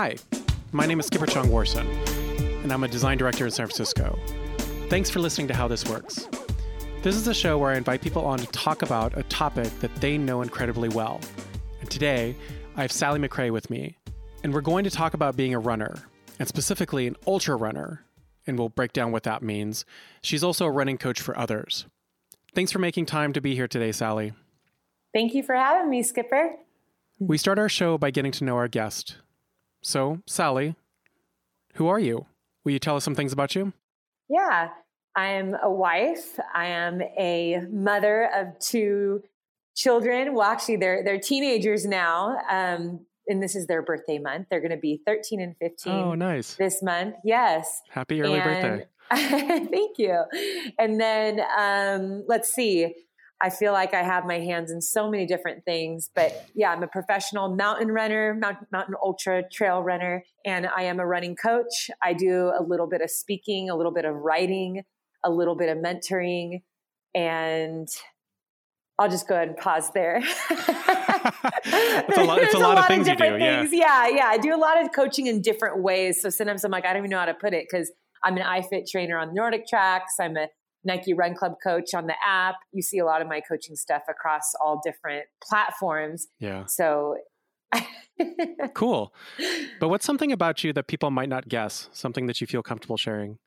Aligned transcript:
Hi, 0.00 0.16
my 0.72 0.86
name 0.86 0.98
is 0.98 1.04
Skipper 1.04 1.26
Chong 1.26 1.48
Warson, 1.48 1.86
and 2.62 2.72
I'm 2.72 2.84
a 2.84 2.88
design 2.88 3.18
director 3.18 3.44
in 3.44 3.50
San 3.50 3.66
Francisco. 3.66 4.18
Thanks 4.88 5.10
for 5.10 5.18
listening 5.18 5.46
to 5.48 5.54
How 5.54 5.68
This 5.68 5.86
Works. 5.86 6.26
This 7.02 7.16
is 7.16 7.28
a 7.28 7.34
show 7.34 7.58
where 7.58 7.72
I 7.72 7.76
invite 7.76 8.00
people 8.00 8.24
on 8.24 8.38
to 8.38 8.46
talk 8.46 8.80
about 8.80 9.18
a 9.18 9.24
topic 9.24 9.68
that 9.80 9.94
they 9.96 10.16
know 10.16 10.40
incredibly 10.40 10.88
well. 10.88 11.20
And 11.82 11.90
today, 11.90 12.34
I 12.76 12.80
have 12.80 12.90
Sally 12.90 13.20
McRae 13.20 13.50
with 13.50 13.68
me, 13.68 13.98
and 14.42 14.54
we're 14.54 14.62
going 14.62 14.84
to 14.84 14.90
talk 14.90 15.12
about 15.12 15.36
being 15.36 15.52
a 15.52 15.58
runner, 15.58 16.08
and 16.38 16.48
specifically 16.48 17.06
an 17.06 17.16
ultra 17.26 17.54
runner, 17.54 18.02
and 18.46 18.58
we'll 18.58 18.70
break 18.70 18.94
down 18.94 19.12
what 19.12 19.24
that 19.24 19.42
means. 19.42 19.84
She's 20.22 20.42
also 20.42 20.64
a 20.64 20.70
running 20.70 20.96
coach 20.96 21.20
for 21.20 21.36
others. 21.36 21.84
Thanks 22.54 22.72
for 22.72 22.78
making 22.78 23.04
time 23.04 23.34
to 23.34 23.40
be 23.42 23.54
here 23.54 23.68
today, 23.68 23.92
Sally. 23.92 24.32
Thank 25.12 25.34
you 25.34 25.42
for 25.42 25.54
having 25.54 25.90
me, 25.90 26.02
Skipper. 26.02 26.56
We 27.18 27.36
start 27.36 27.58
our 27.58 27.68
show 27.68 27.98
by 27.98 28.10
getting 28.10 28.32
to 28.32 28.44
know 28.44 28.56
our 28.56 28.66
guest. 28.66 29.16
So, 29.82 30.20
Sally, 30.26 30.74
who 31.74 31.88
are 31.88 31.98
you? 31.98 32.26
Will 32.64 32.72
you 32.72 32.78
tell 32.78 32.96
us 32.96 33.04
some 33.04 33.14
things 33.14 33.32
about 33.32 33.54
you? 33.54 33.72
Yeah, 34.28 34.68
I 35.16 35.28
am 35.28 35.56
a 35.62 35.70
wife. 35.70 36.38
I 36.54 36.66
am 36.66 37.00
a 37.18 37.62
mother 37.70 38.30
of 38.34 38.58
two 38.58 39.22
children. 39.74 40.34
Well, 40.34 40.46
actually, 40.46 40.76
they're 40.76 41.02
they're 41.04 41.18
teenagers 41.18 41.86
now, 41.86 42.36
um, 42.50 43.00
and 43.26 43.42
this 43.42 43.56
is 43.56 43.66
their 43.66 43.82
birthday 43.82 44.18
month. 44.18 44.48
They're 44.50 44.60
going 44.60 44.70
to 44.70 44.76
be 44.76 45.00
thirteen 45.06 45.40
and 45.40 45.56
fifteen. 45.56 45.92
Oh, 45.92 46.14
nice! 46.14 46.54
This 46.54 46.82
month, 46.82 47.16
yes. 47.24 47.80
Happy 47.90 48.20
early 48.20 48.38
and, 48.38 48.44
birthday! 48.44 48.86
thank 49.70 49.98
you. 49.98 50.22
And 50.78 51.00
then 51.00 51.40
um, 51.58 52.24
let's 52.28 52.52
see. 52.52 52.94
I 53.42 53.50
feel 53.50 53.72
like 53.72 53.94
I 53.94 54.02
have 54.02 54.26
my 54.26 54.38
hands 54.38 54.70
in 54.70 54.82
so 54.82 55.10
many 55.10 55.26
different 55.26 55.64
things. 55.64 56.10
But 56.14 56.48
yeah, 56.54 56.70
I'm 56.70 56.82
a 56.82 56.88
professional 56.88 57.54
mountain 57.54 57.88
runner, 57.88 58.34
mountain, 58.34 58.66
mountain 58.70 58.94
ultra 59.02 59.42
trail 59.50 59.82
runner, 59.82 60.24
and 60.44 60.66
I 60.66 60.82
am 60.82 61.00
a 61.00 61.06
running 61.06 61.36
coach. 61.36 61.90
I 62.02 62.12
do 62.12 62.52
a 62.58 62.62
little 62.62 62.86
bit 62.86 63.00
of 63.00 63.10
speaking, 63.10 63.70
a 63.70 63.76
little 63.76 63.92
bit 63.92 64.04
of 64.04 64.14
writing, 64.14 64.82
a 65.24 65.30
little 65.30 65.56
bit 65.56 65.74
of 65.74 65.78
mentoring, 65.78 66.62
and 67.14 67.88
I'll 68.98 69.08
just 69.08 69.26
go 69.26 69.34
ahead 69.34 69.48
and 69.48 69.56
pause 69.56 69.90
there. 69.94 70.18
it's 70.50 72.18
a 72.18 72.24
lot, 72.24 72.42
it's 72.42 72.54
a 72.54 72.58
lot, 72.58 72.72
a 72.72 72.74
lot 72.74 72.78
of 72.78 72.86
things 72.86 73.08
of 73.08 73.18
you 73.18 73.30
do. 73.30 73.38
Things. 73.38 73.72
Yeah. 73.72 74.06
yeah, 74.06 74.16
yeah. 74.16 74.26
I 74.26 74.36
do 74.36 74.54
a 74.54 74.58
lot 74.58 74.82
of 74.82 74.90
coaching 74.94 75.26
in 75.26 75.40
different 75.40 75.82
ways. 75.82 76.20
So 76.20 76.28
sometimes 76.28 76.62
I'm 76.64 76.70
like, 76.70 76.84
I 76.84 76.92
don't 76.92 76.98
even 76.98 77.10
know 77.10 77.18
how 77.18 77.24
to 77.24 77.34
put 77.34 77.54
it 77.54 77.64
because 77.70 77.90
I'm 78.22 78.36
an 78.36 78.42
iFit 78.42 78.90
trainer 78.90 79.16
on 79.16 79.34
NordicTracks. 79.34 80.20
I'm 80.20 80.36
a 80.36 80.48
Nike 80.84 81.12
Run 81.12 81.34
Club 81.34 81.54
coach 81.62 81.94
on 81.94 82.06
the 82.06 82.14
app. 82.26 82.56
You 82.72 82.82
see 82.82 82.98
a 82.98 83.04
lot 83.04 83.20
of 83.20 83.28
my 83.28 83.40
coaching 83.40 83.76
stuff 83.76 84.02
across 84.08 84.52
all 84.64 84.80
different 84.82 85.24
platforms. 85.46 86.28
Yeah. 86.38 86.64
So 86.66 87.16
cool. 88.74 89.14
But 89.78 89.88
what's 89.88 90.04
something 90.04 90.32
about 90.32 90.64
you 90.64 90.72
that 90.72 90.86
people 90.86 91.10
might 91.10 91.28
not 91.28 91.48
guess? 91.48 91.88
Something 91.92 92.26
that 92.26 92.40
you 92.40 92.46
feel 92.46 92.62
comfortable 92.62 92.96
sharing? 92.96 93.38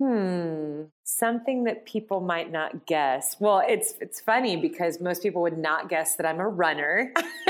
Hmm, 0.00 0.84
something 1.04 1.64
that 1.64 1.86
people 1.86 2.20
might 2.20 2.50
not 2.50 2.86
guess. 2.86 3.36
Well, 3.38 3.62
it's 3.66 3.94
it's 4.00 4.20
funny 4.20 4.56
because 4.56 5.00
most 5.00 5.22
people 5.22 5.42
would 5.42 5.58
not 5.58 5.88
guess 5.88 6.16
that 6.16 6.26
I'm 6.26 6.40
a 6.40 6.48
runner. 6.48 7.12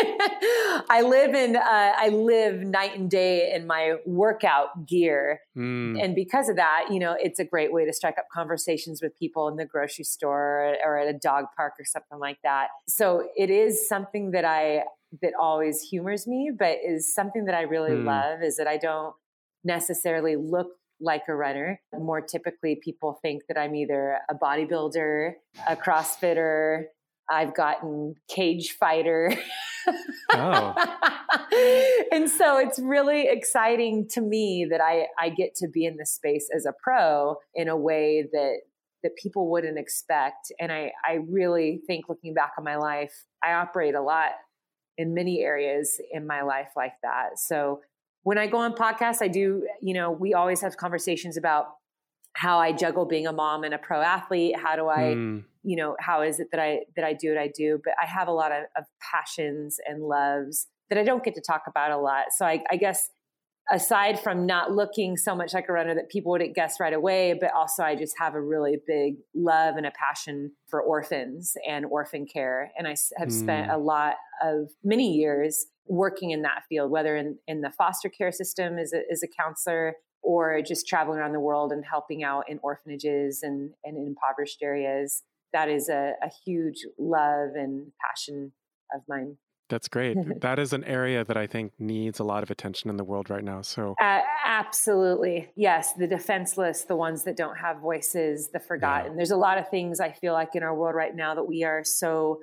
I 0.91 1.03
live 1.03 1.35
in 1.35 1.57
uh, 1.57 1.61
I 1.63 2.09
live 2.09 2.61
night 2.61 2.99
and 2.99 3.11
day 3.11 3.53
in 3.55 3.67
my 3.67 3.95
workout 4.05 4.87
gear, 4.87 5.41
mm. 5.57 6.03
and 6.03 6.15
because 6.15 6.49
of 6.49 6.57
that, 6.57 6.89
you 6.91 6.99
know, 6.99 7.17
it's 7.19 7.39
a 7.39 7.45
great 7.45 7.73
way 7.73 7.87
to 7.87 7.93
strike 7.93 8.19
up 8.19 8.27
conversations 8.33 9.01
with 9.01 9.17
people 9.17 9.49
in 9.49 9.57
the 9.57 9.65
grocery 9.65 10.05
store 10.05 10.77
or 10.85 10.99
at 10.99 11.09
a 11.09 11.17
dog 11.17 11.47
park 11.57 11.75
or 11.79 11.85
something 11.85 12.19
like 12.19 12.39
that. 12.43 12.69
So 12.89 13.29
it 13.37 13.51
is 13.51 13.89
something 13.89 14.33
that 14.33 14.45
I 14.45 14.83
that 15.23 15.33
always 15.41 15.81
humors 15.81 16.27
me, 16.27 16.51
but 16.57 16.79
is 16.85 17.15
something 17.15 17.45
that 17.45 17.55
I 17.55 17.63
really 17.63 17.93
mm. 17.93 18.05
love. 18.05 18.43
Is 18.43 18.57
that 18.57 18.67
I 18.67 18.77
don't 18.77 19.15
necessarily 19.65 20.37
look 20.37 20.69
like 21.03 21.23
a 21.29 21.35
runner. 21.35 21.81
More 21.93 22.21
typically, 22.21 22.79
people 22.83 23.19
think 23.21 23.43
that 23.49 23.59
I'm 23.59 23.75
either 23.75 24.19
a 24.31 24.35
bodybuilder, 24.35 25.33
a 25.69 25.77
CrossFitter, 25.77 26.85
I've 27.31 27.55
gotten 27.55 28.15
cage 28.29 28.77
fighter. 28.79 29.35
oh. 30.33 30.75
and 32.13 32.29
so 32.29 32.59
it's 32.59 32.79
really 32.79 33.29
exciting 33.29 34.09
to 34.11 34.21
me 34.21 34.67
that 34.71 34.81
I, 34.81 35.07
I 35.19 35.31
get 35.31 35.55
to 35.57 35.69
be 35.69 35.85
in 35.85 35.97
this 35.97 36.13
space 36.13 36.49
as 36.55 36.67
a 36.67 36.73
pro 36.83 37.37
in 37.55 37.69
a 37.69 37.77
way 37.77 38.29
that 38.33 38.59
that 39.03 39.17
people 39.17 39.51
wouldn't 39.51 39.79
expect. 39.79 40.53
And 40.61 40.71
I, 40.71 40.93
I 41.05 41.19
really 41.29 41.81
think 41.89 42.09
looking 42.09 42.35
back 42.35 42.53
on 42.57 42.63
my 42.63 42.77
life, 42.77 43.25
I 43.43 43.55
operate 43.55 43.97
a 43.97 44.01
lot 44.01 44.31
in 44.97 45.13
many 45.13 45.41
areas 45.41 46.01
in 46.13 46.25
my 46.25 46.43
life 46.43 46.69
like 46.77 46.93
that. 47.03 47.39
So 47.39 47.81
when 48.23 48.39
I 48.39 48.47
go 48.47 48.59
on 48.59 48.75
podcasts, 48.75 49.21
I 49.21 49.29
do, 49.29 49.67
you 49.81 49.95
know, 49.95 50.11
we 50.11 50.35
always 50.35 50.61
have 50.61 50.77
conversations 50.77 51.37
about 51.37 51.67
how 52.35 52.59
I 52.59 52.73
juggle 52.73 53.05
being 53.05 53.27
a 53.27 53.33
mom 53.33 53.65
and 53.65 53.75
a 53.75 53.79
pro 53.79 54.01
athlete. 54.01 54.57
How 54.57 54.77
do 54.77 54.89
I, 54.89 55.15
mm. 55.15 55.45
you 55.63 55.77
know, 55.77 55.97
how 56.01 56.23
is 56.23 56.41
it 56.41 56.49
that 56.53 56.61
I 56.61 56.81
that 56.97 57.05
I 57.05 57.13
do 57.13 57.31
what 57.31 57.39
I 57.39 57.49
do? 57.49 57.81
But 57.83 57.95
I 58.01 58.07
have 58.07 58.29
a 58.29 58.33
lot 58.33 58.53
of, 58.53 58.65
of 58.77 58.85
passions 59.01 59.79
and 59.87 60.03
loves 60.03 60.69
that 60.89 60.99
I 60.99 61.05
don't 61.05 61.25
get 61.25 61.35
to 61.35 61.41
talk 61.41 61.63
about 61.67 61.91
a 61.91 61.99
lot. 61.99 62.27
So 62.37 62.47
I, 62.47 62.63
I 62.71 62.77
guess 62.77 63.11
aside 63.73 64.21
from 64.21 64.45
not 64.45 64.71
looking 64.71 65.17
so 65.17 65.35
much 65.35 65.55
like 65.55 65.67
a 65.69 65.73
runner 65.73 65.95
that 65.95 66.11
people 66.11 66.31
wouldn't 66.31 66.55
guess 66.55 66.79
right 66.79 66.93
away, 66.93 67.35
but 67.41 67.51
also 67.55 67.83
I 67.83 67.97
just 67.97 68.15
have 68.19 68.35
a 68.35 68.41
really 68.41 68.77
big 68.87 69.17
love 69.35 69.77
and 69.77 69.87
a 69.87 69.93
passion 69.93 70.53
for 70.69 70.83
orphans 70.83 71.55
and 71.67 71.87
orphan 71.87 72.27
care. 72.27 72.71
And 72.77 72.87
I 72.87 72.95
have 73.17 73.29
mm. 73.29 73.33
spent 73.33 73.71
a 73.71 73.79
lot 73.79 74.17
of 74.43 74.71
many 74.85 75.13
years 75.13 75.67
working 75.87 76.31
in 76.31 76.43
that 76.43 76.65
field, 76.69 76.91
whether 76.91 77.17
in, 77.17 77.39
in 77.49 77.63
the 77.63 77.71
foster 77.71 78.11
care 78.11 78.31
system 78.31 78.79
as 78.79 78.93
a, 78.93 79.01
as 79.11 79.23
a 79.23 79.29
counselor 79.29 79.95
or 80.23 80.61
just 80.61 80.87
traveling 80.87 81.19
around 81.19 81.33
the 81.33 81.41
world 81.41 81.73
and 81.73 81.83
helping 81.85 82.23
out 82.23 82.45
in 82.49 82.61
orphanages 82.63 83.43
and, 83.43 83.71
and 83.85 83.97
in 83.97 84.09
impoverished 84.09 84.59
areas. 84.63 85.23
That 85.55 85.71
is 85.71 85.89
a, 85.89 86.13
a 86.23 86.29
huge 86.45 86.85
love 86.99 87.51
and 87.55 87.91
passion 88.07 88.53
of 88.95 89.01
mine. 89.09 89.39
That's 89.73 89.89
great. 89.89 90.19
that 90.43 90.59
is 90.59 90.75
an 90.75 90.85
area 90.85 91.25
that 91.25 91.39
I 91.39 91.47
think 91.47 91.73
needs 91.79 92.19
a 92.19 92.25
lot 92.25 92.43
of 92.43 92.51
attention 92.51 92.91
in 92.91 92.99
the 92.99 93.05
world 93.05 93.31
right 93.31 93.43
now. 93.43 93.63
So, 93.63 93.95
uh, 93.99 94.21
absolutely. 94.45 95.49
Yes. 95.57 95.95
The 95.95 96.07
defenseless, 96.07 96.83
the 96.83 96.95
ones 96.95 97.25
that 97.25 97.39
don't 97.39 97.57
have 97.57 97.79
voices, 97.79 98.51
the 98.53 98.61
forgotten. 98.61 99.13
Yeah. 99.13 99.17
There's 99.17 99.31
a 99.31 99.37
lot 99.37 99.57
of 99.57 99.71
things 99.71 99.99
I 99.99 100.13
feel 100.13 100.35
like 100.35 100.55
in 100.55 100.63
our 100.63 100.75
world 100.75 100.95
right 100.95 101.17
now 101.17 101.35
that 101.35 101.45
we 101.45 101.65
are 101.65 101.85
so 101.85 102.41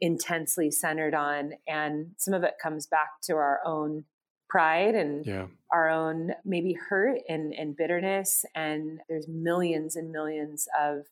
intensely 0.00 0.70
centered 0.70 1.14
on. 1.14 1.52
And 1.68 2.12
some 2.16 2.32
of 2.32 2.44
it 2.44 2.54
comes 2.62 2.86
back 2.86 3.20
to 3.24 3.34
our 3.34 3.60
own 3.66 4.04
pride 4.48 4.94
and 4.94 5.26
yeah. 5.26 5.48
our 5.74 5.90
own 5.90 6.32
maybe 6.46 6.72
hurt 6.88 7.18
and, 7.28 7.52
and 7.52 7.76
bitterness. 7.76 8.46
And 8.54 9.00
there's 9.06 9.28
millions 9.28 9.96
and 9.96 10.10
millions 10.10 10.66
of 10.80 11.04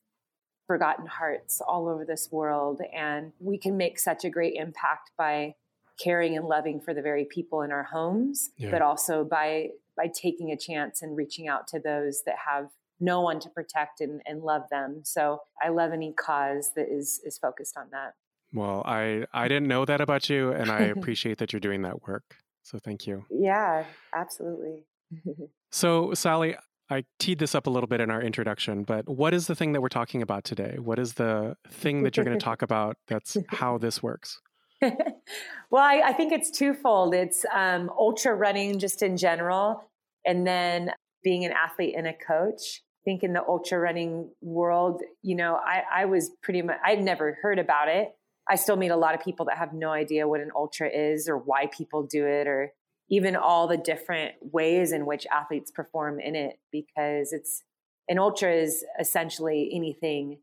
forgotten 0.68 1.06
hearts 1.06 1.60
all 1.60 1.88
over 1.88 2.04
this 2.04 2.28
world. 2.30 2.80
And 2.94 3.32
we 3.40 3.58
can 3.58 3.76
make 3.76 3.98
such 3.98 4.24
a 4.24 4.30
great 4.30 4.54
impact 4.54 5.10
by 5.18 5.56
caring 5.98 6.36
and 6.36 6.46
loving 6.46 6.80
for 6.80 6.94
the 6.94 7.02
very 7.02 7.24
people 7.24 7.62
in 7.62 7.72
our 7.72 7.82
homes, 7.82 8.50
yeah. 8.56 8.70
but 8.70 8.82
also 8.82 9.24
by 9.24 9.70
by 9.96 10.06
taking 10.06 10.52
a 10.52 10.56
chance 10.56 11.02
and 11.02 11.16
reaching 11.16 11.48
out 11.48 11.66
to 11.66 11.80
those 11.80 12.22
that 12.24 12.36
have 12.46 12.68
no 13.00 13.20
one 13.20 13.40
to 13.40 13.48
protect 13.48 14.00
and, 14.00 14.22
and 14.26 14.42
love 14.42 14.62
them. 14.70 15.00
So 15.02 15.40
I 15.60 15.70
love 15.70 15.92
any 15.92 16.12
cause 16.12 16.70
that 16.76 16.86
is 16.88 17.20
is 17.24 17.38
focused 17.38 17.76
on 17.76 17.88
that. 17.90 18.14
Well, 18.52 18.82
I 18.86 19.26
I 19.32 19.48
didn't 19.48 19.68
know 19.68 19.84
that 19.84 20.00
about 20.00 20.30
you, 20.30 20.52
and 20.52 20.70
I 20.70 20.80
appreciate 20.96 21.38
that 21.38 21.52
you're 21.52 21.60
doing 21.60 21.82
that 21.82 22.06
work. 22.06 22.36
So 22.62 22.78
thank 22.78 23.06
you. 23.06 23.24
Yeah, 23.30 23.84
absolutely. 24.14 24.84
so 25.72 26.12
Sally, 26.14 26.54
I 26.90 27.04
teed 27.18 27.38
this 27.38 27.54
up 27.54 27.66
a 27.66 27.70
little 27.70 27.86
bit 27.86 28.00
in 28.00 28.10
our 28.10 28.22
introduction, 28.22 28.82
but 28.82 29.08
what 29.08 29.34
is 29.34 29.46
the 29.46 29.54
thing 29.54 29.72
that 29.72 29.82
we're 29.82 29.88
talking 29.88 30.22
about 30.22 30.44
today? 30.44 30.76
What 30.78 30.98
is 30.98 31.14
the 31.14 31.56
thing 31.68 32.02
that 32.02 32.16
you're 32.16 32.24
going 32.24 32.38
to 32.38 32.44
talk 32.44 32.62
about 32.62 32.96
that's 33.06 33.36
how 33.48 33.78
this 33.78 34.02
works? 34.02 34.40
well, 34.82 35.82
I, 35.82 36.02
I, 36.06 36.12
think 36.12 36.32
it's 36.32 36.50
twofold. 36.50 37.12
It's 37.12 37.44
um, 37.52 37.90
ultra 37.98 38.34
running 38.34 38.78
just 38.78 39.02
in 39.02 39.16
general, 39.16 39.82
and 40.24 40.46
then 40.46 40.92
being 41.24 41.44
an 41.44 41.52
athlete 41.52 41.94
and 41.96 42.06
a 42.06 42.12
coach. 42.12 42.82
I 43.02 43.04
think 43.04 43.22
in 43.22 43.32
the 43.32 43.42
ultra 43.42 43.78
running 43.78 44.30
world, 44.40 45.02
you 45.22 45.34
know, 45.34 45.56
I, 45.56 46.02
I 46.02 46.04
was 46.04 46.30
pretty 46.42 46.62
much, 46.62 46.76
I'd 46.84 47.02
never 47.02 47.38
heard 47.42 47.58
about 47.58 47.88
it. 47.88 48.10
I 48.48 48.56
still 48.56 48.76
meet 48.76 48.90
a 48.90 48.96
lot 48.96 49.14
of 49.14 49.20
people 49.22 49.46
that 49.46 49.58
have 49.58 49.72
no 49.72 49.90
idea 49.90 50.28
what 50.28 50.40
an 50.40 50.50
ultra 50.54 50.88
is 50.88 51.28
or 51.28 51.36
why 51.36 51.66
people 51.66 52.06
do 52.06 52.26
it 52.26 52.46
or 52.46 52.72
even 53.10 53.36
all 53.36 53.66
the 53.66 53.76
different 53.76 54.34
ways 54.40 54.92
in 54.92 55.06
which 55.06 55.26
athletes 55.32 55.70
perform 55.70 56.20
in 56.20 56.34
it 56.34 56.58
because 56.70 57.32
it's 57.32 57.62
an 58.08 58.18
ultra 58.18 58.52
is 58.52 58.84
essentially 59.00 59.70
anything 59.72 60.38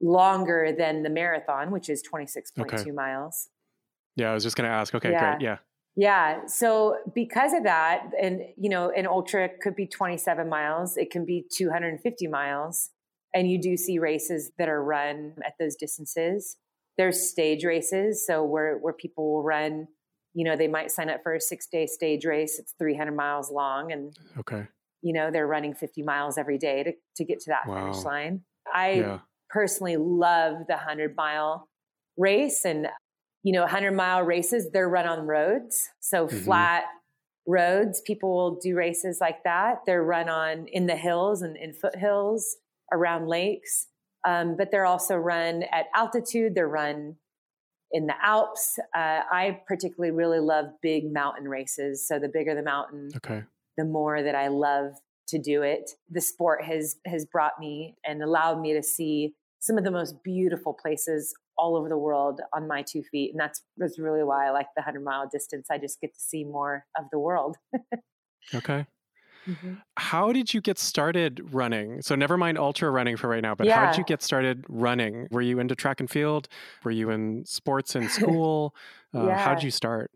longer 0.00 0.74
than 0.76 1.02
the 1.02 1.10
marathon, 1.10 1.70
which 1.70 1.88
is 1.88 2.02
26.2 2.02 2.74
okay. 2.74 2.90
miles. 2.90 3.48
Yeah, 4.14 4.30
I 4.30 4.34
was 4.34 4.42
just 4.42 4.56
going 4.56 4.68
to 4.68 4.74
ask. 4.74 4.94
Okay, 4.94 5.10
yeah. 5.10 5.36
great. 5.36 5.44
Yeah. 5.44 5.58
Yeah. 5.98 6.46
So 6.46 6.98
because 7.14 7.54
of 7.54 7.64
that, 7.64 8.10
and 8.20 8.42
you 8.56 8.68
know, 8.68 8.90
an 8.90 9.06
ultra 9.06 9.48
could 9.48 9.74
be 9.74 9.86
27 9.86 10.48
miles, 10.48 10.96
it 10.96 11.10
can 11.10 11.24
be 11.24 11.44
250 11.50 12.26
miles. 12.26 12.90
And 13.34 13.50
you 13.50 13.60
do 13.60 13.76
see 13.76 13.98
races 13.98 14.52
that 14.58 14.68
are 14.68 14.82
run 14.82 15.34
at 15.44 15.54
those 15.58 15.74
distances. 15.74 16.56
There's 16.98 17.28
stage 17.28 17.64
races, 17.64 18.26
so 18.26 18.42
where 18.42 18.78
where 18.78 18.94
people 18.94 19.32
will 19.32 19.42
run 19.42 19.88
you 20.36 20.44
know, 20.44 20.54
they 20.54 20.68
might 20.68 20.90
sign 20.90 21.08
up 21.08 21.22
for 21.22 21.34
a 21.34 21.40
six 21.40 21.66
day 21.66 21.86
stage 21.86 22.26
race. 22.26 22.58
It's 22.58 22.74
300 22.78 23.16
miles 23.16 23.50
long. 23.50 23.90
And, 23.90 24.14
okay. 24.38 24.66
you 25.00 25.14
know, 25.14 25.30
they're 25.30 25.46
running 25.46 25.74
50 25.74 26.02
miles 26.02 26.36
every 26.36 26.58
day 26.58 26.82
to, 26.82 26.92
to 27.16 27.24
get 27.24 27.40
to 27.40 27.50
that 27.50 27.66
Wow. 27.66 27.74
finish 27.90 28.04
line. 28.04 28.42
I 28.72 28.90
Yeah. 28.92 29.18
personally 29.48 29.96
love 29.96 30.66
the 30.68 30.76
100 30.76 31.16
mile 31.16 31.70
race. 32.18 32.66
And, 32.66 32.88
you 33.44 33.52
know, 33.54 33.62
100 33.62 33.92
mile 33.92 34.22
races, 34.24 34.70
they're 34.72 34.90
run 34.90 35.06
on 35.06 35.26
roads. 35.26 35.88
So 36.00 36.26
Mhm. 36.26 36.44
flat 36.44 36.84
roads, 37.46 38.02
people 38.02 38.30
will 38.36 38.56
do 38.56 38.76
races 38.76 39.18
like 39.22 39.42
that. 39.44 39.86
They're 39.86 40.04
run 40.04 40.28
on 40.28 40.66
in 40.68 40.86
the 40.86 40.96
hills 40.96 41.40
and 41.40 41.56
in 41.56 41.72
foothills 41.72 42.58
around 42.92 43.26
lakes. 43.26 43.88
Um, 44.26 44.54
but 44.54 44.70
they're 44.70 44.84
also 44.84 45.16
run 45.16 45.62
at 45.72 45.86
altitude. 45.94 46.54
They're 46.54 46.68
run 46.68 47.16
in 47.96 48.06
the 48.06 48.14
Alps. 48.22 48.78
Uh, 48.94 49.22
I 49.32 49.60
particularly 49.66 50.14
really 50.14 50.38
love 50.38 50.66
big 50.82 51.10
mountain 51.10 51.48
races. 51.48 52.06
So 52.06 52.18
the 52.18 52.28
bigger 52.28 52.54
the 52.54 52.62
mountain, 52.62 53.08
Okay. 53.16 53.42
the 53.78 53.84
more 53.86 54.22
that 54.22 54.34
I 54.34 54.48
love 54.48 54.92
to 55.28 55.38
do 55.38 55.62
it. 55.62 55.90
The 56.10 56.20
sport 56.20 56.62
has 56.64 56.96
has 57.06 57.24
brought 57.24 57.54
me 57.58 57.96
and 58.04 58.22
allowed 58.22 58.60
me 58.60 58.74
to 58.74 58.82
see 58.82 59.34
some 59.60 59.78
of 59.78 59.84
the 59.84 59.90
most 59.90 60.22
beautiful 60.22 60.74
places 60.74 61.34
all 61.58 61.74
over 61.74 61.88
the 61.88 61.96
world 61.98 62.40
on 62.54 62.68
my 62.68 62.82
two 62.82 63.02
feet, 63.10 63.30
and 63.32 63.40
that's 63.40 63.62
that's 63.78 63.98
really 63.98 64.22
why 64.22 64.46
I 64.46 64.50
like 64.50 64.68
the 64.76 64.82
hundred 64.82 65.02
mile 65.04 65.26
distance. 65.28 65.68
I 65.70 65.78
just 65.78 66.00
get 66.00 66.12
to 66.14 66.20
see 66.20 66.44
more 66.44 66.84
of 66.98 67.06
the 67.10 67.18
world. 67.18 67.56
Okay. 68.54 68.86
How 69.98 70.30
did 70.32 70.52
you 70.52 70.60
get 70.60 70.78
started 70.78 71.54
running? 71.54 72.02
So 72.02 72.14
never 72.14 72.36
mind 72.36 72.58
ultra 72.58 72.90
running 72.90 73.16
for 73.16 73.28
right 73.30 73.40
now, 73.42 73.54
but 73.54 73.68
how 73.68 73.80
did 73.80 73.96
you 73.96 74.04
get 74.04 74.22
started 74.22 74.64
running? 74.68 75.26
Were 75.30 75.40
you 75.40 75.58
into 75.58 75.74
track 75.74 76.00
and 76.00 76.10
field? 76.10 76.48
Were 76.84 76.90
you 76.90 77.08
in 77.10 77.44
sports 77.46 77.96
in 77.96 78.08
school? 78.08 78.74
Uh, 79.14 79.34
How 79.34 79.50
Yeah. 79.50 79.54
did 79.54 79.62
you 79.62 79.70
start? 79.70 80.10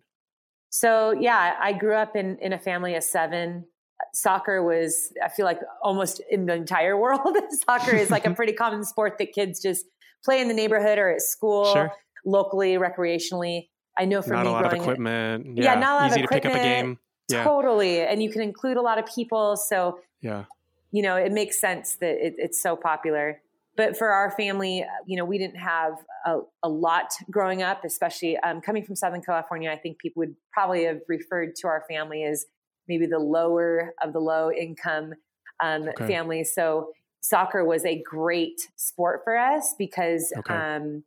So 0.71 1.13
yeah, 1.13 1.57
I 1.61 1.73
grew 1.73 1.95
up 1.95 2.15
in 2.17 2.39
in 2.39 2.53
a 2.53 2.59
family 2.59 2.95
of 2.95 3.03
seven. 3.03 3.67
Soccer 4.15 4.63
was, 4.63 5.13
I 5.23 5.29
feel 5.29 5.45
like, 5.45 5.61
almost 5.83 6.23
in 6.31 6.47
the 6.47 6.55
entire 6.55 6.97
world. 7.01 7.37
Soccer 7.67 7.95
is 7.97 8.11
like 8.11 8.25
a 8.25 8.31
pretty 8.31 8.53
common 8.53 8.85
sport 8.85 9.19
that 9.19 9.33
kids 9.33 9.61
just 9.61 9.85
play 10.25 10.41
in 10.41 10.49
the 10.49 10.55
neighborhood 10.55 10.99
or 10.99 11.11
at 11.11 11.21
school, 11.23 11.63
Sure. 11.63 11.95
locally, 12.25 12.75
recreationally. 12.75 13.69
I 13.99 14.05
know 14.07 14.23
for 14.23 14.37
Not 14.37 14.39
me 14.39 14.49
a 14.49 14.51
lot 14.51 14.67
of 14.67 14.73
equipment. 14.73 15.59
Yeah, 15.59 15.75
not 15.75 15.93
a 15.93 15.97
lot 15.97 16.13
of 16.13 16.19
Easy 16.19 16.23
to 16.23 16.29
pick 16.29 16.45
up 16.47 16.55
a 16.55 16.61
game. 16.61 16.99
Yeah. 17.31 17.45
totally, 17.45 18.01
and 18.01 18.23
you 18.23 18.31
can 18.31 18.43
include 18.43 18.77
a 18.77 18.83
lot 18.83 18.99
of 18.99 19.07
people, 19.07 19.57
so 19.57 20.01
Yeah. 20.21 20.45
you 20.93 21.03
know 21.03 21.17
it 21.17 21.33
makes 21.33 21.61
sense 21.61 21.97
that 21.97 22.25
it, 22.27 22.35
it's 22.39 22.61
so 22.63 22.77
popular. 22.77 23.43
But 23.77 23.97
for 23.97 24.09
our 24.09 24.31
family, 24.33 24.85
you 25.07 25.17
know, 25.17 25.25
we 25.25 25.39
didn't 25.39 25.57
have 25.59 25.95
a, 26.27 26.41
a 26.63 26.69
lot 26.69 27.13
growing 27.31 27.63
up, 27.63 27.85
especially 27.85 28.37
um, 28.39 28.61
coming 28.61 28.85
from 28.85 28.97
Southern 28.97 29.23
California. 29.23 29.71
I 29.71 29.77
think 29.79 29.99
people 29.99 30.21
would 30.21 30.37
probably 30.53 30.85
have 30.85 31.01
referred 31.09 31.57
to 31.57 31.69
our 31.69 31.85
family 31.89 32.25
as 32.25 32.47
maybe 32.89 33.07
the 33.07 33.21
lower 33.21 33.95
of 34.03 34.13
the 34.13 34.19
low 34.21 34.51
income 34.53 35.15
um, 35.61 35.89
Okay. 35.89 36.07
families. 36.07 36.53
So 36.55 36.93
soccer 37.21 37.65
was 37.65 37.85
a 37.85 38.03
great 38.03 38.61
sport 38.77 39.23
for 39.25 39.37
us 39.39 39.75
because, 39.79 40.35
Okay. 40.37 40.55
um, 40.55 41.05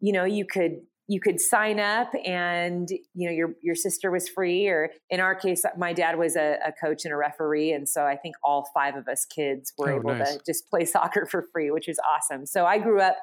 you 0.00 0.12
know, 0.12 0.24
you 0.24 0.44
could 0.46 0.82
you 1.06 1.20
could 1.20 1.38
sign 1.38 1.78
up 1.78 2.10
and 2.24 2.88
you 3.14 3.28
know 3.28 3.30
your 3.34 3.50
your 3.62 3.74
sister 3.74 4.10
was 4.10 4.28
free 4.28 4.66
or 4.68 4.90
in 5.10 5.20
our 5.20 5.34
case 5.34 5.62
my 5.76 5.92
dad 5.92 6.18
was 6.18 6.34
a, 6.34 6.56
a 6.66 6.72
coach 6.72 7.04
and 7.04 7.12
a 7.12 7.16
referee 7.16 7.72
and 7.72 7.86
so 7.88 8.04
i 8.04 8.16
think 8.16 8.34
all 8.42 8.66
five 8.72 8.94
of 8.96 9.06
us 9.06 9.26
kids 9.26 9.72
were 9.76 9.90
Oh, 9.92 9.96
able 9.96 10.14
nice. 10.14 10.34
to 10.36 10.40
just 10.46 10.68
play 10.70 10.84
soccer 10.96 11.26
for 11.30 11.46
free 11.52 11.70
which 11.70 11.88
is 11.88 11.98
awesome 12.14 12.46
so 12.46 12.64
i 12.64 12.78
grew 12.78 13.00
up 13.00 13.16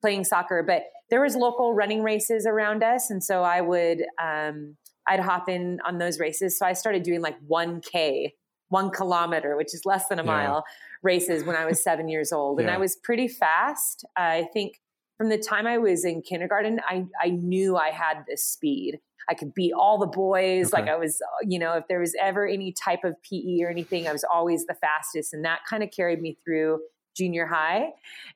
playing 0.00 0.24
soccer 0.24 0.62
but 0.66 0.84
there 1.10 1.20
was 1.20 1.36
local 1.36 1.74
running 1.74 2.02
races 2.02 2.46
around 2.46 2.82
us 2.82 3.10
and 3.10 3.22
so 3.22 3.42
i 3.42 3.60
would 3.60 3.98
um, 4.22 4.76
i'd 5.08 5.20
hop 5.20 5.48
in 5.50 5.78
on 5.86 5.98
those 5.98 6.18
races 6.18 6.58
so 6.58 6.64
i 6.64 6.72
started 6.72 7.02
doing 7.02 7.20
like 7.20 7.36
1k 7.50 8.30
one 8.70 8.90
kilometer 8.90 9.56
which 9.56 9.74
is 9.74 9.82
less 9.84 10.08
than 10.08 10.18
a 10.18 10.22
Yeah. 10.22 10.26
mile 10.30 10.64
races 11.02 11.44
when 11.44 11.56
i 11.56 11.64
was 11.66 11.82
seven 11.82 12.08
years 12.08 12.32
old 12.32 12.58
and 12.60 12.70
i 12.70 12.78
was 12.78 12.96
pretty 13.04 13.28
fast 13.28 14.04
i 14.16 14.46
think 14.52 14.74
from 15.18 15.28
the 15.28 15.36
time 15.38 15.66
I 15.66 15.78
was 15.78 16.04
in 16.04 16.22
kindergarten, 16.22 16.80
I, 16.88 17.04
I 17.20 17.30
knew 17.30 17.76
I 17.76 17.90
had 17.90 18.24
this 18.28 18.44
speed. 18.44 19.00
I 19.28 19.34
could 19.34 19.52
beat 19.52 19.72
all 19.72 19.98
the 19.98 20.06
boys. 20.06 20.72
Okay. 20.72 20.80
Like 20.80 20.88
I 20.90 20.96
was, 20.96 21.20
you 21.42 21.58
know, 21.58 21.74
if 21.74 21.84
there 21.88 22.00
was 22.00 22.14
ever 22.20 22.46
any 22.46 22.72
type 22.72 23.04
of 23.04 23.14
PE 23.22 23.60
or 23.62 23.68
anything, 23.68 24.08
I 24.08 24.12
was 24.12 24.24
always 24.24 24.64
the 24.64 24.74
fastest. 24.74 25.34
And 25.34 25.44
that 25.44 25.60
kind 25.68 25.82
of 25.82 25.90
carried 25.90 26.22
me 26.22 26.38
through 26.44 26.80
junior 27.16 27.46
high. 27.46 27.88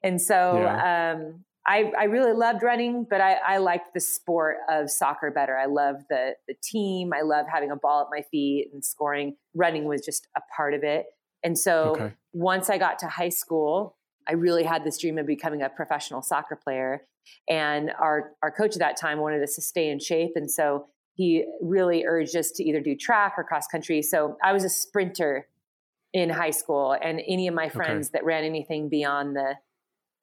And 0.03 0.21
so 0.21 0.67
um, 0.69 1.45
I, 1.67 1.93
I 1.99 2.05
really 2.05 2.33
loved 2.33 2.63
running, 2.63 3.07
but 3.09 3.21
I, 3.21 3.35
I 3.35 3.59
liked 3.59 3.95
the 3.95 4.01
sport 4.01 4.57
of 4.69 4.91
soccer 4.91 5.31
better. 5.31 5.57
I 5.57 5.67
love 5.67 5.97
the, 6.11 6.33
the 6.49 6.55
team. 6.63 7.13
I 7.15 7.23
love 7.23 7.47
having 7.51 7.71
a 7.71 7.77
ball 7.77 8.03
at 8.03 8.09
my 8.11 8.23
feet 8.31 8.69
and 8.73 8.85
scoring. 8.85 9.37
Running 9.55 9.85
was 9.85 10.05
just 10.05 10.27
a 10.37 10.41
part 10.55 10.75
of 10.75 10.83
it. 10.83 11.07
And 11.45 11.59
so 11.59 11.95
Okay. 11.97 12.13
once 12.33 12.69
I 12.69 12.79
got 12.79 12.99
to 13.01 13.07
high 13.07 13.29
school, 13.29 13.97
I 14.29 14.33
really 14.33 14.65
had 14.65 14.85
this 14.85 14.99
dream 14.99 15.19
of 15.19 15.27
becoming 15.27 15.63
a 15.63 15.69
professional 15.69 16.23
soccer 16.23 16.57
player. 16.57 17.07
And 17.49 17.91
our, 17.99 18.33
our 18.43 18.51
coach 18.51 18.75
at 18.75 18.81
that 18.81 18.97
time 18.97 19.19
wanted 19.21 19.43
us 19.43 19.55
to 19.55 19.63
stay 19.63 19.89
in 19.89 19.99
shape. 19.99 20.33
And 20.35 20.51
so 20.51 20.87
he 21.15 21.45
really 21.61 22.05
urged 22.07 22.37
us 22.37 22.51
to 22.53 22.65
either 22.65 22.81
do 22.81 22.97
track 22.97 23.35
or 23.37 23.45
cross 23.45 23.67
country. 23.67 24.03
So 24.03 24.37
I 24.43 24.53
was 24.53 24.65
a 24.65 24.69
sprinter 24.71 25.47
in 26.13 26.31
high 26.31 26.51
school. 26.51 26.97
And 27.01 27.21
any 27.27 27.49
of 27.49 27.55
my 27.55 27.69
friends 27.69 28.11
that 28.11 28.25
ran 28.25 28.45
anything 28.45 28.89
beyond 28.89 29.37
the 29.37 29.55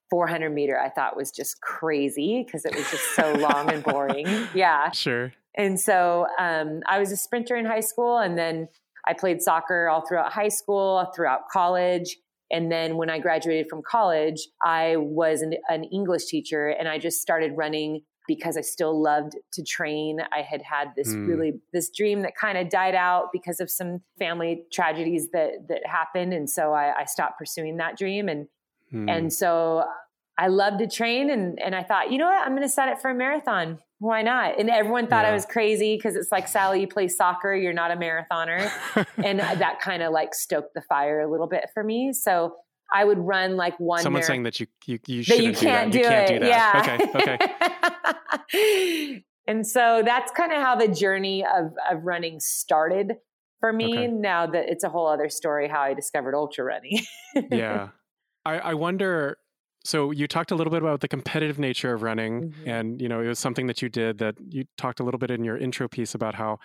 400 0.09 0.49
meter, 0.49 0.79
I 0.79 0.89
thought 0.89 1.15
was 1.15 1.31
just 1.31 1.61
crazy 1.61 2.43
because 2.45 2.65
it 2.65 2.75
was 2.75 2.89
just 2.89 3.15
so 3.15 3.33
long 3.33 3.71
and 3.71 3.83
boring. 3.83 4.27
Yeah. 4.53 4.91
Sure. 4.91 5.31
And 5.55 5.79
so 5.79 6.27
um, 6.39 6.81
I 6.87 6.99
was 6.99 7.11
a 7.11 7.17
sprinter 7.17 7.55
in 7.55 7.65
high 7.65 7.79
school, 7.81 8.17
and 8.17 8.37
then 8.37 8.69
I 9.07 9.13
played 9.13 9.41
soccer 9.41 9.89
all 9.89 10.05
throughout 10.07 10.31
high 10.31 10.49
school, 10.49 11.11
throughout 11.15 11.49
college. 11.51 12.17
And 12.51 12.71
then 12.71 12.97
when 12.97 13.09
I 13.09 13.19
graduated 13.19 13.67
from 13.69 13.81
college, 13.81 14.47
I 14.63 14.95
was 14.97 15.41
an, 15.41 15.53
an 15.67 15.83
English 15.85 16.25
teacher 16.25 16.67
and 16.69 16.87
I 16.87 16.97
just 16.97 17.21
started 17.21 17.53
running 17.55 18.01
because 18.27 18.57
I 18.57 18.61
still 18.61 19.01
loved 19.01 19.33
to 19.53 19.63
train. 19.63 20.19
I 20.31 20.41
had 20.43 20.61
had 20.61 20.89
this 20.95 21.13
Hmm. 21.13 21.25
really 21.27 21.53
this 21.73 21.89
dream 21.89 22.21
that 22.21 22.35
kind 22.35 22.57
of 22.59 22.69
died 22.69 22.93
out 22.95 23.29
because 23.33 23.59
of 23.59 23.71
some 23.71 24.01
family 24.19 24.65
tragedies 24.71 25.29
that 25.31 25.67
that 25.67 25.81
happened, 25.85 26.33
and 26.33 26.47
so 26.49 26.73
I, 26.73 26.93
I 27.01 27.05
stopped 27.05 27.39
pursuing 27.39 27.77
that 27.77 27.97
dream. 27.97 28.29
And 28.29 28.47
Hmm. 28.91 29.09
and 29.09 29.33
so 29.33 29.83
I 30.37 30.47
love 30.47 30.77
to 30.77 30.87
train 30.87 31.29
and 31.31 31.59
and 31.59 31.75
I 31.75 31.83
thought, 31.83 32.11
you 32.11 32.17
know 32.19 32.27
what, 32.27 32.45
I'm 32.45 32.51
going 32.51 32.61
to 32.61 32.69
set 32.69 32.87
it 32.89 33.01
for 33.01 33.09
a 33.09 33.15
marathon. 33.15 33.79
Why 33.99 34.21
not? 34.21 34.57
And 34.57 34.69
everyone 34.69 35.07
thought 35.07 35.25
I 35.25 35.33
was 35.33 35.45
crazy 35.45 35.97
because 35.97 36.15
it's 36.15 36.31
like 36.31 36.47
Sally, 36.47 36.81
you 36.81 36.87
play 36.87 37.09
soccer, 37.09 37.53
you're 37.53 37.73
not 37.73 37.91
a 37.91 37.97
marathoner, 37.97 38.71
and 39.17 39.39
that 39.39 39.81
kind 39.81 40.01
of 40.01 40.13
like 40.13 40.33
stoked 40.33 40.73
the 40.73 40.81
fire 40.81 41.19
a 41.19 41.29
little 41.29 41.47
bit 41.47 41.65
for 41.73 41.83
me. 41.83 42.13
So 42.13 42.55
I 42.93 43.03
would 43.03 43.19
run 43.19 43.57
like 43.57 43.77
one. 43.77 44.01
Someone 44.01 44.21
marathon 44.21 44.33
saying 44.33 44.43
that 44.43 44.59
you 44.59 44.67
you, 44.85 44.99
you 45.05 45.23
shouldn't 45.23 45.47
you 45.47 45.53
can't 45.53 45.91
do 45.91 45.99
do, 45.99 46.03
that. 46.05 46.31
it. 46.31 46.33
You 46.33 46.39
can't 46.39 46.99
do 47.01 47.11
that. 47.11 47.37
Yeah. 47.37 47.37
Okay. 47.37 47.45
Okay. 48.55 49.23
and 49.47 49.67
so 49.67 50.01
that's 50.03 50.31
kind 50.31 50.53
of 50.53 50.59
how 50.59 50.75
the 50.75 50.87
journey 50.87 51.43
of 51.43 51.73
of 51.91 52.03
running 52.03 52.39
started 52.39 53.17
for 53.59 53.73
me. 53.73 53.93
Okay. 53.93 54.07
Now 54.07 54.47
that 54.47 54.69
it's 54.69 54.83
a 54.83 54.89
whole 54.89 55.07
other 55.07 55.29
story 55.29 55.67
how 55.67 55.81
I 55.81 55.93
discovered 55.93 56.35
ultra 56.35 56.63
running. 56.63 56.99
yeah. 57.51 57.89
I, 58.45 58.59
I 58.59 58.73
wonder. 58.75 59.37
So 59.83 60.11
you 60.11 60.27
talked 60.27 60.51
a 60.51 60.55
little 60.55 60.71
bit 60.71 60.81
about 60.81 60.99
the 61.01 61.07
competitive 61.07 61.57
nature 61.57 61.93
of 61.93 62.01
running, 62.03 62.45
Mhm. 62.45 62.65
and 62.65 63.01
you 63.01 63.07
know 63.07 63.21
it 63.21 63.27
was 63.27 63.39
something 63.39 63.67
that 63.67 63.81
you 63.81 63.89
did 63.89 64.17
that 64.19 64.35
you 64.49 64.65
talked 64.77 64.99
a 64.99 65.03
little 65.03 65.17
bit 65.17 65.31
in 65.31 65.43
your 65.43 65.57
intro 65.57 65.87
piece 65.87 66.13
about 66.13 66.35
how 66.35 66.59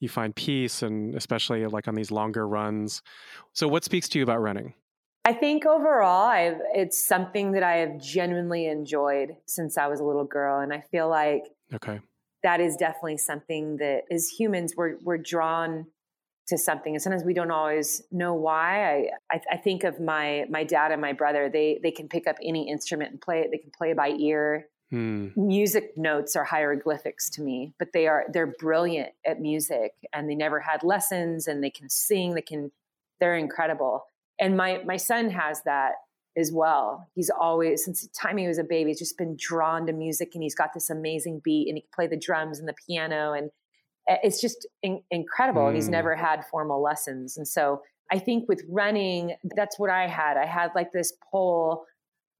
you 0.00 0.08
find 0.08 0.36
peace, 0.36 0.82
and 0.82 1.14
especially 1.14 1.66
like 1.66 1.88
on 1.88 1.94
these 1.96 2.10
longer 2.10 2.46
runs. 2.48 3.02
So 3.54 3.68
what 3.68 3.84
speaks 3.84 4.08
to 4.10 4.18
you 4.18 4.24
about 4.24 4.40
running? 4.42 4.74
I 5.24 5.34
think 5.34 5.66
overall, 5.66 6.26
I've, 6.28 6.60
it's 6.74 7.02
something 7.02 7.52
that 7.52 7.62
I 7.62 7.76
have 7.76 7.98
genuinely 8.00 8.66
enjoyed 8.66 9.36
since 9.46 9.76
I 9.76 9.86
was 9.86 10.00
a 10.00 10.04
little 10.04 10.24
girl, 10.24 10.60
and 10.60 10.72
I 10.72 10.80
feel 10.80 11.08
like 11.08 11.44
Okay. 11.72 12.00
that 12.42 12.60
is 12.60 12.76
definitely 12.76 13.18
something 13.18 13.78
that 13.78 14.04
as 14.10 14.28
humans 14.28 14.74
we're 14.76 14.98
we're 15.02 15.18
drawn 15.18 15.86
to 16.48 16.58
something 16.58 16.94
and 16.94 17.02
sometimes 17.02 17.24
we 17.24 17.34
don't 17.34 17.50
always 17.50 18.02
know 18.10 18.34
why. 18.34 19.10
I, 19.30 19.36
I 19.36 19.40
i 19.52 19.56
think 19.56 19.84
of 19.84 20.00
my 20.00 20.44
my 20.50 20.64
dad 20.64 20.90
and 20.92 21.00
my 21.00 21.12
brother 21.12 21.48
they 21.52 21.78
they 21.82 21.90
can 21.90 22.08
pick 22.08 22.26
up 22.26 22.36
any 22.42 22.68
instrument 22.68 23.12
and 23.12 23.20
play 23.20 23.40
it 23.40 23.48
they 23.50 23.58
can 23.58 23.70
play 23.76 23.92
by 23.92 24.08
ear. 24.18 24.66
Hmm. 24.90 25.28
music 25.36 25.92
notes 25.96 26.34
are 26.34 26.42
hieroglyphics 26.42 27.30
to 27.30 27.42
me 27.42 27.72
but 27.78 27.92
they 27.92 28.08
are 28.08 28.24
they're 28.32 28.52
brilliant 28.58 29.10
at 29.24 29.40
music 29.40 29.92
and 30.12 30.28
they 30.28 30.34
never 30.34 30.58
had 30.58 30.82
lessons 30.82 31.46
and 31.46 31.62
they 31.62 31.70
can 31.70 31.88
sing 31.88 32.34
they 32.34 32.42
can 32.42 32.72
they're 33.20 33.36
incredible. 33.36 34.06
And 34.40 34.56
my 34.56 34.82
my 34.84 34.96
son 34.96 35.30
has 35.30 35.62
that 35.64 35.92
as 36.36 36.50
well. 36.52 37.06
He's 37.14 37.30
always 37.30 37.84
since 37.84 38.02
the 38.02 38.08
time 38.08 38.38
he 38.38 38.48
was 38.48 38.58
a 38.58 38.64
baby 38.64 38.90
he's 38.90 38.98
just 38.98 39.18
been 39.18 39.36
drawn 39.38 39.86
to 39.86 39.92
music 39.92 40.30
and 40.34 40.42
he's 40.42 40.54
got 40.54 40.72
this 40.74 40.90
amazing 40.90 41.42
beat 41.44 41.68
and 41.68 41.76
he 41.76 41.82
can 41.82 41.90
play 41.94 42.06
the 42.06 42.16
drums 42.16 42.58
and 42.58 42.66
the 42.66 42.74
piano 42.86 43.32
and 43.32 43.50
it's 44.22 44.40
just 44.40 44.66
in, 44.82 45.02
incredible. 45.10 45.66
And 45.66 45.76
he's 45.76 45.88
Mm. 45.88 45.92
never 45.92 46.16
had 46.16 46.44
formal 46.46 46.82
lessons. 46.82 47.36
And 47.36 47.46
so 47.46 47.82
i 48.12 48.18
think 48.18 48.48
with 48.48 48.64
running 48.68 49.36
that's 49.56 49.78
what 49.78 49.88
i 49.88 50.08
had. 50.08 50.36
I 50.36 50.46
had 50.46 50.70
like 50.74 50.90
this 50.92 51.12
pull 51.30 51.84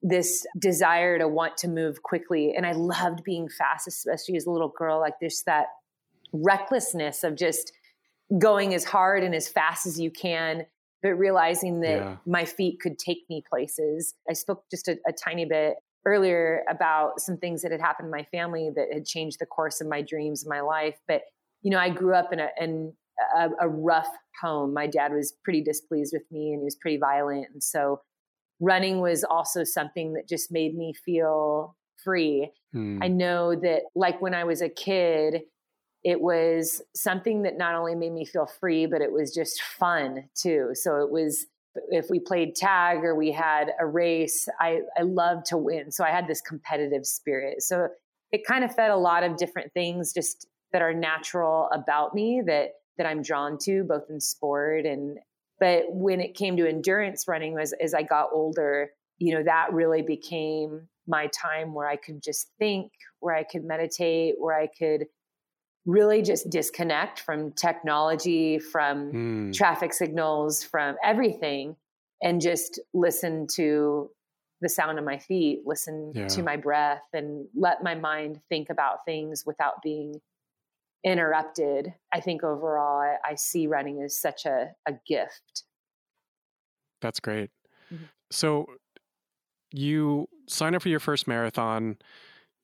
this 0.02 0.46
desire 0.58 1.18
to 1.18 1.28
want 1.28 1.56
to 1.58 1.68
move 1.68 2.02
quickly. 2.02 2.54
And 2.56 2.66
i 2.66 2.72
loved 2.72 3.22
being 3.24 3.48
fast 3.48 3.86
especially 3.86 4.36
as 4.36 4.46
a 4.46 4.50
little 4.50 4.72
girl. 4.76 4.98
Like 4.98 5.14
there's 5.20 5.42
that 5.46 5.66
recklessness 6.32 7.24
of 7.24 7.36
just 7.36 7.72
going 8.38 8.74
as 8.74 8.84
hard 8.84 9.22
and 9.22 9.34
as 9.34 9.48
fast 9.48 9.86
as 9.86 9.98
you 10.00 10.10
can 10.10 10.66
but 11.02 11.10
realizing 11.14 11.80
that 11.80 11.96
yeah. 11.96 12.16
my 12.26 12.44
feet 12.44 12.78
could 12.80 12.98
take 12.98 13.24
me 13.30 13.42
places. 13.48 14.14
I 14.28 14.34
spoke 14.34 14.64
just 14.70 14.86
a, 14.86 14.98
a 15.08 15.12
tiny 15.12 15.46
bit 15.46 15.76
earlier 16.06 16.62
about 16.68 17.20
some 17.20 17.36
things 17.36 17.62
that 17.62 17.72
had 17.72 17.80
happened 17.80 18.06
in 18.06 18.10
my 18.10 18.24
family 18.24 18.70
that 18.74 18.88
had 18.92 19.06
changed 19.06 19.38
the 19.38 19.46
course 19.46 19.80
of 19.80 19.86
my 19.86 20.02
dreams 20.02 20.42
and 20.42 20.50
my 20.50 20.60
life. 20.60 20.98
But 21.08 21.22
you 21.62 21.70
know 21.70 21.78
i 21.78 21.88
grew 21.88 22.14
up 22.14 22.32
in 22.32 22.40
a 22.40 22.48
in 22.60 22.92
a, 23.36 23.48
a 23.60 23.68
rough 23.68 24.08
home 24.40 24.72
my 24.72 24.86
dad 24.86 25.12
was 25.12 25.34
pretty 25.44 25.62
displeased 25.62 26.12
with 26.12 26.22
me 26.30 26.52
and 26.52 26.60
he 26.60 26.64
was 26.64 26.76
pretty 26.76 26.96
violent 26.96 27.46
and 27.52 27.62
so 27.62 28.00
running 28.60 29.00
was 29.00 29.24
also 29.24 29.64
something 29.64 30.12
that 30.12 30.28
just 30.28 30.52
made 30.52 30.76
me 30.76 30.92
feel 31.04 31.76
free. 32.04 32.50
Hmm. 32.72 32.98
I 33.02 33.08
know 33.08 33.54
that, 33.54 33.82
like 33.94 34.20
when 34.20 34.34
I 34.34 34.44
was 34.44 34.62
a 34.62 34.68
kid, 34.68 35.42
it 36.04 36.20
was 36.20 36.80
something 36.94 37.42
that 37.42 37.58
not 37.58 37.74
only 37.74 37.94
made 37.94 38.12
me 38.12 38.24
feel 38.24 38.46
free, 38.46 38.86
but 38.86 39.00
it 39.00 39.12
was 39.12 39.34
just 39.34 39.60
fun 39.62 40.24
too. 40.34 40.70
So 40.74 41.00
it 41.00 41.10
was, 41.10 41.46
if 41.90 42.06
we 42.08 42.18
played 42.18 42.54
tag 42.54 43.04
or 43.04 43.14
we 43.14 43.32
had 43.32 43.72
a 43.78 43.86
race, 43.86 44.48
I, 44.60 44.80
I 44.98 45.02
loved 45.02 45.46
to 45.46 45.56
win. 45.56 45.90
So 45.90 46.04
I 46.04 46.10
had 46.10 46.26
this 46.26 46.40
competitive 46.40 47.06
spirit. 47.06 47.62
So 47.62 47.88
it 48.32 48.46
kind 48.46 48.64
of 48.64 48.74
fed 48.74 48.90
a 48.90 48.96
lot 48.96 49.24
of 49.24 49.36
different 49.36 49.72
things 49.74 50.12
just 50.12 50.46
that 50.72 50.82
are 50.82 50.94
natural 50.94 51.68
about 51.72 52.14
me 52.14 52.42
that 52.46 52.72
that 52.98 53.06
I'm 53.06 53.22
drawn 53.22 53.56
to 53.62 53.84
both 53.84 54.04
in 54.10 54.20
sport 54.20 54.84
and 54.84 55.18
but 55.60 55.84
when 55.90 56.20
it 56.20 56.34
came 56.34 56.56
to 56.56 56.66
endurance 56.66 57.28
running 57.28 57.58
as, 57.58 57.74
as 57.80 57.92
I 57.92 58.02
got 58.02 58.30
older, 58.32 58.90
you 59.18 59.34
know, 59.34 59.42
that 59.42 59.72
really 59.72 60.00
became 60.00 60.88
my 61.06 61.28
time 61.28 61.74
where 61.74 61.86
I 61.86 61.96
could 61.96 62.22
just 62.22 62.50
think, 62.58 62.90
where 63.20 63.34
I 63.34 63.44
could 63.44 63.64
meditate, 63.64 64.36
where 64.38 64.58
I 64.58 64.66
could 64.66 65.06
really 65.84 66.22
just 66.22 66.48
disconnect 66.48 67.20
from 67.20 67.52
technology, 67.52 68.58
from 68.58 69.12
mm. 69.12 69.54
traffic 69.54 69.92
signals, 69.92 70.64
from 70.64 70.96
everything, 71.04 71.76
and 72.22 72.40
just 72.40 72.80
listen 72.94 73.46
to 73.56 74.10
the 74.62 74.68
sound 74.68 74.98
of 74.98 75.04
my 75.04 75.18
feet, 75.18 75.62
listen 75.66 76.12
yeah. 76.14 76.28
to 76.28 76.42
my 76.42 76.56
breath, 76.56 77.02
and 77.12 77.46
let 77.54 77.82
my 77.82 77.94
mind 77.94 78.40
think 78.48 78.70
about 78.70 79.04
things 79.04 79.44
without 79.46 79.82
being 79.82 80.20
interrupted. 81.04 81.94
I 82.12 82.20
think 82.20 82.44
overall, 82.44 83.00
I, 83.00 83.16
I 83.30 83.34
see 83.34 83.66
running 83.66 84.02
as 84.02 84.20
such 84.20 84.46
a, 84.46 84.70
a 84.86 84.92
gift. 85.06 85.64
That's 87.00 87.20
great. 87.20 87.50
Mm-hmm. 87.92 88.04
So 88.30 88.66
you 89.72 90.28
sign 90.48 90.74
up 90.74 90.82
for 90.82 90.88
your 90.88 91.00
first 91.00 91.26
marathon, 91.26 91.96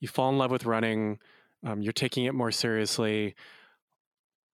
you 0.00 0.08
fall 0.08 0.30
in 0.30 0.38
love 0.38 0.50
with 0.50 0.66
running, 0.66 1.18
um, 1.64 1.80
you're 1.80 1.92
taking 1.92 2.24
it 2.24 2.34
more 2.34 2.50
seriously. 2.50 3.34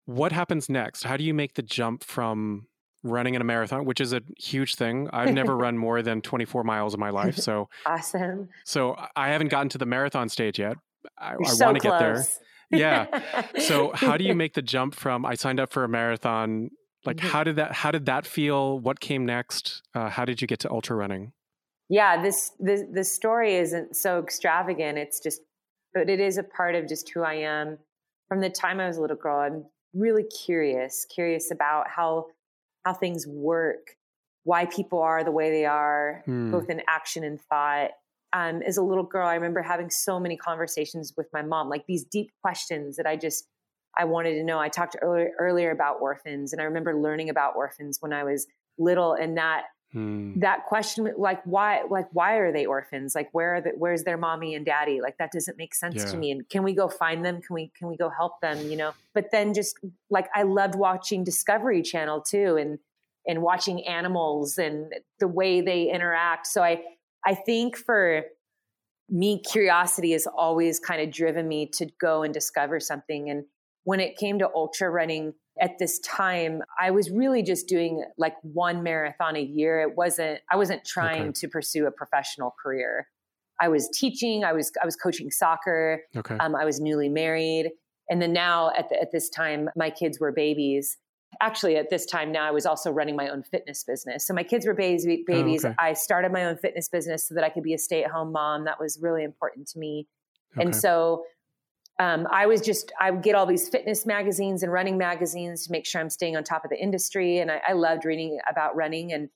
What 0.05 0.31
happens 0.31 0.69
next? 0.69 1.03
How 1.03 1.17
do 1.17 1.23
you 1.23 1.33
make 1.33 1.53
the 1.53 1.61
jump 1.61 2.03
from 2.03 2.67
running 3.03 3.35
in 3.35 3.41
a 3.41 3.45
marathon, 3.45 3.85
which 3.85 4.01
is 4.01 4.11
a 4.11 4.21
huge 4.37 4.75
thing? 4.75 5.09
I've 5.13 5.33
never 5.33 5.55
run 5.57 5.77
more 5.77 6.01
than 6.01 6.21
24 6.21 6.63
miles 6.63 6.93
in 6.93 6.99
my 6.99 7.11
life. 7.11 7.37
So 7.37 7.69
awesome. 7.85 8.49
So 8.65 8.95
I 9.15 9.29
haven't 9.29 9.49
gotten 9.49 9.69
to 9.69 9.77
the 9.77 9.85
marathon 9.85 10.29
stage 10.29 10.59
yet. 10.59 10.75
I, 11.17 11.35
I 11.41 11.49
so 11.49 11.65
want 11.65 11.81
to 11.81 11.87
get 11.87 11.99
there 11.99 12.23
yeah. 12.71 13.21
So 13.59 13.91
how 13.93 14.17
do 14.17 14.23
you 14.23 14.35
make 14.43 14.53
the 14.53 14.61
jump 14.61 14.95
from 14.95 15.25
I 15.25 15.35
signed 15.35 15.59
up 15.59 15.71
for 15.71 15.83
a 15.83 15.89
marathon? 15.89 16.71
Like 17.05 17.17
mm-hmm. 17.17 17.27
how 17.27 17.43
did 17.43 17.55
that 17.57 17.73
how 17.73 17.91
did 17.91 18.05
that 18.05 18.25
feel? 18.25 18.79
What 18.79 18.99
came 18.99 19.25
next? 19.25 19.81
Uh, 19.93 20.09
how 20.09 20.25
did 20.25 20.41
you 20.41 20.47
get 20.47 20.59
to 20.59 20.71
ultra 20.71 20.95
running? 20.95 21.31
Yeah, 21.89 22.21
this 22.21 22.51
the 22.59 22.87
the 22.91 23.03
story 23.03 23.55
isn't 23.55 23.95
so 23.95 24.19
extravagant. 24.19 24.97
It's 24.97 25.19
just 25.19 25.41
but 25.93 26.09
it 26.09 26.19
is 26.19 26.37
a 26.37 26.43
part 26.43 26.75
of 26.75 26.87
just 26.87 27.09
who 27.09 27.23
I 27.23 27.35
am. 27.35 27.77
From 28.27 28.41
the 28.41 28.49
time 28.49 28.79
I 28.79 28.87
was 28.87 28.97
a 28.97 29.01
little 29.01 29.17
girl, 29.17 29.39
I'm 29.39 29.65
really 29.93 30.23
curious, 30.23 31.05
curious 31.13 31.51
about 31.51 31.87
how 31.89 32.27
how 32.85 32.93
things 32.93 33.25
work, 33.27 33.95
why 34.43 34.65
people 34.65 34.99
are 34.99 35.23
the 35.23 35.31
way 35.31 35.49
they 35.49 35.65
are, 35.65 36.21
hmm. 36.25 36.51
both 36.51 36.69
in 36.69 36.81
action 36.87 37.23
and 37.23 37.41
thought 37.41 37.91
um, 38.33 38.61
as 38.61 38.77
a 38.77 38.83
little 38.83 39.03
girl, 39.03 39.27
I 39.27 39.35
remember 39.35 39.61
having 39.61 39.89
so 39.89 40.19
many 40.19 40.37
conversations 40.37 41.13
with 41.17 41.27
my 41.33 41.41
mom, 41.41 41.69
like 41.69 41.85
these 41.87 42.03
deep 42.03 42.31
questions 42.41 42.97
that 42.97 43.07
I 43.07 43.15
just 43.15 43.47
I 43.97 44.05
wanted 44.05 44.35
to 44.35 44.43
know. 44.43 44.59
I 44.59 44.69
talked 44.69 44.95
earlier, 45.01 45.31
earlier 45.39 45.71
about 45.71 45.97
orphans, 45.99 46.53
and 46.53 46.61
I 46.61 46.65
remember 46.65 46.95
learning 46.95 47.29
about 47.29 47.55
orphans 47.55 47.97
when 47.99 48.13
I 48.13 48.23
was 48.23 48.45
little, 48.77 49.13
and 49.13 49.37
that 49.37 49.63
hmm. 49.91 50.39
that 50.39 50.65
question, 50.67 51.11
like 51.17 51.41
why, 51.43 51.81
like 51.89 52.07
why 52.11 52.35
are 52.35 52.53
they 52.53 52.67
orphans? 52.67 53.15
Like 53.15 53.29
where 53.31 53.55
are 53.55 53.61
the, 53.61 53.71
where's 53.75 54.03
their 54.03 54.17
mommy 54.17 54.53
and 54.53 54.63
daddy? 54.63 55.01
Like 55.01 55.17
that 55.17 55.31
doesn't 55.31 55.57
make 55.57 55.73
sense 55.73 55.95
yeah. 55.95 56.05
to 56.05 56.17
me. 56.17 56.31
And 56.31 56.47
can 56.49 56.61
we 56.61 56.73
go 56.73 56.87
find 56.87 57.25
them? 57.25 57.41
Can 57.41 57.55
we 57.55 57.71
can 57.77 57.87
we 57.87 57.97
go 57.97 58.09
help 58.09 58.39
them? 58.41 58.69
You 58.69 58.77
know. 58.77 58.93
But 59.15 59.31
then 59.31 59.55
just 59.55 59.77
like 60.11 60.27
I 60.35 60.43
loved 60.43 60.75
watching 60.75 61.23
Discovery 61.23 61.81
Channel 61.81 62.21
too, 62.21 62.57
and 62.57 62.77
and 63.27 63.41
watching 63.41 63.85
animals 63.85 64.57
and 64.57 64.93
the 65.19 65.27
way 65.27 65.61
they 65.61 65.91
interact. 65.91 66.47
So 66.47 66.63
I 66.63 66.81
I 67.25 67.35
think 67.35 67.77
for 67.77 68.23
me, 69.09 69.41
curiosity 69.41 70.11
has 70.11 70.27
always 70.27 70.79
kind 70.79 71.01
of 71.01 71.11
driven 71.11 71.47
me 71.47 71.69
to 71.73 71.87
go 71.99 72.23
and 72.23 72.33
discover 72.33 72.79
something. 72.79 73.29
And 73.29 73.45
when 73.83 73.99
it 73.99 74.17
came 74.17 74.39
to 74.39 74.49
ultra 74.53 74.89
running 74.89 75.33
at 75.59 75.79
this 75.79 75.99
time, 75.99 76.61
I 76.79 76.91
was 76.91 77.09
really 77.09 77.43
just 77.43 77.67
doing 77.67 78.03
like 78.17 78.35
one 78.43 78.83
marathon 78.83 79.35
a 79.35 79.41
year. 79.41 79.81
It 79.81 79.97
wasn't, 79.97 80.39
I 80.51 80.55
wasn't 80.55 80.85
trying 80.85 81.29
okay. 81.29 81.31
to 81.37 81.47
pursue 81.47 81.87
a 81.87 81.91
professional 81.91 82.53
career. 82.61 83.07
I 83.59 83.67
was 83.67 83.89
teaching, 83.89 84.43
I 84.43 84.53
was, 84.53 84.71
I 84.81 84.85
was 84.85 84.95
coaching 84.95 85.31
soccer. 85.31 86.01
Okay. 86.15 86.37
Um, 86.39 86.55
I 86.55 86.65
was 86.65 86.79
newly 86.79 87.09
married. 87.09 87.71
And 88.09 88.21
then 88.21 88.31
now 88.31 88.71
at, 88.77 88.89
the, 88.89 89.01
at 89.01 89.11
this 89.11 89.29
time, 89.29 89.69
my 89.75 89.89
kids 89.89 90.19
were 90.19 90.31
babies 90.31 90.97
actually 91.41 91.75
at 91.77 91.89
this 91.89 92.05
time 92.05 92.31
now 92.31 92.47
I 92.47 92.51
was 92.51 92.65
also 92.65 92.91
running 92.91 93.15
my 93.15 93.29
own 93.29 93.43
fitness 93.43 93.83
business. 93.83 94.25
So 94.25 94.33
my 94.33 94.43
kids 94.43 94.65
were 94.65 94.73
babies. 94.73 95.05
babies. 95.25 95.65
Oh, 95.65 95.69
okay. 95.69 95.75
I 95.79 95.93
started 95.93 96.31
my 96.31 96.45
own 96.45 96.57
fitness 96.57 96.89
business 96.89 97.27
so 97.27 97.35
that 97.35 97.43
I 97.43 97.49
could 97.49 97.63
be 97.63 97.73
a 97.73 97.77
stay-at-home 97.77 98.31
mom. 98.31 98.65
That 98.65 98.79
was 98.79 98.99
really 99.01 99.23
important 99.23 99.67
to 99.69 99.79
me. 99.79 100.07
Okay. 100.55 100.65
And 100.65 100.75
so 100.75 101.23
um, 101.99 102.27
I 102.31 102.45
was 102.45 102.61
just 102.61 102.91
I 102.99 103.11
would 103.11 103.23
get 103.23 103.35
all 103.35 103.45
these 103.45 103.67
fitness 103.67 104.05
magazines 104.05 104.63
and 104.63 104.71
running 104.71 104.97
magazines 104.97 105.65
to 105.65 105.71
make 105.71 105.85
sure 105.85 105.99
I'm 105.99 106.09
staying 106.09 106.37
on 106.37 106.43
top 106.43 106.63
of 106.63 106.69
the 106.69 106.81
industry. 106.81 107.39
And 107.39 107.51
I, 107.51 107.61
I 107.69 107.73
loved 107.73 108.05
reading 108.05 108.39
about 108.49 108.75
running. 108.75 109.11
And 109.11 109.29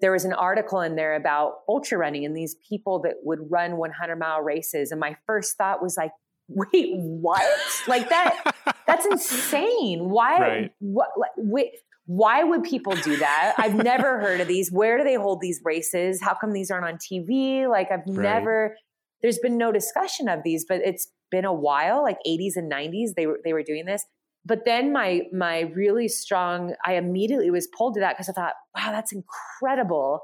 there 0.00 0.12
was 0.12 0.24
an 0.24 0.32
article 0.32 0.80
in 0.80 0.96
there 0.96 1.14
about 1.14 1.60
ultra 1.68 1.96
running 1.96 2.24
and 2.24 2.36
these 2.36 2.56
people 2.68 3.00
that 3.02 3.14
would 3.22 3.50
run 3.50 3.76
100 3.76 4.16
mile 4.16 4.40
races. 4.42 4.90
And 4.90 5.00
my 5.00 5.16
first 5.26 5.56
thought 5.56 5.80
was 5.82 5.96
like, 5.96 6.10
wait, 6.48 6.94
what? 6.96 7.42
like 7.86 8.08
that, 8.08 8.54
that's 9.04 9.32
insane. 9.32 10.08
Why, 10.08 10.40
right. 10.40 10.72
what, 10.80 11.08
like, 11.16 11.30
wait, 11.36 11.72
why 12.06 12.42
would 12.42 12.62
people 12.62 12.94
do 12.96 13.16
that? 13.18 13.54
I've 13.58 13.74
never 13.84 14.18
heard 14.18 14.40
of 14.40 14.48
these. 14.48 14.70
Where 14.72 14.98
do 14.98 15.04
they 15.04 15.14
hold 15.14 15.40
these 15.40 15.60
races? 15.64 16.20
How 16.22 16.34
come 16.34 16.52
these 16.52 16.70
aren't 16.70 16.86
on 16.86 16.96
TV? 16.98 17.68
Like 17.68 17.90
I've 17.90 18.00
right. 18.06 18.22
never, 18.22 18.76
there's 19.22 19.38
been 19.38 19.58
no 19.58 19.72
discussion 19.72 20.28
of 20.28 20.40
these, 20.44 20.64
but 20.68 20.80
it's 20.84 21.08
been 21.30 21.44
a 21.44 21.52
while, 21.52 22.02
like 22.02 22.18
80s 22.26 22.52
and 22.56 22.70
90s, 22.70 23.10
they 23.16 23.26
were, 23.26 23.40
they 23.44 23.52
were 23.52 23.62
doing 23.62 23.84
this. 23.84 24.04
But 24.44 24.64
then 24.64 24.92
my, 24.92 25.22
my 25.32 25.70
really 25.74 26.08
strong, 26.08 26.74
I 26.86 26.94
immediately 26.94 27.50
was 27.50 27.68
pulled 27.76 27.94
to 27.94 28.00
that 28.00 28.16
because 28.16 28.30
I 28.30 28.32
thought, 28.32 28.54
wow, 28.74 28.92
that's 28.92 29.12
incredible 29.12 30.20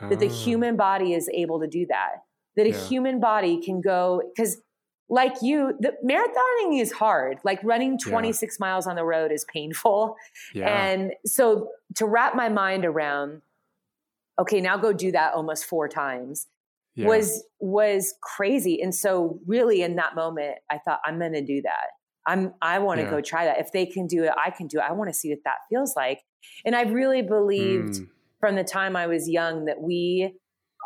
that 0.00 0.18
the 0.18 0.28
ah. 0.28 0.32
human 0.32 0.76
body 0.76 1.14
is 1.14 1.28
able 1.32 1.60
to 1.60 1.68
do 1.68 1.86
that. 1.88 2.16
That 2.56 2.66
a 2.66 2.76
human 2.76 3.20
body 3.20 3.60
can 3.62 3.80
go, 3.80 4.20
because 4.34 4.60
like 5.10 5.34
you, 5.42 5.74
the 5.80 5.94
marathoning 6.04 6.80
is 6.80 6.92
hard. 6.92 7.38
Like 7.44 7.60
running 7.62 7.98
26 7.98 8.56
yeah. 8.58 8.66
miles 8.66 8.86
on 8.86 8.96
the 8.96 9.04
road 9.04 9.32
is 9.32 9.44
painful. 9.52 10.16
Yeah. 10.54 10.68
And 10.68 11.12
so 11.24 11.70
to 11.96 12.06
wrap 12.06 12.34
my 12.34 12.48
mind 12.48 12.84
around, 12.84 13.42
okay, 14.38 14.60
now 14.60 14.76
go 14.76 14.92
do 14.92 15.12
that 15.12 15.34
almost 15.34 15.64
four 15.64 15.88
times 15.88 16.46
yeah. 16.98 17.06
was 17.06 17.44
was 17.60 18.14
crazy. 18.20 18.82
And 18.82 18.94
so 18.94 19.38
really 19.46 19.82
in 19.82 19.96
that 19.96 20.16
moment, 20.16 20.56
I 20.70 20.78
thought, 20.78 21.00
I'm 21.04 21.18
gonna 21.18 21.42
do 21.42 21.62
that. 21.62 21.86
I'm 22.26 22.52
I 22.60 22.80
want 22.80 23.00
to 23.00 23.06
go 23.06 23.20
try 23.20 23.44
that. 23.44 23.60
If 23.60 23.72
they 23.72 23.86
can 23.86 24.06
do 24.06 24.24
it, 24.24 24.32
I 24.36 24.50
can 24.50 24.66
do 24.66 24.78
it. 24.78 24.84
I 24.88 24.92
want 24.92 25.08
to 25.08 25.14
see 25.14 25.30
what 25.30 25.38
that 25.44 25.58
feels 25.70 25.94
like. 25.96 26.20
And 26.64 26.74
I 26.74 26.82
really 26.82 27.22
believed 27.22 27.94
mm. 27.94 28.08
from 28.40 28.56
the 28.56 28.64
time 28.64 28.96
I 28.96 29.06
was 29.06 29.28
young 29.28 29.66
that 29.66 29.80
we 29.80 30.34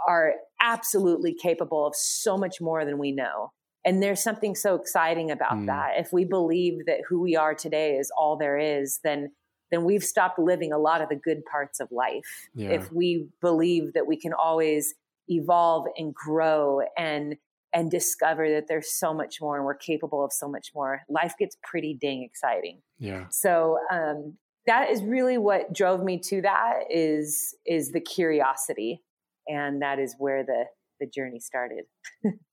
are 0.06 0.34
absolutely 0.60 1.34
capable 1.34 1.86
of 1.86 1.94
so 1.96 2.36
much 2.36 2.60
more 2.60 2.84
than 2.84 2.98
we 2.98 3.10
know. 3.10 3.52
And 3.84 4.02
there's 4.02 4.22
something 4.22 4.54
so 4.54 4.76
exciting 4.76 5.30
about 5.30 5.54
mm. 5.54 5.66
that. 5.66 5.94
If 5.96 6.12
we 6.12 6.24
believe 6.24 6.86
that 6.86 7.00
who 7.08 7.20
we 7.20 7.36
are 7.36 7.54
today 7.54 7.96
is 7.96 8.12
all 8.16 8.36
there 8.36 8.58
is, 8.58 9.00
then 9.02 9.32
then 9.72 9.84
we've 9.84 10.04
stopped 10.04 10.38
living 10.38 10.70
a 10.70 10.78
lot 10.78 11.00
of 11.00 11.08
the 11.08 11.16
good 11.16 11.42
parts 11.50 11.80
of 11.80 11.88
life. 11.90 12.48
Yeah. 12.54 12.68
If 12.72 12.92
we 12.92 13.26
believe 13.40 13.94
that 13.94 14.06
we 14.06 14.18
can 14.18 14.34
always 14.34 14.94
evolve 15.28 15.86
and 15.96 16.14
grow 16.14 16.82
and 16.96 17.36
and 17.74 17.90
discover 17.90 18.50
that 18.50 18.68
there's 18.68 18.92
so 18.92 19.14
much 19.14 19.40
more 19.40 19.56
and 19.56 19.64
we're 19.64 19.74
capable 19.74 20.22
of 20.22 20.30
so 20.30 20.46
much 20.46 20.72
more, 20.74 21.00
life 21.08 21.32
gets 21.38 21.56
pretty 21.64 21.96
dang 21.98 22.22
exciting. 22.22 22.82
Yeah. 22.98 23.24
So 23.30 23.78
um, 23.90 24.36
that 24.66 24.90
is 24.90 25.02
really 25.02 25.38
what 25.38 25.72
drove 25.72 26.04
me 26.04 26.20
to 26.24 26.42
that 26.42 26.80
is 26.90 27.54
is 27.66 27.92
the 27.92 28.00
curiosity, 28.00 29.02
and 29.48 29.82
that 29.82 29.98
is 29.98 30.14
where 30.18 30.44
the 30.44 30.64
the 31.00 31.06
journey 31.06 31.40
started. 31.40 31.84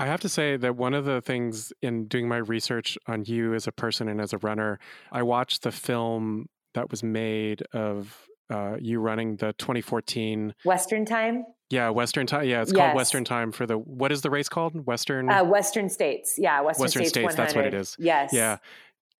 I 0.00 0.06
have 0.06 0.20
to 0.20 0.28
say 0.28 0.56
that 0.56 0.76
one 0.76 0.94
of 0.94 1.04
the 1.04 1.20
things 1.20 1.72
in 1.82 2.06
doing 2.06 2.26
my 2.26 2.38
research 2.38 2.96
on 3.06 3.24
you 3.26 3.52
as 3.52 3.66
a 3.66 3.72
person 3.72 4.08
and 4.08 4.20
as 4.20 4.32
a 4.32 4.38
runner, 4.38 4.78
I 5.12 5.22
watched 5.22 5.62
the 5.62 5.70
film 5.70 6.48
that 6.72 6.90
was 6.90 7.02
made 7.02 7.62
of 7.74 8.26
uh, 8.48 8.76
you 8.80 8.98
running 8.98 9.36
the 9.36 9.52
2014 9.58 10.54
Western 10.64 11.04
Time. 11.04 11.44
Yeah, 11.68 11.90
Western 11.90 12.26
Time. 12.26 12.48
Yeah, 12.48 12.62
it's 12.62 12.72
yes. 12.72 12.80
called 12.80 12.96
Western 12.96 13.24
Time 13.24 13.52
for 13.52 13.66
the 13.66 13.76
what 13.76 14.10
is 14.10 14.22
the 14.22 14.30
race 14.30 14.48
called? 14.48 14.86
Western 14.86 15.30
uh, 15.30 15.44
Western 15.44 15.90
States. 15.90 16.36
Yeah, 16.38 16.62
Western, 16.62 16.84
Western 16.84 17.04
States. 17.04 17.12
States 17.12 17.34
that's 17.34 17.54
what 17.54 17.66
it 17.66 17.74
is. 17.74 17.94
Yes. 17.98 18.32
Yeah. 18.32 18.56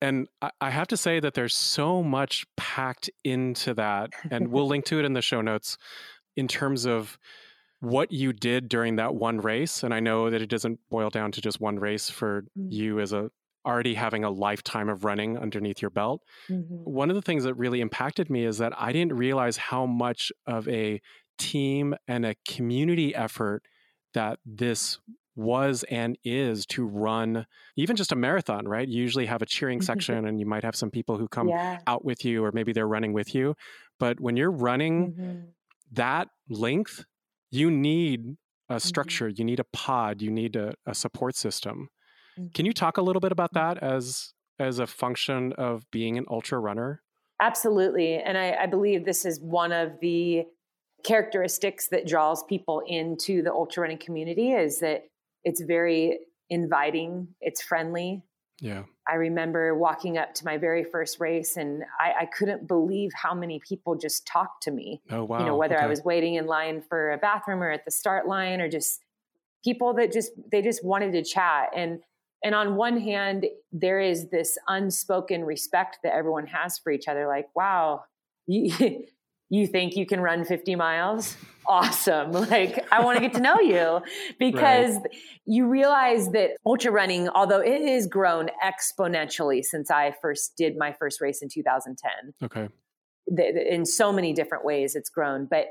And 0.01 0.29
I, 0.41 0.51
I 0.63 0.71
have 0.71 0.89
to 0.89 0.97
say 0.97 1.21
that 1.21 1.35
there's 1.35 1.55
so 1.55 2.03
much 2.03 2.47
packed 2.57 3.11
into 3.23 3.75
that, 3.75 4.11
and 4.31 4.49
we'll 4.49 4.67
link 4.67 4.87
to 4.87 4.99
it 4.99 5.05
in 5.05 5.13
the 5.13 5.21
show 5.23 5.43
notes 5.43 5.77
in 6.37 6.49
terms 6.49 6.87
of 6.87 7.19
what 7.81 8.13
you 8.13 8.33
did 8.33 8.69
during 8.69 8.97
that 8.97 9.15
one 9.15 9.39
race. 9.39 9.83
And 9.83 9.93
I 9.93 10.01
know 10.01 10.31
that 10.31 10.43
it 10.43 10.49
doesn't 10.49 10.79
boil 10.91 11.11
down 11.11 11.33
to 11.33 11.41
just 11.41 11.61
one 11.61 11.79
race 11.79 12.11
for 12.11 12.43
mm-hmm. 12.43 12.71
you 12.71 13.01
as 13.01 13.13
a 13.13 13.31
already 13.67 13.95
having 13.95 14.25
a 14.25 14.31
lifetime 14.31 14.89
of 14.89 15.05
running 15.05 15.37
underneath 15.37 15.83
your 15.83 15.91
belt. 15.91 16.23
Mm-hmm. 16.49 16.77
One 16.77 17.11
of 17.11 17.17
the 17.17 17.23
things 17.23 17.45
that 17.45 17.55
really 17.55 17.81
impacted 17.81 18.31
me 18.31 18.45
is 18.45 18.59
that 18.59 18.73
I 18.79 18.93
didn't 18.93 19.15
realize 19.15 19.57
how 19.59 19.85
much 19.87 20.33
of 20.47 20.67
a 20.69 21.01
team 21.39 21.95
and 22.09 22.25
a 22.25 22.37
community 22.47 23.15
effort 23.15 23.63
that 24.15 24.39
this 24.45 24.99
was 25.37 25.85
and 25.91 26.19
is 26.25 26.67
to 26.67 26.87
run 26.87 27.47
even 27.77 27.97
just 27.97 28.13
a 28.13 28.17
marathon, 28.17 28.67
right? 28.67 28.89
You 28.89 29.01
usually 29.01 29.27
have 29.27 29.43
a 29.43 29.47
cheering 29.47 29.79
mm-hmm. 29.79 29.85
section 29.85 30.27
and 30.27 30.39
you 30.41 30.47
might 30.47 30.65
have 30.65 30.77
some 30.77 30.91
people 30.91 31.17
who 31.19 31.29
come 31.29 31.49
yeah. 31.49 31.79
out 31.87 32.05
with 32.05 32.25
you 32.25 32.45
or 32.45 32.53
maybe 32.53 32.73
they're 32.73 32.89
running 32.89 33.13
with 33.13 33.35
you. 33.35 33.55
But 33.99 34.21
when 34.21 34.37
you're 34.37 34.51
running 34.51 35.13
mm-hmm. 35.13 35.41
that 35.93 36.29
length, 36.49 37.05
you 37.50 37.71
need 37.71 38.37
a 38.69 38.75
mm-hmm. 38.75 38.78
structure, 38.78 39.28
you 39.28 39.45
need 39.45 39.61
a 39.61 39.64
pod, 39.73 40.23
you 40.23 40.30
need 40.30 40.57
a, 40.57 40.75
a 40.87 40.95
support 40.95 41.37
system. 41.37 41.88
Can 42.54 42.64
you 42.64 42.73
talk 42.73 42.97
a 42.97 43.02
little 43.02 43.21
bit 43.21 43.33
about 43.33 43.52
that 43.52 43.78
as 43.83 44.33
as 44.59 44.78
a 44.78 44.87
function 44.87 45.52
of 45.54 45.90
being 45.90 46.16
an 46.16 46.25
ultra 46.30 46.59
runner? 46.59 47.02
Absolutely. 47.40 48.16
And 48.16 48.37
I, 48.37 48.54
I 48.62 48.66
believe 48.66 49.04
this 49.04 49.25
is 49.25 49.40
one 49.40 49.73
of 49.73 49.92
the 50.00 50.45
characteristics 51.04 51.88
that 51.88 52.07
draws 52.07 52.45
people 52.45 52.83
into 52.87 53.42
the 53.42 53.52
ultra 53.52 53.83
running 53.83 53.99
community 53.99 54.52
is 54.52 54.80
that 54.80 55.04
it's 55.45 55.62
very 55.62 56.19
inviting, 56.50 57.28
it's 57.40 57.62
friendly. 57.62 58.23
Yeah. 58.61 58.83
I 59.11 59.14
remember 59.14 59.75
walking 59.75 60.19
up 60.19 60.35
to 60.35 60.45
my 60.45 60.57
very 60.57 60.85
first 60.85 61.19
race 61.19 61.57
and 61.57 61.83
I, 61.99 62.23
I 62.23 62.26
couldn't 62.26 62.69
believe 62.69 63.11
how 63.14 63.35
many 63.35 63.59
people 63.59 63.97
just 63.97 64.26
talked 64.26 64.62
to 64.64 64.71
me. 64.71 65.02
Oh, 65.11 65.25
wow. 65.25 65.40
You 65.40 65.47
know, 65.47 65.57
whether 65.57 65.76
okay. 65.76 65.85
I 65.85 65.88
was 65.88 66.05
waiting 66.05 66.35
in 66.35 66.47
line 66.47 66.81
for 66.81 67.11
a 67.11 67.19
bathroom 67.19 67.62
or 67.62 67.71
at 67.71 67.85
the 67.85 67.90
start 67.90 68.29
line 68.29 68.61
or 68.61 68.69
just 68.69 69.02
people 69.64 69.95
that 69.95 70.12
just, 70.12 70.31
they 70.52 70.62
just 70.62 70.85
wanted 70.85 71.12
to 71.12 71.25
chat. 71.25 71.71
And 71.75 72.00
and 72.43 72.55
on 72.55 72.76
one 72.76 72.99
hand, 72.99 73.47
there 73.71 74.00
is 74.00 74.31
this 74.31 74.57
unspoken 74.67 75.45
respect 75.45 75.99
that 76.02 76.14
everyone 76.14 76.47
has 76.47 76.79
for 76.79 76.90
each 76.90 77.07
other. 77.07 77.26
Like, 77.26 77.49
wow, 77.55 78.05
you, 78.47 78.73
you 79.50 79.66
think 79.66 79.97
you 79.97 80.07
can 80.07 80.21
run 80.21 80.45
50 80.45 80.76
miles? 80.76 81.37
Awesome. 81.66 82.33
Like, 82.50 82.85
I 82.90 83.04
want 83.04 83.19
to 83.19 83.23
get 83.23 83.35
to 83.35 83.40
know 83.40 83.61
you 83.61 84.00
because 84.38 84.95
right. 84.95 85.07
you 85.45 85.69
realize 85.69 86.30
that 86.30 86.52
ultra 86.64 86.90
running, 86.90 87.28
although 87.28 87.61
it 87.61 87.87
has 87.87 88.07
grown 88.07 88.49
exponentially 88.64 89.62
since 89.62 89.90
I 89.90 90.14
first 90.23 90.54
did 90.57 90.76
my 90.78 90.95
first 90.99 91.21
race 91.21 91.42
in 91.42 91.49
2010. 91.49 92.11
Okay. 92.42 92.69
In 93.71 93.85
so 93.85 94.12
many 94.12 94.33
different 94.33 94.64
ways, 94.64 94.97
it's 94.97 95.11
grown. 95.11 95.47
But 95.49 95.66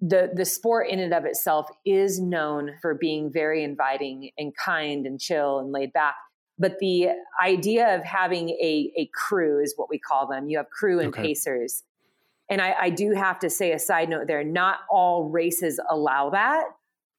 the 0.00 0.30
the 0.34 0.44
sport 0.44 0.88
in 0.88 0.98
and 0.98 1.14
of 1.14 1.24
itself 1.24 1.66
is 1.84 2.20
known 2.20 2.72
for 2.80 2.94
being 2.94 3.30
very 3.32 3.62
inviting 3.62 4.30
and 4.36 4.52
kind 4.62 5.06
and 5.06 5.20
chill 5.20 5.58
and 5.58 5.72
laid 5.72 5.92
back 5.92 6.14
but 6.58 6.78
the 6.78 7.08
idea 7.42 7.96
of 7.96 8.04
having 8.04 8.50
a, 8.50 8.92
a 8.96 9.10
crew 9.12 9.60
is 9.60 9.74
what 9.76 9.88
we 9.88 9.98
call 9.98 10.26
them 10.26 10.48
you 10.48 10.58
have 10.58 10.68
crew 10.70 10.98
and 10.98 11.08
okay. 11.08 11.22
pacers 11.22 11.84
and 12.50 12.60
I, 12.60 12.74
I, 12.78 12.90
do 12.90 13.12
have 13.12 13.38
to 13.40 13.48
say 13.50 13.72
a 13.72 13.78
side 13.78 14.08
note 14.08 14.26
there 14.26 14.44
not 14.44 14.80
all 14.90 15.30
races 15.30 15.80
allow 15.90 16.30
that 16.30 16.64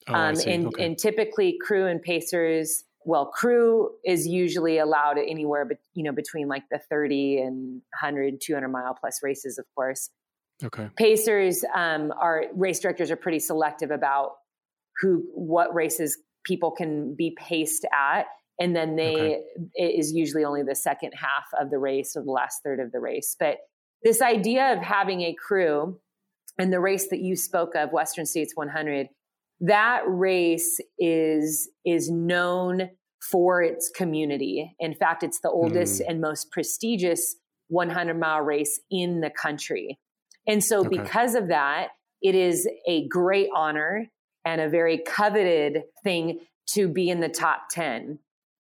oh, 0.07 0.13
um, 0.13 0.35
and, 0.45 0.67
okay. 0.67 0.85
and 0.85 0.97
typically 0.97 1.57
crew 1.65 1.87
and 1.87 2.01
pacers 2.01 2.83
well 3.05 3.27
crew 3.27 3.89
is 4.05 4.27
usually 4.27 4.77
allowed 4.77 5.17
anywhere 5.17 5.65
but 5.65 5.77
you 5.93 6.03
know 6.03 6.11
between 6.11 6.47
like 6.47 6.63
the 6.71 6.79
30 6.89 7.39
and 7.39 7.81
100 7.99 8.39
200 8.41 8.67
mile 8.67 8.95
plus 8.99 9.19
races 9.23 9.57
of 9.57 9.65
course 9.75 10.09
Okay. 10.63 10.89
Pacers 10.95 11.65
um, 11.75 12.13
are 12.19 12.45
race 12.53 12.79
directors 12.79 13.11
are 13.11 13.17
pretty 13.17 13.39
selective 13.39 13.91
about 13.91 14.31
who 15.01 15.23
what 15.33 15.73
races 15.73 16.17
people 16.45 16.71
can 16.71 17.13
be 17.15 17.35
paced 17.37 17.85
at, 17.93 18.27
and 18.59 18.75
then 18.75 18.95
they 18.95 19.15
okay. 19.15 19.41
it 19.73 19.99
is 19.99 20.13
usually 20.13 20.45
only 20.45 20.63
the 20.63 20.75
second 20.75 21.11
half 21.13 21.45
of 21.59 21.71
the 21.71 21.77
race 21.77 22.15
or 22.15 22.23
the 22.23 22.31
last 22.31 22.61
third 22.63 22.79
of 22.79 22.91
the 22.93 22.99
race. 22.99 23.35
But 23.37 23.57
this 24.05 24.21
idea 24.21 24.71
of 24.71 24.83
having 24.83 25.21
a 25.21 25.33
crew 25.33 25.99
and 26.57 26.71
the 26.71 26.79
race 26.79 27.09
that 27.09 27.19
you 27.19 27.35
spoke 27.35 27.75
of, 27.75 27.91
Western 27.91 28.25
States 28.25 28.53
100, 28.55 29.07
that 29.61 30.03
race 30.07 30.79
is 30.99 31.69
is 31.85 32.09
known 32.09 32.91
for 33.31 33.61
its 33.61 33.89
community. 33.89 34.75
In 34.79 34.93
fact, 34.93 35.23
it's 35.23 35.39
the 35.41 35.49
oldest 35.49 36.01
mm. 36.01 36.05
and 36.07 36.21
most 36.21 36.51
prestigious 36.51 37.35
100 37.69 38.19
mile 38.19 38.41
race 38.41 38.79
in 38.91 39.21
the 39.21 39.31
country. 39.31 39.97
And 40.47 40.63
so, 40.63 40.81
okay. 40.81 40.89
because 40.89 41.33
of 41.33 41.47
that, 41.47 41.89
it 42.21 42.35
is 42.35 42.69
a 42.87 43.07
great 43.07 43.49
honor 43.55 44.07
and 44.45 44.61
a 44.61 44.69
very 44.69 44.99
coveted 44.99 45.83
thing 46.03 46.41
to 46.73 46.87
be 46.87 47.09
in 47.09 47.21
the 47.21 47.29
top 47.29 47.63
10. 47.71 48.19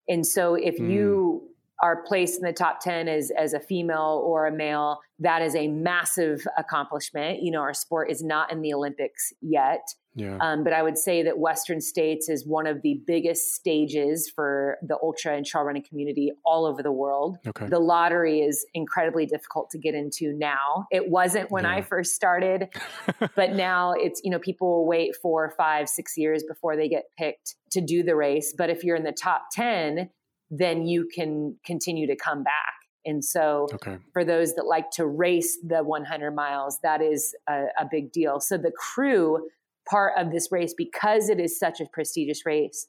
And 0.09 0.25
so, 0.25 0.55
if 0.55 0.79
mm. 0.79 0.93
you 0.93 1.52
are 1.83 2.03
placed 2.05 2.38
in 2.38 2.47
the 2.47 2.53
top 2.53 2.81
10 2.81 3.09
as, 3.09 3.33
as 3.37 3.53
a 3.53 3.61
female 3.61 4.23
or 4.25 4.47
a 4.47 4.53
male, 4.53 5.01
that 5.18 5.42
is 5.42 5.57
a 5.57 5.66
massive 5.66 6.47
accomplishment. 6.57 7.42
You 7.42 7.51
know, 7.51 7.61
our 7.61 7.75
sport 7.75 8.09
is 8.09 8.23
not 8.23 8.53
in 8.53 8.62
the 8.62 8.73
Olympics 8.73 9.33
yet. 9.40 9.88
Yeah. 10.14 10.37
Um, 10.40 10.62
but 10.62 10.75
I 10.75 10.83
would 10.83 10.99
say 10.99 11.23
that 11.23 11.38
Western 11.38 11.81
States 11.81 12.29
is 12.29 12.47
one 12.47 12.66
of 12.66 12.83
the 12.83 13.01
biggest 13.07 13.55
stages 13.55 14.31
for 14.33 14.77
the 14.83 14.97
ultra 15.03 15.35
and 15.35 15.45
trail 15.45 15.64
running 15.64 15.83
community 15.83 16.31
all 16.45 16.66
over 16.66 16.83
the 16.83 16.92
world. 16.92 17.38
Okay. 17.47 17.66
The 17.66 17.79
lottery 17.79 18.40
is 18.40 18.64
incredibly 18.75 19.27
difficult 19.27 19.71
to 19.71 19.79
get 19.79 19.95
into 19.95 20.35
now. 20.35 20.87
It 20.90 21.09
wasn't 21.09 21.51
when 21.51 21.64
yeah. 21.64 21.77
I 21.77 21.83
first 21.83 22.14
started, 22.14 22.68
but 23.35 23.55
now 23.55 23.92
it's, 23.92 24.21
you 24.23 24.31
know, 24.31 24.38
people 24.38 24.68
will 24.68 24.87
wait 24.87 25.16
four, 25.16 25.53
five, 25.57 25.88
six 25.88 26.16
years 26.16 26.45
before 26.47 26.77
they 26.77 26.88
get 26.88 27.05
picked 27.18 27.57
to 27.71 27.81
do 27.81 28.03
the 28.03 28.14
race. 28.14 28.55
But 28.57 28.71
if 28.71 28.85
you're 28.85 28.97
in 28.97 29.05
the 29.05 29.12
top 29.12 29.47
10, 29.53 30.11
then 30.53 30.87
you 30.87 31.09
can 31.12 31.57
continue 31.65 32.07
to 32.07 32.15
come 32.15 32.45
back. 32.45 32.75
And 33.05 33.25
so, 33.25 33.67
okay. 33.73 33.97
for 34.12 34.25
those 34.25 34.55
that 34.55 34.67
like 34.67 34.91
to 34.93 35.07
race 35.07 35.59
the 35.67 35.83
100 35.83 36.31
miles, 36.33 36.79
that 36.85 37.01
is 37.03 37.35
a, 37.49 37.65
a 37.81 37.88
big 37.91 38.12
deal. 38.12 38.38
So, 38.38 38.57
the 38.57 38.71
crew 38.71 39.49
part 39.91 40.12
of 40.17 40.31
this 40.31 40.53
race 40.53 40.73
because 40.77 41.29
it 41.29 41.41
is 41.41 41.59
such 41.59 41.81
a 41.81 41.87
prestigious 41.87 42.47
race. 42.47 42.87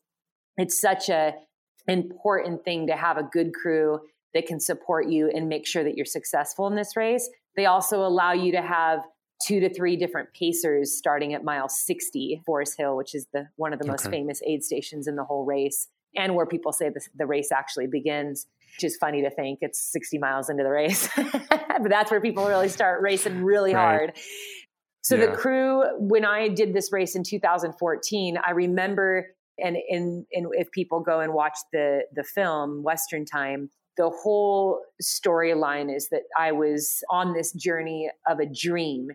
It's 0.57 0.79
such 0.79 1.09
a 1.09 1.33
important 1.87 2.63
thing 2.63 2.85
to 2.87 2.95
have 2.95 3.17
a 3.17 3.23
good 3.23 3.53
crew 3.55 4.01
that 4.35 4.45
can 4.45 4.59
support 4.59 5.09
you 5.09 5.31
and 5.33 5.49
make 5.49 5.65
sure 5.65 5.83
that 5.83 5.95
you're 5.95 6.05
successful 6.05 6.67
in 6.67 6.75
this 6.75 6.95
race. 6.95 7.27
They 7.55 7.65
also 7.65 8.05
allow 8.05 8.33
you 8.33 8.51
to 8.51 8.61
have 8.61 8.99
two 9.41 9.59
to 9.59 9.73
three 9.73 9.95
different 9.95 10.29
pacers 10.33 10.95
starting 10.95 11.33
at 11.33 11.43
mile 11.43 11.69
60 11.69 12.43
Forest 12.45 12.77
Hill, 12.77 12.95
which 12.95 13.15
is 13.15 13.25
the 13.33 13.47
one 13.55 13.73
of 13.73 13.79
the 13.79 13.87
most 13.87 14.09
famous 14.09 14.41
aid 14.45 14.63
stations 14.63 15.07
in 15.07 15.15
the 15.15 15.23
whole 15.23 15.43
race 15.43 15.87
and 16.15 16.35
where 16.35 16.45
people 16.45 16.71
say 16.71 16.89
this, 16.89 17.09
the 17.15 17.25
race 17.25 17.51
actually 17.51 17.87
begins, 17.87 18.47
which 18.75 18.83
is 18.83 18.97
funny 18.97 19.21
to 19.21 19.29
think 19.29 19.59
it's 19.61 19.91
60 19.91 20.17
miles 20.19 20.49
into 20.49 20.63
the 20.63 20.69
race. 20.69 21.09
but 21.15 21.89
that's 21.89 22.11
where 22.11 22.21
people 22.21 22.47
really 22.47 22.69
start 22.69 23.01
racing 23.01 23.43
really 23.43 23.73
right. 23.73 23.81
hard. 23.81 24.13
So 25.01 25.15
yeah. 25.15 25.27
the 25.27 25.31
crew, 25.33 25.83
when 25.99 26.23
I 26.23 26.47
did 26.47 26.73
this 26.73 26.91
race 26.91 27.15
in 27.15 27.23
2014, 27.23 28.37
I 28.37 28.51
remember, 28.51 29.27
and, 29.59 29.75
and, 29.89 30.25
and 30.31 30.47
if 30.53 30.71
people 30.71 31.01
go 31.01 31.19
and 31.19 31.33
watch 31.33 31.57
the, 31.73 32.03
the 32.13 32.23
film, 32.23 32.83
Western 32.83 33.25
Time, 33.25 33.69
the 33.97 34.09
whole 34.09 34.81
storyline 35.01 35.93
is 35.93 36.09
that 36.09 36.21
I 36.37 36.51
was 36.51 37.03
on 37.09 37.33
this 37.33 37.51
journey 37.51 38.09
of 38.27 38.39
a 38.39 38.45
dream. 38.45 39.09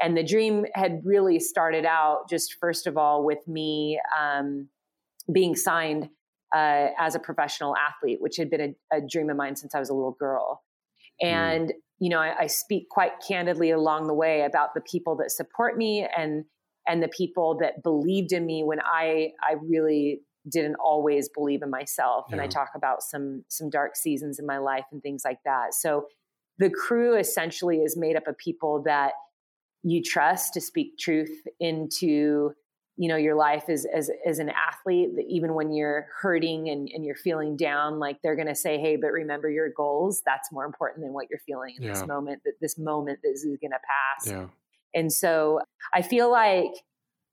And 0.00 0.16
the 0.16 0.24
dream 0.24 0.64
had 0.74 1.00
really 1.04 1.38
started 1.38 1.84
out 1.84 2.30
just 2.30 2.56
first 2.60 2.86
of 2.86 2.96
all 2.96 3.24
with 3.24 3.46
me 3.46 4.00
um, 4.18 4.68
being 5.32 5.54
signed 5.54 6.08
uh, 6.54 6.88
as 6.98 7.14
a 7.14 7.18
professional 7.18 7.74
athlete, 7.76 8.18
which 8.20 8.36
had 8.36 8.50
been 8.50 8.74
a, 8.92 8.96
a, 8.96 9.00
dream 9.00 9.30
of 9.30 9.36
mine 9.36 9.56
since 9.56 9.74
I 9.74 9.78
was 9.78 9.88
a 9.88 9.94
little 9.94 10.16
girl. 10.18 10.62
Mm. 11.22 11.26
And 11.26 11.68
mm 11.68 11.72
you 12.02 12.08
know, 12.08 12.18
I, 12.18 12.34
I 12.40 12.46
speak 12.48 12.88
quite 12.88 13.12
candidly 13.26 13.70
along 13.70 14.08
the 14.08 14.14
way 14.14 14.42
about 14.42 14.74
the 14.74 14.80
people 14.80 15.14
that 15.18 15.30
support 15.30 15.78
me 15.78 16.04
and 16.16 16.44
and 16.88 17.00
the 17.00 17.06
people 17.06 17.58
that 17.60 17.80
believed 17.84 18.32
in 18.32 18.44
me 18.44 18.64
when 18.64 18.80
I 18.80 19.30
I 19.40 19.54
really 19.64 20.22
didn't 20.50 20.74
always 20.84 21.28
believe 21.28 21.62
in 21.62 21.70
myself. 21.70 22.24
Yeah. 22.28 22.34
And 22.34 22.42
I 22.42 22.48
talk 22.48 22.70
about 22.74 23.02
some 23.02 23.44
some 23.46 23.70
dark 23.70 23.94
seasons 23.94 24.40
in 24.40 24.46
my 24.46 24.58
life 24.58 24.84
and 24.90 25.00
things 25.00 25.22
like 25.24 25.38
that. 25.44 25.74
So 25.74 26.06
the 26.58 26.70
crew 26.70 27.16
essentially 27.16 27.78
is 27.78 27.96
made 27.96 28.16
up 28.16 28.26
of 28.26 28.36
people 28.36 28.82
that 28.84 29.12
you 29.84 30.02
trust 30.02 30.54
to 30.54 30.60
speak 30.60 30.98
truth 30.98 31.46
into 31.60 32.50
you 32.96 33.08
know 33.08 33.16
your 33.16 33.34
life 33.34 33.64
as 33.68 33.86
as 33.94 34.10
as 34.26 34.38
an 34.38 34.50
athlete 34.50 35.10
that 35.16 35.24
even 35.28 35.54
when 35.54 35.72
you're 35.72 36.06
hurting 36.20 36.68
and, 36.68 36.88
and 36.92 37.04
you're 37.04 37.14
feeling 37.14 37.56
down 37.56 37.98
like 37.98 38.18
they're 38.22 38.36
going 38.36 38.48
to 38.48 38.54
say 38.54 38.78
hey 38.78 38.96
but 38.96 39.08
remember 39.08 39.50
your 39.50 39.70
goals 39.74 40.22
that's 40.26 40.52
more 40.52 40.64
important 40.64 41.04
than 41.04 41.12
what 41.12 41.26
you're 41.30 41.40
feeling 41.46 41.74
in 41.78 41.84
yeah. 41.84 41.92
this 41.92 42.06
moment 42.06 42.42
that 42.44 42.52
this 42.60 42.78
moment 42.78 43.18
this 43.22 43.44
is 43.44 43.56
going 43.60 43.70
to 43.70 43.78
pass 43.78 44.30
yeah. 44.30 44.46
and 44.94 45.12
so 45.12 45.58
i 45.94 46.02
feel 46.02 46.30
like 46.30 46.72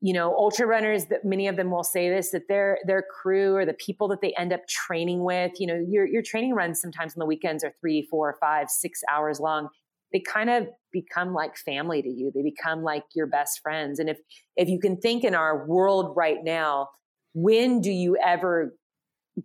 you 0.01 0.13
know 0.13 0.33
ultra 0.33 0.65
runners 0.65 1.05
that 1.05 1.25
many 1.25 1.47
of 1.47 1.57
them 1.57 1.69
will 1.71 1.83
say 1.83 2.09
this 2.09 2.31
that 2.31 2.47
their 2.47 2.79
their 2.87 3.03
crew 3.03 3.55
or 3.55 3.65
the 3.65 3.73
people 3.73 4.07
that 4.07 4.21
they 4.21 4.33
end 4.37 4.53
up 4.53 4.65
training 4.67 5.23
with 5.23 5.51
you 5.59 5.67
know 5.67 5.83
your 5.89 6.07
your 6.07 6.21
training 6.21 6.53
runs 6.53 6.79
sometimes 6.79 7.13
on 7.15 7.19
the 7.19 7.25
weekends 7.25 7.63
are 7.63 7.73
three 7.81 8.07
four 8.09 8.37
five 8.39 8.69
six 8.69 9.01
hours 9.11 9.39
long 9.39 9.67
they 10.11 10.19
kind 10.19 10.49
of 10.49 10.67
become 10.91 11.33
like 11.33 11.55
family 11.57 12.01
to 12.01 12.09
you. 12.09 12.31
They 12.33 12.41
become 12.41 12.83
like 12.83 13.03
your 13.15 13.27
best 13.27 13.61
friends. 13.61 13.99
And 13.99 14.09
if 14.09 14.17
if 14.55 14.69
you 14.69 14.79
can 14.79 14.97
think 14.97 15.23
in 15.23 15.35
our 15.35 15.65
world 15.67 16.13
right 16.15 16.43
now, 16.43 16.89
when 17.33 17.81
do 17.81 17.91
you 17.91 18.17
ever 18.17 18.75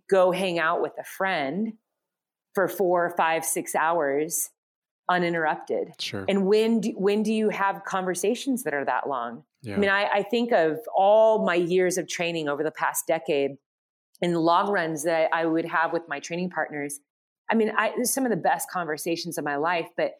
go 0.09 0.31
hang 0.31 0.59
out 0.59 0.81
with 0.81 0.93
a 0.99 1.03
friend 1.03 1.73
for 2.53 2.67
four, 2.67 3.13
five, 3.15 3.45
six 3.45 3.75
hours 3.75 4.49
uninterrupted? 5.09 5.89
Sure. 5.99 6.25
And 6.27 6.47
when 6.47 6.81
do, 6.81 6.89
when 6.97 7.21
do 7.23 7.31
you 7.31 7.49
have 7.49 7.83
conversations 7.85 8.63
that 8.63 8.73
are 8.73 8.85
that 8.85 9.07
long? 9.07 9.43
Yeah. 9.61 9.75
I 9.75 9.77
mean, 9.77 9.89
I, 9.89 10.05
I 10.05 10.23
think 10.23 10.51
of 10.51 10.79
all 10.95 11.45
my 11.45 11.55
years 11.55 11.97
of 11.97 12.07
training 12.07 12.49
over 12.49 12.63
the 12.63 12.71
past 12.71 13.05
decade 13.07 13.51
and 14.21 14.37
long 14.37 14.71
runs 14.71 15.03
that 15.03 15.29
I 15.33 15.45
would 15.45 15.65
have 15.65 15.93
with 15.93 16.03
my 16.07 16.19
training 16.19 16.49
partners. 16.49 16.99
I 17.51 17.55
mean, 17.55 17.71
I, 17.77 17.93
some 18.03 18.25
of 18.25 18.31
the 18.31 18.37
best 18.37 18.67
conversations 18.71 19.37
of 19.37 19.43
my 19.43 19.57
life, 19.57 19.87
but 19.95 20.13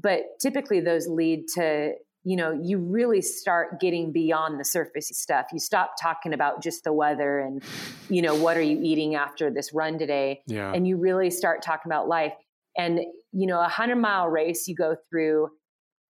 but 0.00 0.20
typically 0.40 0.80
those 0.80 1.08
lead 1.08 1.46
to 1.54 1.92
you 2.24 2.36
know 2.36 2.52
you 2.62 2.78
really 2.78 3.22
start 3.22 3.80
getting 3.80 4.12
beyond 4.12 4.60
the 4.60 4.64
surface 4.64 5.10
stuff 5.12 5.46
you 5.52 5.58
stop 5.58 5.94
talking 6.00 6.32
about 6.32 6.62
just 6.62 6.84
the 6.84 6.92
weather 6.92 7.38
and 7.38 7.62
you 8.08 8.20
know 8.20 8.34
what 8.34 8.56
are 8.56 8.62
you 8.62 8.78
eating 8.82 9.14
after 9.14 9.50
this 9.50 9.72
run 9.72 9.98
today 9.98 10.42
yeah. 10.46 10.72
and 10.72 10.86
you 10.86 10.96
really 10.96 11.30
start 11.30 11.62
talking 11.62 11.90
about 11.90 12.08
life 12.08 12.34
and 12.76 13.00
you 13.32 13.46
know 13.46 13.56
a 13.56 13.62
100 13.62 13.96
mile 13.96 14.28
race 14.28 14.68
you 14.68 14.74
go 14.74 14.96
through 15.08 15.48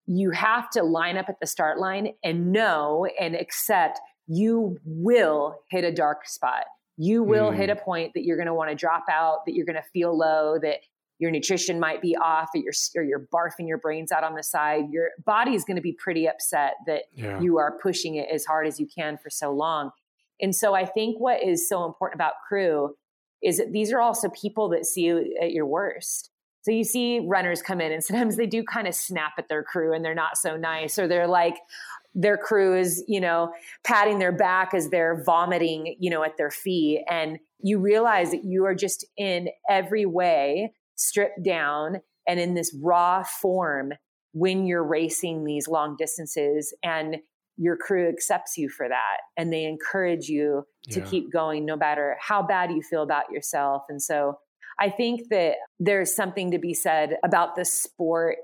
you 0.05 0.31
have 0.31 0.69
to 0.69 0.83
line 0.83 1.17
up 1.17 1.29
at 1.29 1.39
the 1.39 1.47
start 1.47 1.79
line 1.79 2.13
and 2.23 2.51
know 2.51 3.07
and 3.19 3.35
accept 3.35 3.99
you 4.27 4.77
will 4.85 5.55
hit 5.69 5.83
a 5.83 5.91
dark 5.91 6.27
spot 6.27 6.65
you 6.97 7.23
will 7.23 7.51
mm. 7.51 7.55
hit 7.55 7.69
a 7.69 7.75
point 7.75 8.11
that 8.13 8.23
you're 8.23 8.37
going 8.37 8.47
to 8.47 8.53
want 8.53 8.69
to 8.69 8.75
drop 8.75 9.05
out 9.09 9.45
that 9.45 9.53
you're 9.53 9.65
going 9.65 9.75
to 9.75 9.89
feel 9.93 10.15
low 10.15 10.57
that 10.61 10.79
your 11.21 11.31
nutrition 11.31 11.79
might 11.79 12.01
be 12.01 12.17
off 12.17 12.49
or 12.55 12.61
you're, 12.61 12.73
or 12.95 13.03
you're 13.03 13.27
barfing 13.33 13.67
your 13.67 13.77
brains 13.77 14.11
out 14.11 14.23
on 14.23 14.33
the 14.33 14.43
side 14.43 14.85
your 14.91 15.09
body 15.23 15.53
is 15.53 15.63
going 15.63 15.75
to 15.75 15.81
be 15.81 15.93
pretty 15.93 16.27
upset 16.27 16.73
that 16.87 17.03
yeah. 17.13 17.39
you 17.39 17.57
are 17.57 17.77
pushing 17.81 18.15
it 18.15 18.27
as 18.33 18.43
hard 18.43 18.67
as 18.67 18.79
you 18.79 18.87
can 18.87 19.17
for 19.17 19.29
so 19.29 19.51
long 19.51 19.91
and 20.41 20.55
so 20.55 20.73
i 20.73 20.85
think 20.85 21.19
what 21.19 21.41
is 21.41 21.69
so 21.69 21.85
important 21.85 22.15
about 22.15 22.33
crew 22.47 22.95
is 23.41 23.57
that 23.57 23.71
these 23.71 23.91
are 23.91 24.01
also 24.01 24.29
people 24.29 24.69
that 24.69 24.85
see 24.85 25.01
you 25.01 25.35
at 25.41 25.51
your 25.51 25.65
worst 25.65 26.31
so 26.63 26.71
you 26.71 26.83
see 26.83 27.19
runners 27.27 27.61
come 27.61 27.79
in 27.79 27.91
and 27.91 28.03
sometimes 28.03 28.35
they 28.35 28.45
do 28.47 28.63
kind 28.63 28.87
of 28.87 28.95
snap 28.95 29.33
at 29.37 29.47
their 29.47 29.63
crew 29.63 29.93
and 29.93 30.03
they're 30.03 30.13
not 30.15 30.37
so 30.37 30.57
nice 30.57 30.99
or 30.99 31.07
they're 31.07 31.27
like 31.27 31.55
their 32.13 32.37
crew 32.37 32.77
is, 32.77 33.03
you 33.07 33.21
know, 33.21 33.53
patting 33.83 34.19
their 34.19 34.31
back 34.31 34.73
as 34.73 34.89
they're 34.89 35.23
vomiting, 35.23 35.95
you 35.99 36.09
know, 36.09 36.23
at 36.23 36.37
their 36.37 36.51
feet. 36.51 37.03
And 37.09 37.39
you 37.61 37.79
realize 37.79 38.31
that 38.31 38.43
you 38.43 38.65
are 38.65 38.75
just 38.75 39.05
in 39.17 39.49
every 39.69 40.05
way 40.05 40.73
stripped 41.01 41.43
down 41.43 42.01
and 42.27 42.39
in 42.39 42.53
this 42.53 42.75
raw 42.81 43.23
form 43.23 43.91
when 44.33 44.65
you're 44.65 44.83
racing 44.83 45.43
these 45.43 45.67
long 45.67 45.95
distances 45.97 46.73
and 46.83 47.17
your 47.57 47.75
crew 47.75 48.07
accepts 48.07 48.57
you 48.57 48.69
for 48.69 48.87
that 48.87 49.17
and 49.37 49.51
they 49.51 49.65
encourage 49.65 50.27
you 50.29 50.63
to 50.89 50.99
yeah. 50.99 51.05
keep 51.05 51.31
going 51.31 51.65
no 51.65 51.75
matter 51.75 52.17
how 52.19 52.41
bad 52.41 52.71
you 52.71 52.81
feel 52.81 53.03
about 53.03 53.29
yourself 53.31 53.83
and 53.89 54.01
so 54.01 54.37
i 54.79 54.89
think 54.89 55.21
that 55.29 55.55
there's 55.79 56.15
something 56.15 56.51
to 56.51 56.57
be 56.57 56.73
said 56.73 57.17
about 57.23 57.55
the 57.55 57.65
sport 57.65 58.37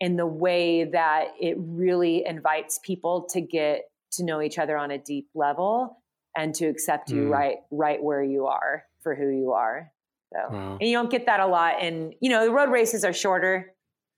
in 0.00 0.16
the 0.16 0.26
way 0.26 0.84
that 0.84 1.28
it 1.40 1.56
really 1.58 2.24
invites 2.26 2.78
people 2.84 3.26
to 3.30 3.40
get 3.40 3.82
to 4.12 4.24
know 4.24 4.40
each 4.40 4.58
other 4.58 4.76
on 4.76 4.90
a 4.90 4.98
deep 4.98 5.28
level 5.34 6.02
and 6.36 6.54
to 6.54 6.66
accept 6.66 7.10
you 7.10 7.24
mm. 7.24 7.30
right 7.30 7.56
right 7.70 8.02
where 8.02 8.22
you 8.22 8.46
are 8.46 8.84
for 9.02 9.14
who 9.14 9.28
you 9.28 9.52
are 9.52 9.90
so, 10.32 10.38
wow. 10.54 10.76
and 10.80 10.88
you 10.88 10.96
don't 10.96 11.10
get 11.10 11.26
that 11.26 11.40
a 11.40 11.46
lot. 11.46 11.82
And, 11.82 12.14
you 12.20 12.30
know, 12.30 12.44
the 12.44 12.52
road 12.52 12.70
races 12.70 13.04
are 13.04 13.12
shorter. 13.12 13.72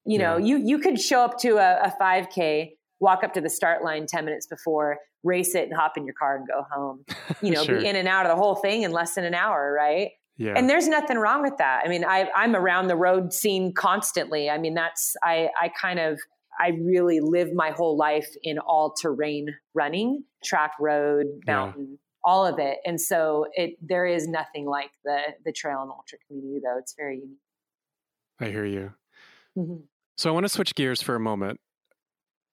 You 0.04 0.18
know, 0.18 0.38
yeah. 0.38 0.56
you, 0.56 0.66
you 0.66 0.78
could 0.78 1.00
show 1.00 1.22
up 1.22 1.38
to 1.40 1.58
a, 1.58 1.88
a 1.88 1.94
5K, 2.00 2.70
walk 3.00 3.22
up 3.22 3.34
to 3.34 3.40
the 3.40 3.50
start 3.50 3.84
line 3.84 4.06
10 4.06 4.24
minutes 4.24 4.46
before, 4.46 4.98
race 5.22 5.54
it 5.54 5.64
and 5.68 5.74
hop 5.74 5.92
in 5.96 6.04
your 6.04 6.14
car 6.14 6.36
and 6.36 6.46
go 6.48 6.64
home. 6.70 7.04
You 7.42 7.52
know, 7.52 7.64
sure. 7.64 7.80
be 7.80 7.86
in 7.86 7.96
and 7.96 8.06
out 8.06 8.26
of 8.26 8.36
the 8.36 8.36
whole 8.36 8.56
thing 8.56 8.82
in 8.82 8.92
less 8.92 9.14
than 9.14 9.24
an 9.24 9.34
hour, 9.34 9.72
right? 9.72 10.10
Yeah. 10.36 10.54
And 10.56 10.68
there's 10.68 10.88
nothing 10.88 11.16
wrong 11.16 11.42
with 11.42 11.56
that. 11.58 11.82
I 11.84 11.88
mean, 11.88 12.04
I, 12.04 12.28
I'm 12.36 12.54
around 12.54 12.88
the 12.88 12.96
road 12.96 13.32
scene 13.32 13.72
constantly. 13.72 14.50
I 14.50 14.58
mean, 14.58 14.74
that's, 14.74 15.14
I, 15.22 15.48
I 15.58 15.70
kind 15.80 15.98
of, 15.98 16.18
I 16.58 16.72
really 16.82 17.20
live 17.20 17.54
my 17.54 17.70
whole 17.70 17.96
life 17.96 18.28
in 18.42 18.58
all 18.58 18.92
terrain 18.92 19.54
running, 19.74 20.24
track, 20.44 20.72
road, 20.78 21.26
mountain, 21.46 21.98
all 22.24 22.46
of 22.46 22.58
it. 22.58 22.78
And 22.84 23.00
so 23.00 23.46
it 23.54 23.76
there 23.80 24.06
is 24.06 24.28
nothing 24.28 24.66
like 24.66 24.90
the 25.04 25.20
the 25.44 25.52
trail 25.52 25.82
and 25.82 25.90
ultra 25.90 26.18
community 26.26 26.60
though. 26.62 26.78
It's 26.78 26.94
very 26.94 27.16
unique. 27.16 27.38
I 28.40 28.46
hear 28.46 28.64
you. 28.64 28.92
Mm-hmm. 29.56 29.82
So 30.16 30.30
I 30.30 30.32
want 30.32 30.44
to 30.44 30.48
switch 30.48 30.74
gears 30.74 31.02
for 31.02 31.14
a 31.14 31.20
moment 31.20 31.60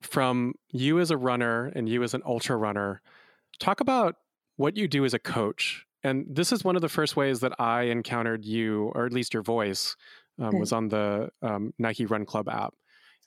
from 0.01 0.53
you 0.71 0.99
as 0.99 1.11
a 1.11 1.17
runner 1.17 1.71
and 1.75 1.89
you 1.89 2.03
as 2.03 2.13
an 2.13 2.21
ultra 2.25 2.55
runner. 2.55 3.01
Talk 3.59 3.79
about 3.79 4.15
what 4.57 4.77
you 4.77 4.87
do 4.87 5.05
as 5.05 5.13
a 5.13 5.19
coach. 5.19 5.85
And 6.03 6.25
this 6.29 6.51
is 6.51 6.63
one 6.63 6.75
of 6.75 6.81
the 6.81 6.89
first 6.89 7.15
ways 7.15 7.39
that 7.39 7.59
I 7.59 7.83
encountered 7.83 8.45
you, 8.45 8.91
or 8.95 9.05
at 9.05 9.11
least 9.11 9.33
your 9.33 9.43
voice, 9.43 9.95
um, 10.39 10.59
was 10.59 10.71
on 10.71 10.89
the 10.89 11.29
um, 11.41 11.73
Nike 11.79 12.05
Run 12.05 12.25
Club 12.25 12.47
app. 12.47 12.73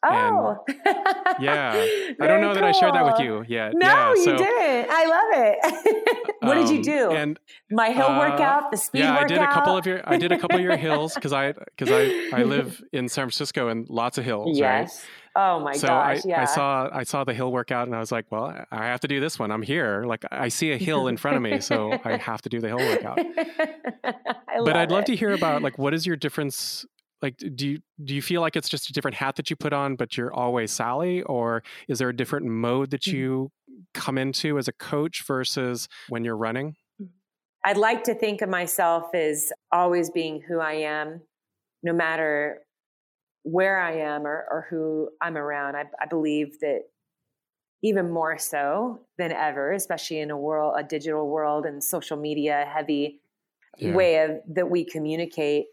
Oh, 0.05 0.57
and, 0.69 0.77
yeah. 1.41 1.73
I 2.21 2.27
don't 2.27 2.41
know 2.41 2.49
cool. 2.49 2.55
that 2.55 2.65
I 2.65 2.73
shared 2.73 2.95
that 2.95 3.05
with 3.05 3.21
you 3.21 3.45
yet. 3.49 3.73
No, 3.75 3.87
yeah, 3.87 4.15
so, 4.15 4.33
you 4.33 4.39
didn't. 4.39 4.91
I 4.91 5.07
love 5.07 5.45
it. 5.45 6.35
what 6.41 6.57
um, 6.57 6.65
did 6.65 6.87
you 6.87 6.95
um, 6.95 7.11
do? 7.11 7.17
And 7.17 7.41
my 7.71 7.91
hill 7.91 8.07
uh, 8.07 8.19
workout, 8.19 8.71
the 8.71 8.77
speed 8.77 9.01
yeah, 9.01 9.13
workout. 9.13 9.25
I 9.25 9.35
did 9.35 9.43
a 9.43 9.53
couple 9.53 9.77
of 9.77 9.87
your. 9.87 10.01
I 10.05 10.17
did 10.17 10.33
a 10.33 10.39
couple 10.39 10.59
of 10.59 10.63
your 10.63 10.77
hills 10.77 11.15
because 11.15 11.33
I 11.33 11.53
because 11.53 11.91
I 11.91 12.31
I 12.41 12.43
live 12.43 12.83
in 12.93 13.09
San 13.09 13.25
Francisco 13.25 13.69
and 13.69 13.89
lots 13.89 14.19
of 14.19 14.25
hills. 14.25 14.59
Yes. 14.59 14.99
Right? 14.99 15.07
Oh 15.37 15.61
my 15.61 15.75
so 15.75 15.87
gosh! 15.87 16.25
I, 16.25 16.29
yeah. 16.29 16.43
I 16.43 16.45
saw 16.45 16.89
I 16.93 17.05
saw 17.05 17.23
the 17.23 17.35
hill 17.35 17.53
workout 17.53 17.87
and 17.87 17.95
I 17.95 18.01
was 18.01 18.11
like, 18.11 18.27
well, 18.33 18.67
I 18.73 18.87
have 18.87 19.01
to 19.01 19.09
do 19.09 19.21
this 19.21 19.39
one. 19.39 19.53
I'm 19.53 19.63
here. 19.63 20.05
Like 20.05 20.25
I 20.33 20.49
see 20.49 20.73
a 20.73 20.77
hill 20.77 21.07
in 21.07 21.17
front 21.17 21.37
of 21.37 21.43
me, 21.43 21.61
so 21.61 21.99
I 22.05 22.17
have 22.17 22.43
to 22.43 22.49
do 22.49 22.61
the 22.61 22.69
hill 22.69 22.79
workout. 22.79 23.21
but 24.65 24.77
I'd 24.77 24.91
love 24.91 25.05
to 25.05 25.15
hear 25.15 25.31
about 25.31 25.63
like 25.63 25.79
what 25.79 25.95
is 25.95 26.05
your 26.05 26.17
difference 26.17 26.85
like 27.23 27.37
do 27.55 27.69
you 27.69 27.79
do 28.05 28.15
you 28.15 28.23
feel 28.23 28.41
like 28.41 28.57
it's 28.57 28.69
just 28.69 28.89
a 28.89 28.93
different 28.93 29.17
hat 29.17 29.37
that 29.37 29.51
you 29.51 29.57
put 29.57 29.73
on 29.73 29.97
but 29.97 30.17
you're 30.17 30.33
always 30.33 30.71
sally 30.71 31.23
or 31.23 31.63
is 31.89 31.99
there 31.99 32.09
a 32.09 32.17
different 32.17 32.47
mode 32.47 32.91
that 32.91 33.03
mm-hmm. 33.03 33.17
you 33.17 33.53
come 33.95 34.19
into 34.19 34.59
as 34.59 34.69
a 34.69 34.73
coach 34.73 35.25
versus 35.27 35.89
when 36.09 36.25
you're 36.25 36.37
running 36.37 36.75
i'd 37.65 37.77
like 37.77 38.05
to 38.05 38.15
think 38.15 38.43
of 38.43 38.49
myself 38.49 39.15
as 39.15 39.53
always 39.73 40.11
being 40.11 40.41
who 40.47 40.61
i 40.61 40.73
am 40.73 41.21
no 41.83 41.93
matter 41.93 42.61
where 43.43 43.81
i 43.81 43.93
am 43.93 44.27
or, 44.27 44.47
or 44.51 44.67
who 44.71 45.09
i'm 45.23 45.37
around 45.37 45.77
I, 45.77 45.85
I 46.01 46.07
believe 46.07 46.61
that 46.61 46.81
even 47.83 48.11
more 48.11 48.39
so 48.39 49.01
than 49.19 49.33
ever 49.33 49.73
especially 49.73 50.21
in 50.21 50.31
a 50.31 50.37
world 50.37 50.75
a 50.79 50.83
digital 50.83 51.29
world 51.29 51.65
and 51.65 51.83
social 51.83 52.17
media 52.17 52.67
heavy 52.73 53.21
yeah. 53.79 53.95
way 53.95 54.19
of 54.19 54.41
that 54.55 54.69
we 54.69 54.85
communicate 54.85 55.67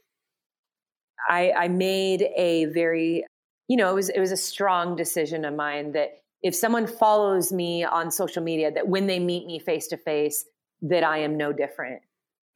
I, 1.29 1.51
I 1.51 1.67
made 1.67 2.27
a 2.35 2.65
very, 2.65 3.25
you 3.67 3.77
know, 3.77 3.91
it 3.91 3.95
was 3.95 4.09
it 4.09 4.19
was 4.19 4.31
a 4.31 4.37
strong 4.37 4.95
decision 4.95 5.45
of 5.45 5.55
mine 5.55 5.93
that 5.93 6.19
if 6.43 6.55
someone 6.55 6.87
follows 6.87 7.51
me 7.51 7.83
on 7.83 8.11
social 8.11 8.43
media, 8.43 8.71
that 8.71 8.87
when 8.87 9.07
they 9.07 9.19
meet 9.19 9.45
me 9.45 9.59
face 9.59 9.87
to 9.87 9.97
face, 9.97 10.45
that 10.83 11.03
I 11.03 11.19
am 11.19 11.37
no 11.37 11.51
different. 11.51 12.01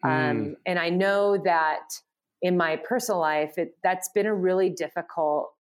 Mm. 0.06 0.32
Um, 0.32 0.56
and 0.66 0.80
I 0.80 0.90
know 0.90 1.38
that 1.44 1.82
in 2.42 2.58
my 2.58 2.76
personal 2.76 3.20
life, 3.20 3.58
it, 3.58 3.76
that's 3.84 4.10
been 4.14 4.26
a 4.26 4.34
really 4.34 4.70
difficult 4.70 5.52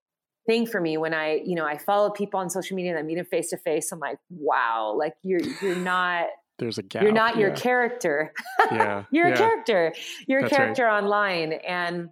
thing 0.47 0.65
for 0.65 0.81
me 0.81 0.97
when 0.97 1.13
I, 1.13 1.41
you 1.45 1.55
know, 1.55 1.65
I 1.65 1.77
follow 1.77 2.09
people 2.09 2.39
on 2.39 2.49
social 2.49 2.75
media 2.75 2.91
and 2.91 2.99
I 2.99 3.03
meet 3.03 3.15
them 3.15 3.25
face 3.25 3.49
to 3.49 3.57
face. 3.57 3.91
I'm 3.91 3.99
like, 3.99 4.17
wow, 4.29 4.95
like 4.97 5.13
you're 5.23 5.41
you're 5.61 5.75
not 5.75 6.27
there's 6.61 6.77
a 6.77 6.83
gap. 6.83 7.01
You're 7.01 7.11
not 7.11 7.35
yeah. 7.35 7.41
your 7.41 7.55
character. 7.55 8.33
yeah. 8.71 9.05
You're 9.11 9.29
yeah. 9.29 9.33
a 9.33 9.37
character. 9.37 9.93
You're 10.27 10.45
a 10.45 10.49
character 10.49 10.85
right. 10.85 11.01
online. 11.01 11.53
And 11.53 12.09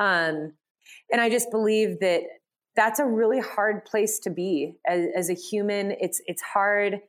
um, 0.00 0.54
and 1.12 1.20
I 1.20 1.28
just 1.28 1.50
believe 1.50 2.00
that 2.00 2.22
that's 2.74 2.98
a 2.98 3.04
really 3.04 3.38
hard 3.38 3.84
place 3.84 4.18
to 4.20 4.30
be 4.30 4.74
as, 4.88 5.06
as 5.14 5.30
a 5.30 5.34
human. 5.34 5.92
It's 6.00 6.20
it's 6.26 6.42
hard 6.42 7.00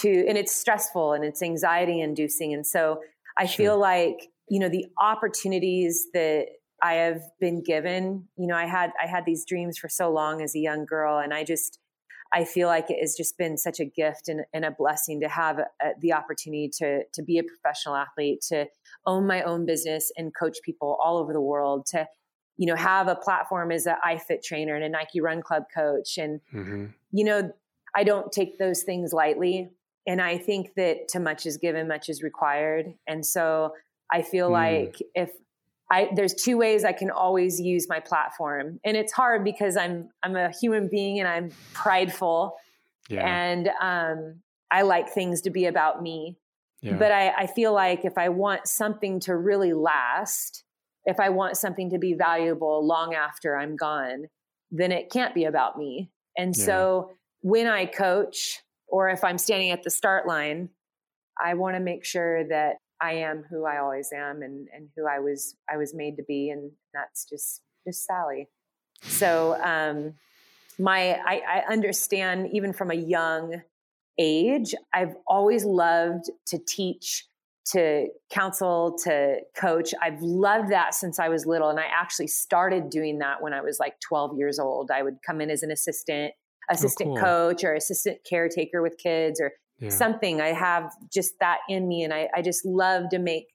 to 0.00 0.26
and 0.28 0.36
it's 0.36 0.54
stressful 0.54 1.12
and 1.12 1.24
it's 1.24 1.42
anxiety 1.42 2.00
inducing. 2.00 2.52
And 2.52 2.66
so 2.66 3.00
I 3.38 3.46
sure. 3.46 3.64
feel 3.64 3.78
like 3.78 4.28
you 4.48 4.58
know 4.58 4.68
the 4.68 4.86
opportunities 5.00 6.08
that 6.12 6.46
I 6.82 6.94
have 6.94 7.22
been 7.40 7.62
given. 7.62 8.28
You 8.36 8.48
know, 8.48 8.56
I 8.56 8.66
had 8.66 8.90
I 9.02 9.06
had 9.06 9.24
these 9.24 9.44
dreams 9.46 9.78
for 9.78 9.88
so 9.88 10.10
long 10.10 10.42
as 10.42 10.54
a 10.54 10.58
young 10.58 10.84
girl, 10.84 11.18
and 11.18 11.32
I 11.32 11.44
just 11.44 11.78
I 12.32 12.44
feel 12.44 12.68
like 12.68 12.90
it 12.90 12.98
has 13.00 13.14
just 13.16 13.38
been 13.38 13.56
such 13.56 13.80
a 13.80 13.84
gift 13.84 14.28
and, 14.28 14.42
and 14.52 14.64
a 14.64 14.70
blessing 14.70 15.20
to 15.20 15.28
have 15.28 15.58
a, 15.58 15.66
uh, 15.84 15.90
the 16.00 16.12
opportunity 16.12 16.70
to 16.78 17.04
to 17.12 17.22
be 17.22 17.38
a 17.38 17.44
professional 17.44 17.96
athlete, 17.96 18.40
to 18.48 18.66
own 19.06 19.26
my 19.26 19.42
own 19.42 19.66
business 19.66 20.10
and 20.16 20.34
coach 20.34 20.58
people 20.64 20.98
all 21.02 21.18
over 21.18 21.32
the 21.32 21.40
world, 21.40 21.86
to 21.86 22.06
you 22.56 22.66
know 22.66 22.76
have 22.76 23.08
a 23.08 23.14
platform 23.14 23.70
as 23.70 23.86
an 23.86 23.96
iFit 24.06 24.42
trainer 24.42 24.74
and 24.74 24.84
a 24.84 24.88
Nike 24.88 25.20
Run 25.20 25.42
Club 25.42 25.64
coach, 25.74 26.18
and 26.18 26.40
mm-hmm. 26.52 26.86
you 27.12 27.24
know 27.24 27.52
I 27.94 28.04
don't 28.04 28.30
take 28.32 28.58
those 28.58 28.82
things 28.82 29.12
lightly, 29.12 29.70
and 30.06 30.20
I 30.20 30.38
think 30.38 30.74
that 30.76 31.08
too 31.08 31.20
much 31.20 31.46
is 31.46 31.56
given, 31.56 31.88
much 31.88 32.08
is 32.08 32.22
required, 32.22 32.94
and 33.06 33.24
so 33.24 33.72
I 34.12 34.22
feel 34.22 34.48
mm. 34.48 34.52
like 34.52 35.02
if 35.14 35.30
I, 35.90 36.08
there's 36.14 36.34
two 36.34 36.56
ways 36.58 36.84
I 36.84 36.92
can 36.92 37.10
always 37.10 37.60
use 37.60 37.88
my 37.88 38.00
platform, 38.00 38.80
and 38.84 38.96
it's 38.96 39.12
hard 39.12 39.44
because 39.44 39.76
I'm 39.76 40.10
I'm 40.22 40.34
a 40.34 40.50
human 40.50 40.88
being 40.88 41.20
and 41.20 41.28
I'm 41.28 41.50
prideful, 41.74 42.56
yeah. 43.08 43.26
and 43.26 43.70
um, 43.80 44.40
I 44.70 44.82
like 44.82 45.10
things 45.10 45.42
to 45.42 45.50
be 45.50 45.66
about 45.66 46.02
me. 46.02 46.38
Yeah. 46.82 46.96
But 46.96 47.12
I, 47.12 47.30
I 47.30 47.46
feel 47.46 47.72
like 47.72 48.04
if 48.04 48.18
I 48.18 48.28
want 48.28 48.66
something 48.66 49.20
to 49.20 49.36
really 49.36 49.72
last, 49.72 50.64
if 51.04 51.18
I 51.18 51.30
want 51.30 51.56
something 51.56 51.90
to 51.90 51.98
be 51.98 52.14
valuable 52.14 52.86
long 52.86 53.14
after 53.14 53.56
I'm 53.56 53.76
gone, 53.76 54.26
then 54.70 54.92
it 54.92 55.10
can't 55.10 55.34
be 55.34 55.44
about 55.44 55.78
me. 55.78 56.10
And 56.36 56.54
yeah. 56.56 56.64
so 56.64 57.10
when 57.40 57.66
I 57.66 57.86
coach, 57.86 58.60
or 58.88 59.08
if 59.08 59.24
I'm 59.24 59.38
standing 59.38 59.70
at 59.70 59.84
the 59.84 59.90
start 59.90 60.26
line, 60.26 60.68
I 61.42 61.54
want 61.54 61.76
to 61.76 61.80
make 61.80 62.04
sure 62.04 62.46
that 62.48 62.76
I 63.00 63.12
am 63.12 63.44
who 63.50 63.64
I 63.66 63.78
always 63.78 64.10
am 64.12 64.42
and, 64.42 64.68
and 64.74 64.88
who 64.96 65.06
I 65.06 65.18
was 65.18 65.56
I 65.70 65.76
was 65.76 65.94
made 65.94 66.16
to 66.16 66.22
be 66.22 66.50
and 66.50 66.70
that's 66.94 67.24
just 67.24 67.62
just 67.86 68.06
Sally. 68.06 68.48
So 69.02 69.56
um 69.62 70.14
my 70.78 71.14
I, 71.14 71.40
I 71.46 71.72
understand 71.72 72.48
even 72.52 72.72
from 72.72 72.90
a 72.90 72.94
young 72.94 73.62
age, 74.18 74.74
I've 74.94 75.14
always 75.26 75.64
loved 75.64 76.30
to 76.46 76.58
teach, 76.58 77.26
to 77.72 78.08
counsel, 78.30 78.96
to 79.04 79.38
coach. 79.56 79.92
I've 80.02 80.20
loved 80.20 80.70
that 80.70 80.94
since 80.94 81.18
I 81.18 81.28
was 81.28 81.46
little. 81.46 81.68
And 81.68 81.80
I 81.80 81.86
actually 81.86 82.28
started 82.28 82.90
doing 82.90 83.18
that 83.18 83.42
when 83.42 83.52
I 83.52 83.60
was 83.60 83.78
like 83.78 83.94
12 84.00 84.36
years 84.36 84.58
old. 84.58 84.90
I 84.90 85.02
would 85.02 85.16
come 85.26 85.40
in 85.40 85.50
as 85.50 85.62
an 85.62 85.70
assistant, 85.70 86.32
assistant 86.70 87.10
oh, 87.10 87.14
cool. 87.14 87.22
coach 87.22 87.64
or 87.64 87.74
assistant 87.74 88.18
caretaker 88.28 88.82
with 88.82 88.96
kids 88.98 89.40
or 89.40 89.52
yeah. 89.78 89.90
something. 89.90 90.40
I 90.40 90.48
have 90.48 90.92
just 91.12 91.34
that 91.40 91.58
in 91.68 91.88
me. 91.88 92.02
And 92.02 92.12
I, 92.12 92.28
I 92.34 92.42
just 92.42 92.64
love 92.64 93.10
to 93.10 93.18
make, 93.18 93.46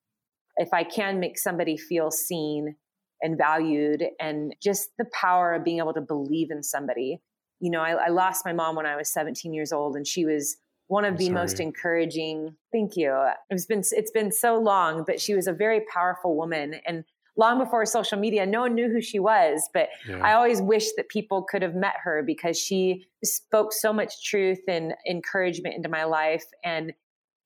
if 0.57 0.69
I 0.73 0.83
can 0.83 1.19
make 1.19 1.37
somebody 1.37 1.77
feel 1.77 2.11
seen 2.11 2.75
and 3.21 3.37
valued 3.37 4.03
and 4.19 4.55
just 4.61 4.89
the 4.97 5.05
power 5.13 5.53
of 5.53 5.63
being 5.63 5.77
able 5.77 5.93
to 5.93 6.01
believe 6.01 6.49
in 6.51 6.63
somebody. 6.63 7.21
You 7.59 7.71
know, 7.71 7.81
I, 7.81 7.91
I 7.91 8.09
lost 8.09 8.45
my 8.45 8.53
mom 8.53 8.75
when 8.75 8.85
I 8.85 8.95
was 8.95 9.11
17 9.13 9.53
years 9.53 9.71
old 9.71 9.95
and 9.95 10.07
she 10.07 10.25
was 10.25 10.57
one 10.87 11.05
of 11.05 11.13
I'm 11.13 11.17
the 11.17 11.25
sorry. 11.25 11.35
most 11.35 11.59
encouraging 11.61 12.55
thank 12.73 12.97
you 12.97 13.15
it's 13.49 13.65
been 13.65 13.81
it's 13.91 14.11
been 14.11 14.29
so 14.29 14.59
long 14.59 15.05
but 15.07 15.21
she 15.21 15.33
was 15.33 15.47
a 15.47 15.53
very 15.53 15.85
powerful 15.93 16.35
woman 16.35 16.75
and 16.85 17.05
long 17.37 17.59
before 17.59 17.85
social 17.85 18.19
media, 18.19 18.45
no 18.45 18.61
one 18.61 18.75
knew 18.75 18.89
who 18.89 19.01
she 19.01 19.19
was. 19.19 19.67
But 19.73 19.89
yeah. 20.07 20.19
I 20.23 20.33
always 20.33 20.61
wish 20.61 20.91
that 20.97 21.09
people 21.09 21.43
could 21.43 21.61
have 21.61 21.75
met 21.75 21.95
her 22.03 22.23
because 22.25 22.59
she 22.59 23.07
spoke 23.23 23.73
so 23.73 23.93
much 23.93 24.23
truth 24.23 24.61
and 24.67 24.93
encouragement 25.09 25.75
into 25.75 25.89
my 25.89 26.03
life. 26.03 26.43
And 26.63 26.93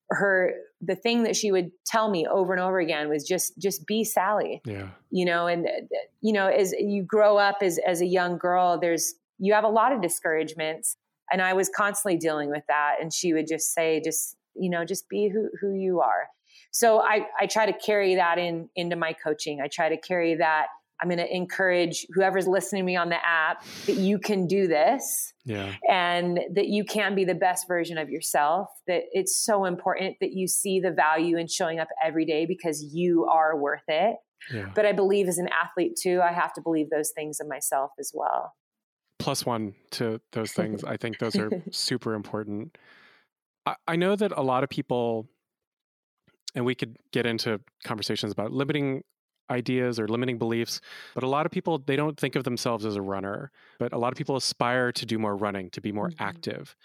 her, 0.10 0.54
the 0.82 0.95
thing 0.95 1.24
that 1.24 1.36
she 1.36 1.52
would 1.52 1.71
tell 1.86 2.10
me 2.10 2.28
over 2.28 2.54
and 2.54 2.62
over 2.62 2.80
again 2.80 3.10
was 3.10 3.28
just, 3.28 3.58
just 3.58 3.86
be 3.88 4.04
Sally. 4.04 4.62
Yeah. 4.65 4.89
You 5.12 5.26
know, 5.26 5.48
and, 5.48 5.65
uh, 5.65 5.98
you 6.21 6.34
know, 6.34 6.48
as 6.48 6.74
you 6.78 7.04
grow 7.04 7.38
up 7.38 7.58
as, 7.62 7.80
as 7.88 8.02
a 8.02 8.06
young 8.06 8.38
girl, 8.38 8.80
there's, 8.80 9.13
you 9.39 9.54
have 9.54 9.63
a 9.63 9.69
lot 9.69 9.91
of 9.91 10.02
discouragements. 10.02 10.98
And 11.32 11.41
I 11.41 11.54
was 11.54 11.69
constantly 11.69 12.17
dealing 12.17 12.50
with 12.50 12.63
that. 12.67 12.95
And 13.02 13.12
she 13.12 13.34
would 13.34 13.48
just 13.48 13.74
say, 13.74 14.00
just, 14.04 14.36
you 14.56 14.69
know, 14.69 14.86
just 14.86 15.10
be 15.10 15.28
who, 15.28 15.50
who 15.60 15.74
you 15.74 16.02
are 16.02 16.28
so 16.76 17.00
I, 17.00 17.26
I 17.40 17.46
try 17.46 17.66
to 17.66 17.72
carry 17.72 18.16
that 18.16 18.38
in 18.38 18.68
into 18.76 18.98
my 18.98 19.14
coaching. 19.14 19.62
I 19.62 19.70
try 19.70 19.88
to 19.88 19.96
carry 19.96 20.36
that. 20.36 20.66
I'm 21.02 21.08
going 21.08 21.20
to 21.20 21.34
encourage 21.34 22.06
whoever's 22.14 22.50
listening 22.50 22.82
to 22.82 22.86
me 22.86 22.98
on 22.98 23.08
the 23.08 23.26
app 23.26 23.64
that 23.86 23.96
you 23.96 24.20
can 24.20 24.46
do 24.46 24.68
this. 24.68 25.34
Yeah. 25.46 25.72
And 25.90 26.38
that 26.54 26.68
you 26.68 26.84
can 26.84 27.16
be 27.16 27.24
the 27.24 27.34
best 27.34 27.66
version 27.70 27.98
of 27.98 28.10
yourself. 28.10 28.68
That 28.88 29.04
it's 29.14 29.42
so 29.42 29.64
important 29.64 30.18
that 30.20 30.34
you 30.34 30.50
see 30.50 30.82
the 30.82 30.92
value 30.92 31.38
in 31.38 31.48
showing 31.48 31.80
up 31.80 31.88
every 32.04 32.26
day 32.26 32.46
because 32.46 32.84
you 32.94 33.24
are 33.24 33.58
worth 33.58 33.86
it. 33.88 34.18
Yeah. 34.54 34.70
But 34.76 34.86
I 34.86 34.92
believe 34.92 35.30
as 35.30 35.38
an 35.38 35.48
athlete 35.48 35.98
too, 35.98 36.20
I 36.22 36.34
have 36.34 36.52
to 36.56 36.62
believe 36.62 36.90
those 36.90 37.12
things 37.12 37.40
in 37.40 37.48
myself 37.48 37.92
as 37.98 38.12
well. 38.14 38.54
Plus 39.18 39.46
one 39.46 39.76
to 39.92 40.20
those 40.34 40.52
things. 40.52 40.84
I 40.84 40.98
think 40.98 41.20
those 41.20 41.38
are 41.38 41.52
super 41.72 42.16
important. 42.16 42.78
I, 43.66 43.76
I 43.88 43.96
know 43.96 44.18
that 44.18 44.34
a 44.36 44.42
lot 44.42 44.66
of 44.66 44.70
people 44.70 45.30
and 46.56 46.65
we 46.65 46.74
could 46.74 46.98
get 47.12 47.26
into 47.26 47.60
conversations 47.84 48.32
about 48.32 48.52
limiting 48.52 49.04
ideas 49.52 50.00
or 50.00 50.08
limiting 50.08 50.39
beliefs 50.39 50.82
but 51.13 51.24
a 51.24 51.28
lot 51.28 51.46
of 51.46 51.52
people 51.52 51.78
they 51.78 51.96
don't 51.96 52.20
think 52.20 52.36
of 52.36 52.44
themselves 52.44 52.86
as 52.86 52.96
a 52.96 53.02
runner 53.02 53.52
but 53.78 53.94
a 53.94 53.98
lot 53.98 54.12
of 54.12 54.18
people 54.18 54.36
aspire 54.36 54.91
to 54.91 55.06
do 55.06 55.20
more 55.20 55.36
running 55.36 55.70
to 55.70 55.80
be 55.80 55.91
more 55.91 56.10
mm-hmm. 56.10 56.24
active 56.24 56.76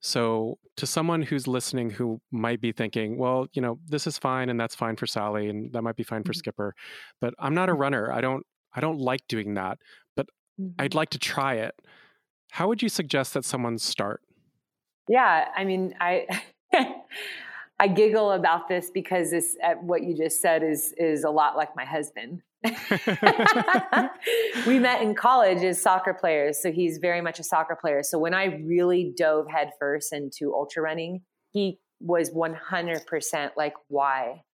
so 0.00 0.58
to 0.76 0.86
someone 0.86 1.22
who's 1.22 1.48
listening 1.48 1.90
who 1.90 2.20
might 2.30 2.60
be 2.60 2.70
thinking 2.70 3.18
well 3.18 3.46
you 3.52 3.60
know 3.60 3.78
this 3.86 4.06
is 4.06 4.16
fine 4.16 4.48
and 4.48 4.60
that's 4.60 4.76
fine 4.76 4.94
for 4.94 5.06
sally 5.08 5.48
and 5.48 5.72
that 5.72 5.82
might 5.82 5.96
be 5.96 6.04
fine 6.04 6.22
for 6.22 6.32
mm-hmm. 6.32 6.38
skipper 6.38 6.74
but 7.20 7.34
i'm 7.40 7.54
not 7.54 7.68
a 7.68 7.74
runner 7.74 8.12
i 8.12 8.20
don't 8.20 8.46
i 8.74 8.80
don't 8.80 9.00
like 9.00 9.26
doing 9.28 9.54
that 9.54 9.78
but 10.14 10.26
mm-hmm. 10.60 10.70
i'd 10.78 10.94
like 10.94 11.10
to 11.10 11.18
try 11.18 11.54
it 11.54 11.74
how 12.52 12.68
would 12.68 12.80
you 12.80 12.88
suggest 12.88 13.34
that 13.34 13.44
someone 13.44 13.76
start 13.76 14.20
yeah 15.08 15.48
i 15.56 15.64
mean 15.64 15.92
i 16.00 16.26
I 17.78 17.88
giggle 17.88 18.32
about 18.32 18.68
this 18.68 18.90
because 18.90 19.30
this 19.30 19.56
uh, 19.64 19.74
what 19.74 20.02
you 20.02 20.16
just 20.16 20.40
said 20.40 20.62
is 20.62 20.94
is 20.96 21.24
a 21.24 21.30
lot 21.30 21.56
like 21.56 21.74
my 21.74 21.84
husband. 21.84 22.42
we 24.66 24.78
met 24.78 25.02
in 25.02 25.14
college 25.14 25.62
as 25.62 25.82
soccer 25.82 26.14
players, 26.14 26.62
so 26.62 26.72
he's 26.72 26.98
very 26.98 27.20
much 27.20 27.38
a 27.38 27.44
soccer 27.44 27.76
player. 27.78 28.02
So 28.02 28.18
when 28.18 28.32
I 28.32 28.44
really 28.64 29.12
dove 29.16 29.46
headfirst 29.50 30.12
into 30.14 30.54
ultra 30.54 30.82
running, 30.82 31.22
he 31.50 31.78
was 32.00 32.30
100% 32.30 33.50
like, 33.56 33.74
"Why?" 33.88 34.44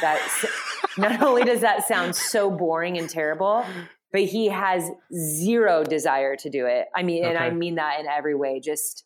That 0.00 0.20
not 0.98 1.22
only 1.22 1.44
does 1.44 1.62
that 1.62 1.88
sound 1.88 2.14
so 2.14 2.50
boring 2.50 2.98
and 2.98 3.08
terrible, 3.08 3.64
but 4.12 4.22
he 4.22 4.48
has 4.48 4.90
zero 5.14 5.82
desire 5.82 6.36
to 6.36 6.50
do 6.50 6.66
it. 6.66 6.86
I 6.94 7.02
mean, 7.02 7.24
okay. 7.24 7.34
and 7.34 7.38
I 7.38 7.50
mean 7.50 7.76
that 7.76 8.00
in 8.00 8.06
every 8.06 8.34
way. 8.34 8.60
Just 8.60 9.04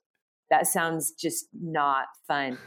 that 0.51 0.67
sounds 0.67 1.13
just 1.13 1.47
not 1.53 2.07
fun. 2.27 2.59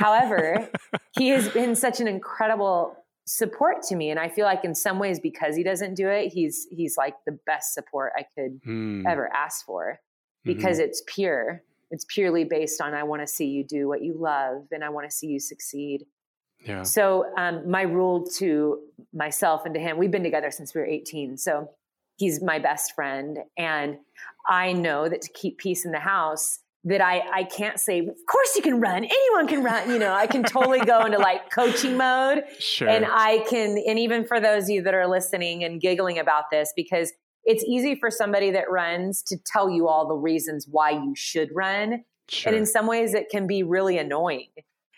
However, 0.00 0.70
he 1.18 1.28
has 1.28 1.48
been 1.50 1.76
such 1.76 2.00
an 2.00 2.08
incredible 2.08 2.96
support 3.26 3.80
to 3.80 3.94
me 3.94 4.10
and 4.10 4.18
i 4.18 4.28
feel 4.28 4.44
like 4.44 4.64
in 4.64 4.74
some 4.74 4.98
ways 4.98 5.20
because 5.20 5.54
he 5.54 5.62
doesn't 5.62 5.94
do 5.94 6.08
it 6.08 6.32
he's 6.32 6.66
he's 6.72 6.96
like 6.96 7.14
the 7.26 7.38
best 7.46 7.72
support 7.74 8.12
i 8.16 8.24
could 8.34 8.60
mm. 8.64 9.04
ever 9.06 9.32
ask 9.32 9.64
for 9.64 10.00
because 10.42 10.78
mm-hmm. 10.78 10.88
it's 10.88 11.02
pure 11.06 11.62
it's 11.92 12.04
purely 12.08 12.42
based 12.42 12.80
on 12.80 12.92
i 12.92 13.04
want 13.04 13.22
to 13.22 13.28
see 13.28 13.46
you 13.46 13.62
do 13.62 13.86
what 13.86 14.02
you 14.02 14.16
love 14.18 14.64
and 14.72 14.82
i 14.82 14.88
want 14.88 15.08
to 15.08 15.14
see 15.14 15.28
you 15.28 15.38
succeed 15.38 16.06
yeah 16.64 16.82
so 16.82 17.24
um, 17.38 17.70
my 17.70 17.82
rule 17.82 18.26
to 18.26 18.80
myself 19.14 19.64
and 19.64 19.74
to 19.74 19.80
him 19.80 19.96
we've 19.96 20.10
been 20.10 20.24
together 20.24 20.50
since 20.50 20.74
we 20.74 20.80
were 20.80 20.86
18 20.88 21.36
so 21.36 21.70
he's 22.16 22.42
my 22.42 22.58
best 22.58 22.96
friend 22.96 23.38
and 23.56 23.96
i 24.48 24.72
know 24.72 25.08
that 25.08 25.22
to 25.22 25.30
keep 25.34 25.56
peace 25.58 25.84
in 25.84 25.92
the 25.92 26.00
house 26.00 26.58
that 26.84 27.02
I, 27.02 27.22
I 27.32 27.44
can't 27.44 27.78
say, 27.78 27.98
of 28.00 28.16
course 28.28 28.56
you 28.56 28.62
can 28.62 28.80
run. 28.80 29.04
Anyone 29.04 29.46
can 29.46 29.62
run. 29.62 29.90
You 29.90 29.98
know, 29.98 30.14
I 30.14 30.26
can 30.26 30.42
totally 30.42 30.80
go 30.80 31.04
into 31.04 31.18
like 31.18 31.50
coaching 31.50 31.96
mode. 31.96 32.44
Sure. 32.58 32.88
And 32.88 33.04
I 33.06 33.44
can, 33.50 33.76
and 33.86 33.98
even 33.98 34.24
for 34.24 34.40
those 34.40 34.64
of 34.64 34.70
you 34.70 34.82
that 34.82 34.94
are 34.94 35.06
listening 35.06 35.62
and 35.62 35.80
giggling 35.80 36.18
about 36.18 36.44
this, 36.50 36.72
because 36.74 37.12
it's 37.44 37.64
easy 37.64 37.94
for 37.94 38.10
somebody 38.10 38.50
that 38.52 38.70
runs 38.70 39.22
to 39.24 39.36
tell 39.44 39.70
you 39.70 39.88
all 39.88 40.08
the 40.08 40.14
reasons 40.14 40.66
why 40.70 40.90
you 40.90 41.12
should 41.14 41.50
run. 41.54 42.04
Sure. 42.28 42.50
And 42.50 42.58
in 42.58 42.66
some 42.66 42.86
ways 42.86 43.12
it 43.14 43.28
can 43.30 43.46
be 43.46 43.62
really 43.62 43.98
annoying. 43.98 44.48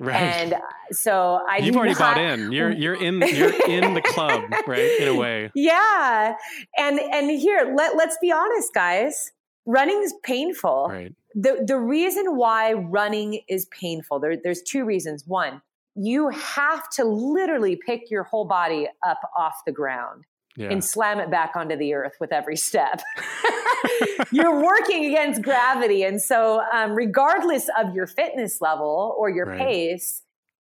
Right. 0.01 0.17
And 0.17 0.55
uh, 0.55 0.59
so 0.91 1.41
I 1.49 1.59
You've 1.59 1.77
already 1.77 1.93
not, 1.93 2.17
bought 2.17 2.19
in. 2.19 2.51
You're 2.53 2.71
you're 2.73 2.95
in 2.95 3.21
you're 3.21 3.55
in 3.69 3.95
the 3.95 4.03
club, 4.03 4.43
right? 4.67 5.01
In 5.01 5.09
a 5.09 5.15
way. 5.15 5.51
Yeah. 5.55 6.35
And 6.77 6.99
and 6.99 7.31
here, 7.31 7.73
let 7.77 7.97
let's 7.97 8.17
be 8.21 8.33
honest, 8.33 8.75
guys. 8.75 9.31
Running 9.67 10.03
is 10.03 10.15
painful. 10.25 10.89
Right 10.91 11.15
the 11.35 11.65
the 11.67 11.79
reason 11.79 12.37
why 12.37 12.73
running 12.73 13.41
is 13.49 13.67
painful 13.67 14.21
there, 14.21 14.37
there's 14.37 14.63
two 14.63 14.85
reasons 14.85 15.25
one 15.27 15.63
you 15.95 16.31
have 16.31 16.89
to 16.89 17.05
literally 17.05 17.79
pick 17.85 18.11
your 18.11 18.23
whole 18.23 18.47
body 18.47 18.89
up 19.07 19.19
off 19.37 19.57
the 19.67 19.73
ground 19.73 20.25
yeah. 20.57 20.71
and 20.71 20.83
slam 20.83 21.19
it 21.19 21.31
back 21.31 21.53
onto 21.55 21.77
the 21.77 21.93
earth 21.95 22.15
with 22.21 22.33
every 22.33 22.57
step 22.57 23.01
you're 24.33 24.63
working 24.63 25.07
against 25.07 25.43
gravity 25.43 26.03
and 26.03 26.21
so 26.21 26.63
um, 26.73 26.93
regardless 26.93 27.69
of 27.79 27.95
your 27.95 28.07
fitness 28.07 28.61
level 28.61 29.15
or 29.19 29.31
your 29.31 29.47
right. 29.47 29.59
pace 29.59 30.23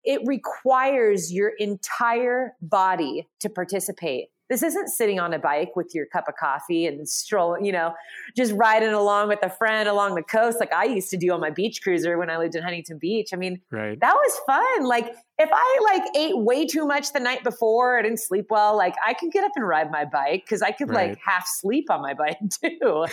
it 0.05 0.21
requires 0.27 1.33
your 1.33 1.53
entire 1.59 2.57
body 2.61 3.29
to 3.39 3.49
participate 3.49 4.29
This 4.53 4.63
isn't 4.63 4.89
sitting 4.89 5.19
on 5.19 5.33
a 5.33 5.39
bike 5.39 5.75
with 5.77 5.95
your 5.95 6.05
cup 6.05 6.29
of 6.29 6.37
coffee 6.37 6.85
and 6.85 7.09
strolling, 7.09 7.65
you 7.65 7.73
know, 7.73 7.95
just 8.37 8.53
riding 8.53 8.93
along 8.93 9.29
with 9.29 9.39
a 9.43 9.49
friend 9.49 9.89
along 9.89 10.15
the 10.15 10.23
coast 10.23 10.61
like 10.61 10.71
I 10.75 10.85
used 10.85 11.09
to 11.09 11.17
do 11.17 11.33
on 11.33 11.41
my 11.41 11.49
beach 11.49 11.81
cruiser 11.81 12.19
when 12.19 12.29
I 12.29 12.37
lived 12.37 12.55
in 12.55 12.63
Huntington 12.63 12.99
Beach. 12.99 13.31
I 13.33 13.37
mean, 13.37 13.63
right. 13.71 13.99
that 13.99 14.13
was 14.13 14.41
fun. 14.47 14.85
Like 14.85 15.15
if 15.39 15.49
I 15.51 15.79
like 15.85 16.03
ate 16.15 16.37
way 16.37 16.67
too 16.67 16.87
much 16.87 17.15
the 17.15 17.21
night 17.21 17.43
before, 17.45 17.99
I 17.99 18.03
didn't 18.03 18.21
sleep 18.21 18.49
well, 18.51 18.77
like 18.77 18.95
I 19.03 19.15
could 19.15 19.33
get 19.33 19.43
up 19.43 19.53
and 19.57 19.67
ride 19.67 19.91
my 19.91 20.05
bike 20.05 20.45
because 20.45 20.61
I 20.61 20.73
could 20.73 20.91
right. 20.91 21.09
like 21.09 21.19
half 21.25 21.47
sleep 21.47 21.91
on 21.91 22.03
my 22.03 22.13
bike 22.13 22.37
too. 22.63 23.07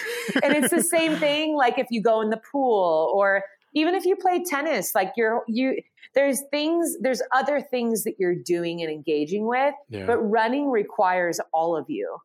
and 0.44 0.54
it's 0.54 0.72
the 0.72 0.84
same 0.84 1.16
thing 1.16 1.56
like 1.56 1.80
if 1.80 1.88
you 1.90 2.02
go 2.02 2.20
in 2.20 2.32
the 2.32 2.42
pool 2.52 3.14
or 3.16 3.46
even 3.74 3.96
if 3.96 4.06
you 4.06 4.16
play 4.16 4.44
tennis, 4.44 4.94
like 4.96 5.14
you're 5.16 5.44
you 5.48 5.82
there's 6.16 6.42
things, 6.52 6.98
there's 7.02 7.22
other 7.34 7.62
things 7.62 8.04
that 8.04 8.16
you're 8.18 8.36
doing 8.36 8.82
and 8.82 8.92
engaging 8.92 9.48
with, 9.48 9.76
yeah. 9.90 10.06
but 10.06 10.18
running 10.18 10.70
requires 10.70 11.40
all 11.54 11.76
of 11.78 11.86
you. 11.88 12.18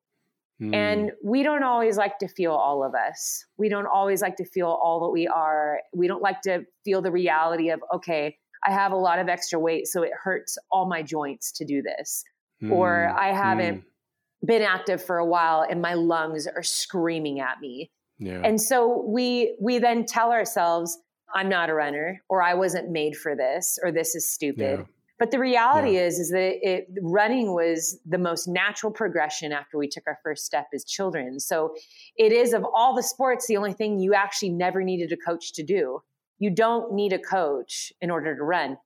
Mm. 0.62 0.74
And 0.74 1.12
we 1.22 1.42
don't 1.42 1.64
always 1.64 1.96
like 1.96 2.18
to 2.18 2.28
feel 2.28 2.52
all 2.52 2.84
of 2.84 2.94
us. 2.94 3.44
We 3.58 3.68
don't 3.68 3.86
always 3.86 4.22
like 4.22 4.36
to 4.36 4.44
feel 4.44 4.68
all 4.68 5.00
that 5.00 5.10
we 5.10 5.26
are. 5.26 5.80
We 5.92 6.06
don't 6.06 6.22
like 6.22 6.40
to 6.42 6.64
feel 6.84 7.02
the 7.02 7.10
reality 7.10 7.70
of, 7.70 7.80
okay, 7.94 8.36
I 8.64 8.72
have 8.72 8.92
a 8.92 8.96
lot 8.96 9.18
of 9.18 9.28
extra 9.28 9.58
weight, 9.58 9.86
so 9.88 10.02
it 10.02 10.12
hurts 10.22 10.56
all 10.70 10.88
my 10.88 11.02
joints 11.02 11.52
to 11.52 11.64
do 11.64 11.82
this. 11.82 12.24
Mm. 12.62 12.72
Or 12.72 13.12
I 13.18 13.32
haven't 13.32 13.80
mm. 13.80 14.46
been 14.46 14.62
active 14.62 15.04
for 15.04 15.18
a 15.18 15.26
while 15.26 15.66
and 15.68 15.82
my 15.82 15.94
lungs 15.94 16.46
are 16.46 16.62
screaming 16.62 17.40
at 17.40 17.60
me. 17.60 17.90
Yeah. 18.18 18.40
And 18.44 18.62
so 18.62 19.04
we 19.06 19.56
we 19.60 19.78
then 19.78 20.06
tell 20.06 20.30
ourselves, 20.30 20.96
I'm 21.34 21.48
not 21.48 21.68
a 21.68 21.74
runner 21.74 22.22
or 22.28 22.42
I 22.42 22.54
wasn't 22.54 22.90
made 22.90 23.16
for 23.16 23.34
this 23.34 23.78
or 23.82 23.90
this 23.90 24.14
is 24.14 24.30
stupid. 24.30 24.78
Yeah. 24.78 24.84
But 25.18 25.30
the 25.30 25.38
reality 25.38 25.94
yeah. 25.94 26.06
is 26.06 26.18
is 26.18 26.30
that 26.30 26.58
it 26.62 26.88
running 27.00 27.54
was 27.54 27.98
the 28.04 28.18
most 28.18 28.48
natural 28.48 28.92
progression 28.92 29.52
after 29.52 29.78
we 29.78 29.88
took 29.88 30.04
our 30.06 30.18
first 30.22 30.44
step 30.44 30.66
as 30.74 30.84
children. 30.84 31.38
So 31.38 31.74
it 32.16 32.32
is 32.32 32.52
of 32.52 32.64
all 32.74 32.94
the 32.94 33.02
sports 33.02 33.46
the 33.46 33.56
only 33.56 33.72
thing 33.72 33.98
you 33.98 34.14
actually 34.14 34.50
never 34.50 34.82
needed 34.82 35.12
a 35.12 35.16
coach 35.16 35.52
to 35.54 35.62
do. 35.62 36.02
You 36.38 36.50
don't 36.50 36.92
need 36.92 37.12
a 37.12 37.18
coach 37.18 37.92
in 38.00 38.10
order 38.10 38.36
to 38.36 38.42
run. 38.42 38.76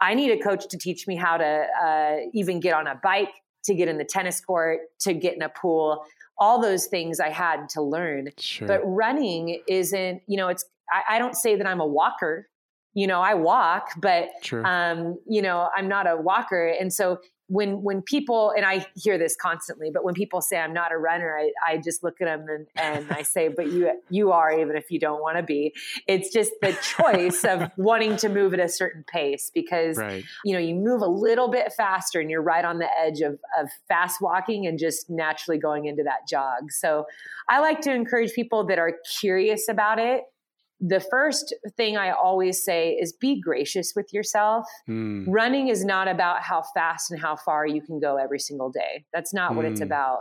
I 0.00 0.14
need 0.14 0.30
a 0.30 0.38
coach 0.38 0.68
to 0.68 0.78
teach 0.78 1.06
me 1.06 1.16
how 1.16 1.38
to 1.38 1.66
uh, 1.82 2.16
even 2.32 2.60
get 2.60 2.74
on 2.74 2.86
a 2.86 2.94
bike, 3.02 3.32
to 3.64 3.74
get 3.74 3.88
in 3.88 3.98
the 3.98 4.04
tennis 4.04 4.40
court, 4.40 4.80
to 5.00 5.14
get 5.14 5.34
in 5.34 5.42
a 5.42 5.48
pool. 5.48 6.04
All 6.38 6.60
those 6.60 6.86
things 6.86 7.18
I 7.18 7.30
had 7.30 7.68
to 7.70 7.82
learn. 7.82 8.28
Sure. 8.38 8.68
But 8.68 8.80
running 8.84 9.60
isn't, 9.66 10.22
you 10.28 10.36
know, 10.36 10.48
it's 10.48 10.64
I, 10.90 11.16
I, 11.16 11.18
don't 11.18 11.36
say 11.36 11.56
that 11.56 11.66
I'm 11.66 11.80
a 11.80 11.86
walker. 11.86 12.48
You 12.94 13.06
know, 13.06 13.20
I 13.20 13.34
walk, 13.34 13.90
but 13.98 14.28
sure. 14.42 14.66
um, 14.66 15.18
you 15.28 15.42
know, 15.42 15.68
I'm 15.76 15.88
not 15.88 16.08
a 16.08 16.16
walker. 16.16 16.68
And 16.68 16.92
so 16.92 17.18
when 17.48 17.82
when 17.82 18.02
people 18.02 18.52
and 18.54 18.64
I 18.64 18.86
hear 18.94 19.16
this 19.16 19.34
constantly, 19.34 19.90
but 19.92 20.04
when 20.04 20.14
people 20.14 20.42
say 20.42 20.58
I'm 20.58 20.74
not 20.74 20.92
a 20.92 20.98
runner, 20.98 21.36
I, 21.38 21.50
I 21.66 21.78
just 21.78 22.04
look 22.04 22.20
at 22.20 22.26
them 22.26 22.46
and, 22.48 22.66
and 22.76 23.10
I 23.10 23.22
say, 23.22 23.48
but 23.48 23.72
you 23.72 23.90
you 24.10 24.32
are, 24.32 24.52
even 24.52 24.76
if 24.76 24.90
you 24.90 25.00
don't 25.00 25.22
want 25.22 25.38
to 25.38 25.42
be. 25.42 25.74
It's 26.06 26.30
just 26.30 26.52
the 26.60 26.76
choice 26.82 27.44
of 27.44 27.70
wanting 27.78 28.16
to 28.18 28.28
move 28.28 28.52
at 28.52 28.60
a 28.60 28.68
certain 28.68 29.02
pace 29.10 29.50
because 29.54 29.96
right. 29.96 30.24
you 30.44 30.52
know 30.52 30.58
you 30.58 30.74
move 30.74 31.00
a 31.00 31.06
little 31.06 31.48
bit 31.48 31.72
faster 31.72 32.20
and 32.20 32.30
you're 32.30 32.42
right 32.42 32.64
on 32.64 32.78
the 32.78 32.88
edge 33.00 33.22
of 33.22 33.38
of 33.58 33.70
fast 33.88 34.20
walking 34.20 34.66
and 34.66 34.78
just 34.78 35.08
naturally 35.08 35.58
going 35.58 35.86
into 35.86 36.02
that 36.02 36.28
jog. 36.28 36.70
So 36.70 37.06
I 37.48 37.60
like 37.60 37.80
to 37.82 37.94
encourage 37.94 38.32
people 38.32 38.66
that 38.66 38.78
are 38.78 38.92
curious 39.18 39.68
about 39.68 39.98
it 39.98 40.24
the 40.80 41.00
first 41.00 41.54
thing 41.76 41.96
I 41.96 42.10
always 42.10 42.62
say 42.62 42.92
is 42.92 43.12
be 43.12 43.40
gracious 43.40 43.94
with 43.96 44.12
yourself. 44.12 44.66
Mm. 44.88 45.24
Running 45.26 45.68
is 45.68 45.84
not 45.84 46.06
about 46.06 46.42
how 46.42 46.62
fast 46.74 47.10
and 47.10 47.20
how 47.20 47.36
far 47.36 47.66
you 47.66 47.82
can 47.82 47.98
go 47.98 48.16
every 48.16 48.38
single 48.38 48.70
day. 48.70 49.04
That's 49.12 49.34
not 49.34 49.52
mm. 49.52 49.56
what 49.56 49.64
it's 49.64 49.80
hmm. 49.80 49.86
about. 49.86 50.20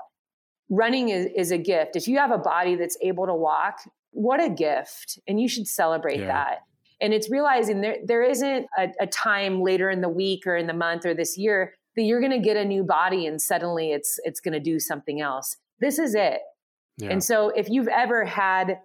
Running 0.69 1.09
is, 1.09 1.27
is 1.35 1.51
a 1.51 1.57
gift. 1.57 1.95
If 1.95 2.07
you 2.07 2.17
have 2.17 2.31
a 2.31 2.37
body 2.37 2.75
that's 2.75 2.97
able 3.01 3.27
to 3.27 3.35
walk, 3.35 3.75
what 4.11 4.43
a 4.43 4.49
gift. 4.49 5.19
And 5.27 5.39
you 5.39 5.47
should 5.47 5.67
celebrate 5.67 6.19
yeah. 6.19 6.27
that. 6.27 6.57
And 6.99 7.13
it's 7.13 7.29
realizing 7.29 7.81
there, 7.81 7.97
there 8.03 8.23
isn't 8.23 8.65
a, 8.77 8.87
a 8.99 9.07
time 9.07 9.61
later 9.61 9.89
in 9.89 10.01
the 10.01 10.09
week 10.09 10.47
or 10.47 10.57
in 10.57 10.65
the 10.65 10.73
month 10.73 11.05
or 11.05 11.13
this 11.13 11.37
year 11.37 11.73
that 11.95 12.03
you're 12.03 12.19
going 12.19 12.31
to 12.31 12.39
get 12.39 12.57
a 12.57 12.65
new 12.65 12.83
body 12.83 13.27
and 13.27 13.39
suddenly 13.39 13.91
it's, 13.91 14.19
it's 14.23 14.39
going 14.39 14.53
to 14.53 14.59
do 14.59 14.79
something 14.79 15.21
else. 15.21 15.55
This 15.79 15.99
is 15.99 16.15
it. 16.15 16.39
Yeah. 16.97 17.09
And 17.09 17.23
so 17.23 17.49
if 17.49 17.69
you've 17.69 17.87
ever 17.87 18.25
had 18.25 18.79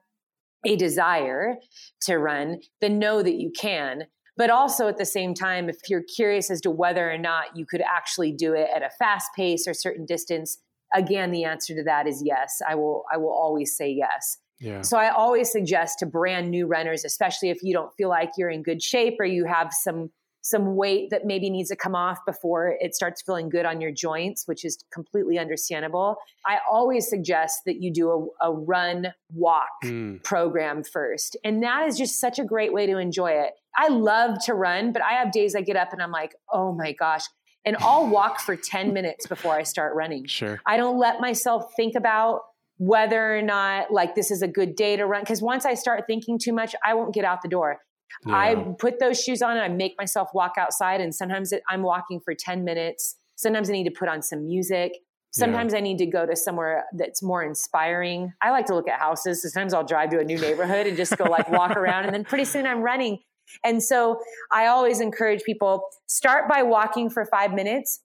a 0.64 0.77
desire 0.77 1.57
to 2.03 2.18
run, 2.18 2.61
then 2.81 2.98
know 2.98 3.22
that 3.22 3.35
you 3.35 3.51
can. 3.59 4.05
But 4.37 4.51
also 4.51 4.88
at 4.88 4.96
the 4.96 5.05
same 5.05 5.35
time, 5.35 5.68
if 5.68 5.77
you're 5.88 6.03
curious 6.03 6.51
as 6.51 6.61
to 6.62 6.70
whether 6.70 7.11
or 7.11 7.18
not 7.18 7.57
you 7.57 7.66
could 7.66 7.83
actually 7.83 8.33
do 8.33 8.55
it 8.55 8.68
at 8.75 8.83
a 8.83 8.90
fast 8.98 9.29
pace 9.37 9.66
or 9.66 9.75
certain 9.75 10.07
distance, 10.07 10.59
again, 10.94 11.33
the 11.33 11.44
answer 11.44 11.75
to 11.75 11.83
that 11.85 12.07
is 12.07 12.22
yes. 12.25 12.61
I 12.66 12.75
will, 12.75 13.05
I 13.12 13.18
will 13.18 13.33
always 13.33 13.77
say 13.77 13.90
yes. 13.90 14.38
Yeah. 14.59 14.81
So 14.83 14.96
I 14.96 15.11
always 15.11 15.51
suggest 15.51 15.98
to 15.98 16.07
brand 16.07 16.51
new 16.51 16.66
runners, 16.66 17.05
especially 17.05 17.51
if 17.51 17.59
you 17.62 17.75
don't 17.75 17.92
feel 17.98 18.09
like 18.09 18.31
you're 18.38 18.48
in 18.48 18.62
good 18.62 18.83
shape 18.83 19.16
or 19.18 19.27
you 19.27 19.44
have 19.44 19.72
some 19.72 20.11
some 20.42 20.74
weight 20.74 21.11
that 21.11 21.24
maybe 21.24 21.48
needs 21.48 21.70
to 21.70 21.76
come 21.76 21.94
off 21.94 22.18
before 22.26 22.76
it 22.81 22.94
starts 22.94 23.22
feeling 23.22 23.48
good 23.48 23.64
on 23.64 23.81
your 23.81 23.92
joints, 23.92 24.46
which 24.46 24.64
is 24.64 24.76
completely 24.92 25.38
understandable. 25.38 26.16
I 26.44 26.59
always 26.70 27.09
suggest 27.09 27.61
that 27.64 27.81
you 27.81 27.92
do 27.92 28.33
a, 28.42 28.48
a 28.48 28.52
run 28.52 29.14
walk 29.33 29.68
mm. 29.85 30.22
program 30.24 30.83
first. 30.83 31.37
And 31.44 31.62
that 31.62 31.87
is 31.87 31.96
just 31.96 32.20
such 32.20 32.40
a 32.40 32.44
great 32.44 32.72
way 32.72 32.87
to 32.87 32.98
enjoy 32.98 33.31
it. 33.31 33.52
I 33.76 33.88
love 33.88 34.44
to 34.46 34.55
run, 34.55 34.92
but 34.92 35.00
I 35.00 35.12
have 35.12 35.31
days 35.31 35.55
I 35.55 35.61
get 35.61 35.76
up 35.76 35.92
and 35.92 36.02
I'm 36.02 36.11
like, 36.11 36.35
oh 36.52 36.72
my 36.72 36.92
gosh. 36.92 37.22
And 37.64 37.76
I'll 37.78 38.09
walk 38.09 38.40
for 38.40 38.57
10 38.57 38.92
minutes 38.92 39.28
before 39.28 39.55
I 39.55 39.62
start 39.62 39.94
running. 39.94 40.26
Sure. 40.26 40.61
I 40.66 40.76
don't 40.76 40.98
let 40.98 41.20
myself 41.20 41.72
think 41.76 41.94
about 41.94 42.40
whether 42.78 43.38
or 43.38 43.42
not 43.42 43.92
like 43.92 44.16
this 44.16 44.33
is 44.33 44.42
a 44.42 44.48
good 44.48 44.74
day 44.74 44.96
to 44.96 45.07
run. 45.07 45.22
Because 45.22 45.40
once 45.40 45.64
I 45.64 45.74
start 45.74 46.02
thinking 46.09 46.37
too 46.37 46.52
much, 46.52 46.74
I 46.85 46.94
won't 46.94 47.14
get 47.14 47.24
out 47.24 47.42
the 47.42 47.48
door. 47.48 47.78
Yeah. 48.27 48.37
I 48.37 48.55
put 48.79 48.98
those 48.98 49.20
shoes 49.20 49.42
on 49.42 49.53
and 49.53 49.61
I 49.61 49.68
make 49.68 49.94
myself 49.98 50.29
walk 50.35 50.55
outside. 50.59 51.01
And 51.01 51.14
sometimes 51.14 51.53
it, 51.53 51.62
I'm 51.68 51.83
walking 51.83 52.20
for 52.20 52.35
10 52.35 52.64
minutes. 52.64 53.16
Sometimes 53.37 53.68
I 53.70 53.72
need 53.72 53.85
to 53.85 53.90
put 53.90 54.09
on 54.09 54.22
some 54.22 54.46
music. 54.46 54.92
Sometimes 55.31 55.72
yeah. 55.72 55.79
I 55.79 55.81
need 55.81 55.96
to 55.98 56.07
go 56.07 56.27
to 56.27 56.37
somewhere 56.37 56.85
that's 56.92 57.22
more 57.22 57.42
inspiring. 57.42 58.35
I 58.42 58.51
like 58.51 58.66
to 58.66 58.75
look 58.75 58.87
at 58.87 59.01
houses. 59.01 59.42
Sometimes 59.42 59.72
I'll 59.72 59.85
drive 59.85 60.11
to 60.11 60.18
a 60.18 60.25
new 60.25 60.38
neighborhood 60.38 60.87
and 60.87 60.96
just 60.96 61.16
go 61.16 61.25
like 61.25 61.48
walk 61.51 61.70
around. 61.77 62.05
And 62.05 62.14
then 62.14 62.25
pretty 62.25 62.44
soon 62.44 62.66
I'm 62.66 62.83
running. 62.83 63.18
And 63.64 63.83
so 63.83 64.20
I 64.51 64.66
always 64.66 65.01
encourage 65.01 65.42
people 65.42 65.85
start 66.07 66.48
by 66.48 66.62
walking 66.62 67.09
for 67.09 67.25
five 67.25 67.53
minutes, 67.55 68.01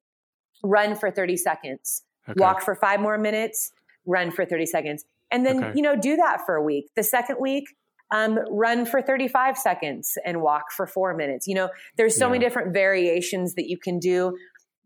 run 0.63 0.95
for 0.95 1.11
30 1.11 1.37
seconds, 1.37 2.03
okay. 2.29 2.39
walk 2.39 2.61
for 2.61 2.75
five 2.75 2.99
more 2.99 3.17
minutes, 3.17 3.71
run 4.05 4.31
for 4.31 4.45
30 4.45 4.65
seconds. 4.65 5.05
And 5.29 5.45
then, 5.45 5.63
okay. 5.63 5.73
you 5.75 5.81
know, 5.81 5.95
do 5.95 6.15
that 6.15 6.45
for 6.45 6.55
a 6.55 6.63
week. 6.63 6.89
The 6.95 7.03
second 7.03 7.37
week, 7.41 7.65
um, 8.11 8.39
run 8.49 8.85
for 8.85 9.01
35 9.01 9.57
seconds 9.57 10.17
and 10.25 10.41
walk 10.41 10.71
for 10.75 10.87
four 10.87 11.15
minutes. 11.15 11.47
You 11.47 11.55
know, 11.55 11.69
there's 11.97 12.17
so 12.17 12.25
yeah. 12.25 12.31
many 12.33 12.45
different 12.45 12.73
variations 12.73 13.55
that 13.55 13.67
you 13.67 13.77
can 13.77 13.99
do. 13.99 14.37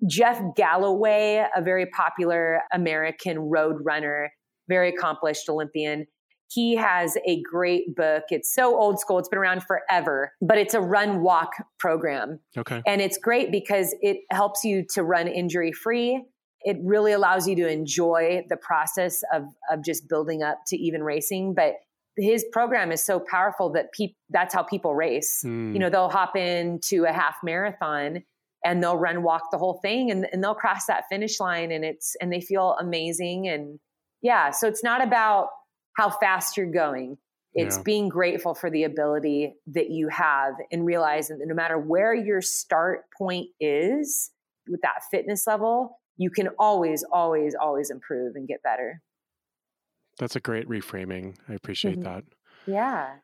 Jeff 0.07 0.41
Galloway, 0.55 1.45
a 1.55 1.61
very 1.61 1.85
popular 1.85 2.61
American 2.73 3.37
road 3.37 3.77
runner, 3.83 4.31
very 4.67 4.89
accomplished 4.89 5.47
Olympian, 5.47 6.07
he 6.53 6.75
has 6.75 7.17
a 7.25 7.41
great 7.41 7.95
book. 7.95 8.23
It's 8.29 8.53
so 8.53 8.77
old 8.77 8.99
school. 8.99 9.19
It's 9.19 9.29
been 9.29 9.39
around 9.39 9.63
forever, 9.63 10.33
but 10.41 10.57
it's 10.57 10.73
a 10.73 10.81
run 10.81 11.21
walk 11.21 11.51
program. 11.79 12.39
Okay. 12.57 12.81
And 12.85 13.01
it's 13.01 13.17
great 13.17 13.51
because 13.51 13.95
it 14.01 14.17
helps 14.31 14.63
you 14.63 14.85
to 14.93 15.03
run 15.03 15.27
injury 15.27 15.71
free. 15.71 16.25
It 16.63 16.77
really 16.83 17.13
allows 17.13 17.47
you 17.47 17.55
to 17.55 17.71
enjoy 17.71 18.43
the 18.49 18.57
process 18.57 19.21
of, 19.33 19.43
of 19.71 19.83
just 19.83 20.09
building 20.09 20.43
up 20.43 20.57
to 20.67 20.77
even 20.77 21.03
racing. 21.03 21.53
But 21.55 21.75
his 22.17 22.45
program 22.51 22.91
is 22.91 23.03
so 23.03 23.19
powerful 23.19 23.71
that 23.71 23.91
people 23.93 24.15
that's 24.29 24.53
how 24.53 24.63
people 24.63 24.95
race. 24.95 25.43
Mm. 25.45 25.73
You 25.73 25.79
know, 25.79 25.89
they'll 25.89 26.09
hop 26.09 26.35
into 26.35 27.05
a 27.05 27.11
half 27.11 27.37
marathon 27.43 28.23
and 28.63 28.83
they'll 28.83 28.97
run 28.97 29.23
walk 29.23 29.43
the 29.51 29.57
whole 29.57 29.79
thing 29.81 30.11
and, 30.11 30.27
and 30.31 30.43
they'll 30.43 30.55
cross 30.55 30.85
that 30.85 31.05
finish 31.09 31.39
line 31.39 31.71
and 31.71 31.83
it's 31.83 32.15
and 32.21 32.31
they 32.31 32.41
feel 32.41 32.75
amazing 32.79 33.47
and 33.47 33.79
yeah, 34.21 34.51
so 34.51 34.67
it's 34.67 34.83
not 34.83 35.03
about 35.03 35.49
how 35.97 36.09
fast 36.09 36.57
you're 36.57 36.71
going. 36.71 37.17
It's 37.53 37.77
yeah. 37.77 37.83
being 37.83 38.07
grateful 38.07 38.53
for 38.53 38.69
the 38.69 38.83
ability 38.83 39.55
that 39.67 39.89
you 39.89 40.07
have 40.07 40.53
and 40.71 40.85
realizing 40.85 41.39
that 41.39 41.47
no 41.47 41.55
matter 41.55 41.77
where 41.77 42.13
your 42.13 42.41
start 42.41 43.01
point 43.17 43.47
is 43.59 44.31
with 44.69 44.81
that 44.81 45.01
fitness 45.09 45.45
level, 45.47 45.99
you 46.17 46.29
can 46.29 46.49
always, 46.59 47.03
always, 47.11 47.55
always 47.59 47.89
improve 47.89 48.35
and 48.35 48.47
get 48.47 48.63
better. 48.63 49.01
That's 50.17 50.35
a 50.35 50.39
great 50.39 50.67
reframing. 50.67 51.35
I 51.49 51.53
appreciate 51.53 51.99
mm-hmm. 51.99 52.03
that. 52.03 52.23
Yeah. 52.65 53.15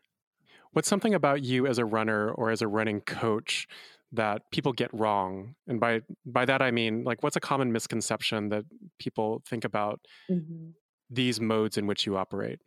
What's 0.72 0.88
something 0.88 1.14
about 1.14 1.44
you 1.44 1.68
as 1.68 1.78
a 1.78 1.86
runner 1.86 2.32
or 2.32 2.52
as 2.52 2.62
a 2.62 2.68
running 2.68 3.02
coach 3.02 3.68
that 4.12 4.50
people 4.52 4.74
get 4.74 4.94
wrong? 4.94 5.56
And 5.68 5.80
by 5.80 6.02
by 6.26 6.46
that 6.46 6.62
I 6.62 6.72
mean 6.72 7.04
like 7.04 7.24
what's 7.24 7.36
a 7.36 7.40
common 7.40 7.72
misconception 7.72 8.50
that 8.50 8.66
people 9.00 9.42
think 9.48 9.66
about 9.66 10.02
mm-hmm. 10.30 10.70
these 11.10 11.40
modes 11.40 11.78
in 11.78 11.88
which 11.88 12.06
you 12.06 12.18
operate? 12.18 12.60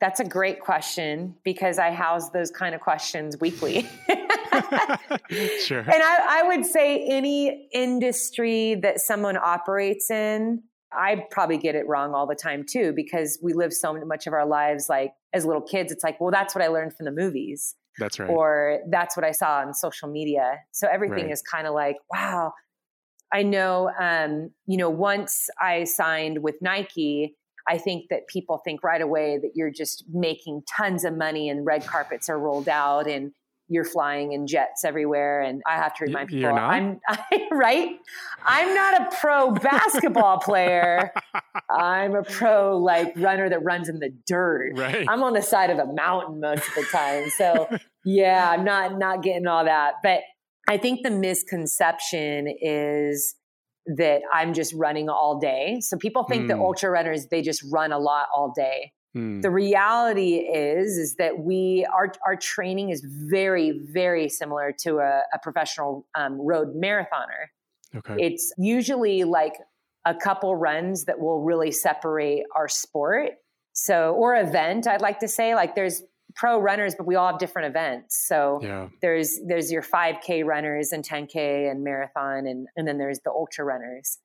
That's 0.00 0.20
a 0.20 0.24
great 0.24 0.60
question 0.60 1.34
because 1.44 1.78
I 1.78 1.90
house 1.90 2.30
those 2.30 2.50
kind 2.50 2.74
of 2.74 2.80
questions 2.80 3.36
weekly. 3.40 3.88
sure. 5.64 5.80
And 5.80 6.02
I, 6.02 6.40
I 6.40 6.42
would 6.46 6.66
say 6.66 7.04
any 7.08 7.68
industry 7.72 8.76
that 8.76 9.00
someone 9.00 9.36
operates 9.36 10.10
in 10.10 10.62
I 10.96 11.26
probably 11.30 11.58
get 11.58 11.74
it 11.74 11.86
wrong 11.86 12.14
all 12.14 12.26
the 12.26 12.34
time 12.34 12.64
too, 12.68 12.92
because 12.94 13.38
we 13.42 13.52
live 13.52 13.72
so 13.72 13.92
much 14.04 14.26
of 14.26 14.32
our 14.32 14.46
lives 14.46 14.88
like 14.88 15.12
as 15.32 15.44
little 15.44 15.62
kids. 15.62 15.92
It's 15.92 16.04
like, 16.04 16.20
well, 16.20 16.30
that's 16.30 16.54
what 16.54 16.62
I 16.62 16.68
learned 16.68 16.94
from 16.96 17.06
the 17.06 17.12
movies. 17.12 17.74
That's 17.98 18.18
right. 18.18 18.30
Or 18.30 18.78
that's 18.90 19.16
what 19.16 19.24
I 19.24 19.32
saw 19.32 19.58
on 19.58 19.74
social 19.74 20.08
media. 20.08 20.60
So 20.72 20.88
everything 20.90 21.24
Right. 21.24 21.32
is 21.32 21.42
kind 21.42 21.66
of 21.66 21.74
like, 21.74 21.96
wow. 22.10 22.52
I 23.32 23.42
know, 23.42 23.90
um, 23.98 24.50
you 24.66 24.76
know, 24.76 24.90
once 24.90 25.48
I 25.60 25.84
signed 25.84 26.42
with 26.42 26.56
Nike, 26.60 27.36
I 27.68 27.78
think 27.78 28.06
that 28.10 28.26
people 28.28 28.60
think 28.64 28.82
right 28.82 29.00
away 29.00 29.38
that 29.38 29.52
you're 29.54 29.70
just 29.70 30.04
making 30.12 30.62
tons 30.76 31.04
of 31.04 31.16
money 31.16 31.48
and 31.48 31.64
red 31.64 31.86
carpets 31.86 32.28
are 32.28 32.38
rolled 32.38 32.68
out 32.68 33.06
and 33.06 33.32
you're 33.72 33.84
flying 33.84 34.32
in 34.32 34.46
jets 34.46 34.84
everywhere. 34.84 35.40
And 35.40 35.62
I 35.66 35.76
have 35.76 35.94
to 35.96 36.04
remind 36.04 36.28
people. 36.28 36.54
I'm 36.54 37.00
right. 37.50 37.90
I'm 38.44 38.74
not 38.74 39.00
a 39.02 39.16
pro 39.20 39.52
basketball 39.52 40.38
player. 40.38 41.10
I'm 41.70 42.14
a 42.14 42.22
pro 42.22 42.76
like 42.78 43.14
runner 43.16 43.48
that 43.48 43.64
runs 43.64 43.88
in 43.88 43.98
the 43.98 44.10
dirt. 44.26 44.72
right. 44.76 45.06
I'm 45.08 45.22
on 45.22 45.32
the 45.32 45.42
side 45.42 45.70
of 45.70 45.78
a 45.78 45.86
mountain 45.92 46.40
most 46.40 46.66
of 46.68 46.74
the 46.74 46.84
time. 46.92 47.30
So 47.30 47.68
yeah, 48.04 48.50
I'm 48.50 48.64
not 48.64 48.98
not 48.98 49.22
getting 49.22 49.46
all 49.46 49.64
that. 49.64 49.94
But 50.02 50.20
I 50.68 50.76
think 50.78 51.02
the 51.02 51.10
misconception 51.10 52.46
is 52.60 53.34
that 53.96 54.20
I'm 54.32 54.54
just 54.54 54.72
running 54.74 55.08
all 55.08 55.38
day. 55.40 55.78
So 55.80 55.96
people 55.96 56.24
think 56.24 56.48
that 56.48 56.56
Mm. 56.56 56.60
ultra 56.60 56.90
runners 56.90 57.26
they 57.30 57.42
just 57.42 57.64
run 57.72 57.92
a 57.92 57.98
lot 57.98 58.26
all 58.34 58.52
day. 58.54 58.92
Hmm. 59.14 59.40
The 59.40 59.50
reality 59.50 60.36
is 60.36 60.96
is 60.96 61.16
that 61.16 61.38
we 61.38 61.86
our 61.94 62.12
our 62.26 62.36
training 62.36 62.90
is 62.90 63.04
very 63.04 63.78
very 63.78 64.28
similar 64.28 64.72
to 64.80 64.98
a, 64.98 65.22
a 65.34 65.38
professional 65.42 66.06
um, 66.14 66.40
road 66.40 66.74
marathoner. 66.74 67.50
okay. 67.94 68.16
It's 68.18 68.52
usually 68.56 69.24
like 69.24 69.54
a 70.04 70.14
couple 70.14 70.56
runs 70.56 71.04
that 71.04 71.20
will 71.20 71.40
really 71.40 71.70
separate 71.70 72.44
our 72.56 72.68
sport. 72.68 73.30
So, 73.74 74.12
or 74.14 74.34
event, 74.34 74.86
I'd 74.86 75.00
like 75.00 75.20
to 75.20 75.28
say, 75.28 75.54
like 75.54 75.74
there's 75.74 76.02
pro 76.34 76.58
runners, 76.58 76.94
but 76.96 77.06
we 77.06 77.14
all 77.14 77.30
have 77.30 77.38
different 77.38 77.68
events. 77.68 78.26
So 78.26 78.60
yeah. 78.62 78.88
there's 79.00 79.38
there's 79.46 79.70
your 79.70 79.82
5K 79.82 80.44
runners 80.44 80.92
and 80.92 81.04
10K 81.04 81.70
and 81.70 81.84
marathon, 81.84 82.46
and 82.46 82.66
and 82.76 82.86
then 82.86 82.98
there's 82.98 83.20
the 83.24 83.30
ultra 83.30 83.64
runners. 83.64 84.18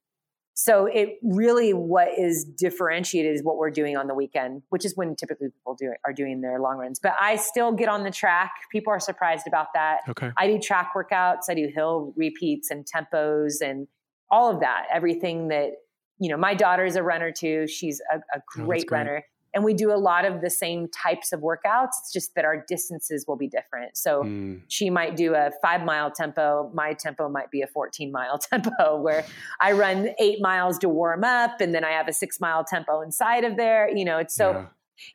So 0.60 0.88
it 0.88 1.20
really 1.22 1.72
what 1.72 2.08
is 2.18 2.44
differentiated 2.44 3.36
is 3.36 3.44
what 3.44 3.58
we're 3.58 3.70
doing 3.70 3.96
on 3.96 4.08
the 4.08 4.16
weekend, 4.16 4.64
which 4.70 4.86
is 4.86 4.98
when 4.98 5.16
typically 5.16 5.50
people 5.50 5.76
do 5.76 5.94
are 6.04 6.12
doing 6.12 6.42
their 6.42 6.60
long 6.60 6.78
runs. 6.80 6.98
But 7.00 7.14
I 7.22 7.36
still 7.36 7.72
get 7.72 7.88
on 7.88 8.04
the 8.04 8.10
track. 8.10 8.52
People 8.72 8.92
are 8.92 9.00
surprised 9.00 9.46
about 9.46 9.68
that. 9.76 10.00
Okay. 10.10 10.32
I 10.36 10.48
do 10.48 10.58
track 10.58 10.94
workouts, 10.96 11.42
I 11.48 11.54
do 11.54 11.70
hill 11.72 12.12
repeats 12.18 12.72
and 12.72 12.88
tempos 12.88 13.62
and 13.62 13.88
all 14.32 14.52
of 14.52 14.62
that. 14.62 14.88
Everything 14.92 15.50
that, 15.50 15.74
you 16.18 16.28
know, 16.28 16.38
my 16.38 16.56
daughter's 16.56 16.96
a 16.96 17.04
runner 17.04 17.32
too. 17.32 17.68
She's 17.68 18.02
a, 18.12 18.18
a 18.18 18.22
oh, 18.38 18.42
great, 18.48 18.86
Oh, 18.86 18.86
great. 18.88 18.92
runner. 18.92 19.26
And 19.54 19.64
we 19.64 19.74
do 19.74 19.92
a 19.92 19.98
lot 19.98 20.26
of 20.26 20.42
the 20.42 20.50
same 20.50 20.88
types 20.90 21.32
of 21.34 21.40
workouts. 21.42 21.90
It's 22.00 22.12
just 22.14 22.36
that 22.36 22.46
our 22.46 22.64
distances 22.68 23.26
will 23.28 23.38
be 23.38 23.48
different. 23.48 23.98
So 23.98 24.24
Hmm. 24.24 24.56
she 24.68 24.90
might 24.90 25.16
do 25.16 25.34
a 25.36 25.52
five 25.62 25.84
mile 25.84 26.12
tempo. 26.12 26.70
My 26.74 26.94
tempo 26.94 27.30
might 27.30 27.50
be 27.50 27.62
a 27.62 27.68
14 27.68 28.12
mile 28.12 28.38
tempo 28.52 29.02
where 29.02 29.26
I 29.62 29.72
run 29.72 30.10
eight 30.20 30.40
miles 30.42 30.78
to 30.80 30.90
warm 30.90 31.24
up 31.24 31.60
and 31.62 31.74
then 31.74 31.84
I 31.84 31.92
have 31.92 32.08
a 32.08 32.14
six 32.14 32.40
mile 32.40 32.64
tempo 32.64 33.02
inside 33.02 33.44
of 33.44 33.58
there. 33.58 33.90
You 33.90 34.06
know, 34.06 34.18
it's 34.20 34.36
so 34.36 34.52
Yeah. 34.52 34.66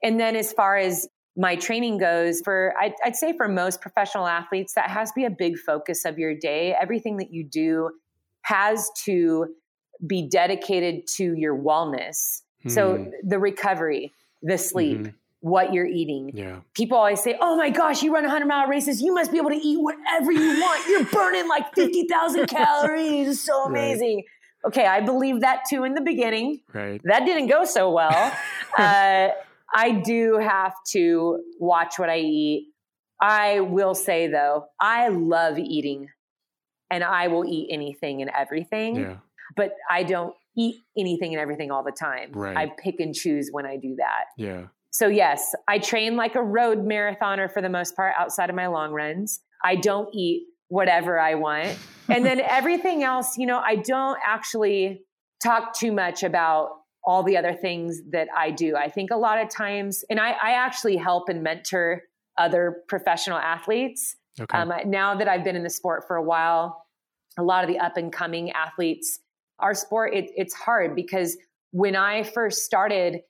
and 0.02 0.18
then 0.18 0.34
as 0.36 0.52
far 0.52 0.76
as 0.76 1.08
my 1.36 1.56
training 1.56 1.96
goes, 1.98 2.42
for 2.42 2.74
I'd, 2.78 2.92
I'd 3.04 3.16
say 3.16 3.32
for 3.36 3.48
most 3.48 3.80
professional 3.80 4.26
athletes, 4.26 4.74
that 4.74 4.90
has 4.90 5.10
to 5.10 5.14
be 5.14 5.24
a 5.24 5.30
big 5.30 5.56
focus 5.58 6.04
of 6.04 6.18
your 6.18 6.34
day. 6.34 6.74
Everything 6.78 7.16
that 7.18 7.32
you 7.32 7.42
do 7.42 7.90
has 8.42 8.90
to 9.04 9.54
be 10.06 10.28
dedicated 10.28 11.06
to 11.06 11.34
your 11.34 11.56
wellness. 11.56 12.42
So 12.68 12.96
Hmm. 12.96 13.10
the 13.24 13.38
recovery, 13.38 14.12
the 14.42 14.58
sleep, 14.58 14.98
Mhm. 14.98 15.14
what 15.40 15.72
you're 15.72 15.86
eating. 15.86 16.30
Yeah. 16.34 16.60
People 16.74 16.98
always 16.98 17.22
say, 17.22 17.36
"Oh 17.40 17.56
my 17.56 17.70
gosh, 17.70 18.02
you 18.02 18.12
run 18.14 18.24
100 18.24 18.46
mile 18.46 18.66
races. 18.68 19.00
You 19.02 19.14
must 19.14 19.30
be 19.32 19.38
able 19.38 19.50
to 19.50 19.56
eat 19.56 19.78
whatever 19.80 20.30
you 20.32 20.60
want. 20.60 20.86
You're 20.88 21.04
burning 21.04 21.48
like 21.48 21.74
50,000 21.74 22.46
calories. 22.46 23.28
It's 23.28 23.40
so 23.40 23.60
Right. 23.62 23.70
amazing." 23.70 24.24
Okay, 24.64 24.86
I 24.86 25.00
believe 25.00 25.40
that 25.40 25.64
too 25.68 25.82
in 25.84 25.94
the 25.94 26.00
beginning 26.00 26.60
Right. 26.72 27.00
that 27.04 27.24
didn't 27.24 27.48
go 27.48 27.64
so 27.64 27.90
well. 27.90 28.32
uh, 28.78 29.28
I 29.74 29.90
do 30.04 30.38
have 30.38 30.74
to 30.92 31.42
watch 31.58 31.98
what 31.98 32.08
I 32.10 32.18
eat. 32.18 32.68
I 33.20 33.60
will 33.60 33.94
say 33.94 34.26
though, 34.28 34.66
I 34.80 35.08
love 35.08 35.58
eating 35.58 36.08
and 36.90 37.02
I 37.02 37.28
will 37.28 37.44
eat 37.44 37.68
anything 37.72 38.20
and 38.22 38.30
everything, 38.36 38.96
Yeah. 38.96 39.16
but 39.56 39.74
I 39.90 40.02
don't 40.04 40.34
eat 40.56 40.76
anything 40.96 41.32
and 41.32 41.40
everything 41.40 41.70
all 41.70 41.82
the 41.82 41.92
time. 41.92 42.32
Right. 42.32 42.56
I 42.56 42.72
pick 42.82 42.96
and 43.00 43.14
choose 43.14 43.48
when 43.50 43.66
I 43.66 43.76
do 43.76 43.96
that. 43.96 44.24
Yeah. 44.36 44.66
So, 44.90 45.08
yes, 45.08 45.54
I 45.68 45.78
train 45.78 46.16
like 46.16 46.34
a 46.34 46.42
road 46.42 46.86
marathoner 46.86 47.50
for 47.50 47.62
the 47.62 47.70
most 47.70 47.96
part 47.96 48.14
outside 48.18 48.50
of 48.50 48.56
my 48.56 48.66
long 48.66 48.92
runs. 48.92 49.40
I 49.64 49.76
don't 49.76 50.14
eat 50.14 50.46
whatever 50.68 51.18
I 51.18 51.34
want. 51.34 51.76
And 52.08 52.26
then 52.26 52.40
everything 52.40 53.04
else, 53.04 53.38
you 53.38 53.46
know, 53.46 53.62
I 53.64 53.76
don't 53.76 54.18
actually 54.26 55.02
talk 55.42 55.72
too 55.72 55.92
much 55.92 56.24
about 56.24 56.70
all 57.04 57.22
the 57.22 57.36
other 57.36 57.54
things 57.54 58.00
that 58.10 58.26
I 58.36 58.50
do. 58.50 58.76
I 58.76 58.90
think 58.90 59.10
a 59.12 59.16
lot 59.16 59.40
of 59.40 59.48
times, 59.48 60.04
and 60.10 60.18
I, 60.20 60.32
I 60.32 60.50
actually 60.52 60.96
help 60.96 61.28
and 61.28 61.42
mentor 61.42 62.02
other 62.36 62.82
professional 62.88 63.38
athletes. 63.38 64.16
Okay. 64.40 64.58
Um, 64.58 64.72
now 64.86 65.14
that 65.14 65.28
I've 65.28 65.44
been 65.44 65.56
in 65.56 65.62
the 65.62 65.70
sport 65.70 66.04
for 66.06 66.16
a 66.16 66.22
while, 66.22 66.84
a 67.38 67.42
lot 67.42 67.64
of 67.64 67.68
the 67.68 67.78
up 67.78 67.96
and 67.96 68.12
coming 68.12 68.50
athletes, 68.50 69.20
our 69.62 69.74
sport, 69.74 70.14
it, 70.14 70.30
it's 70.36 70.54
hard 70.54 70.94
because 70.94 71.36
when 71.70 71.96
I 71.96 72.22
first 72.22 72.64
started, 72.64 73.20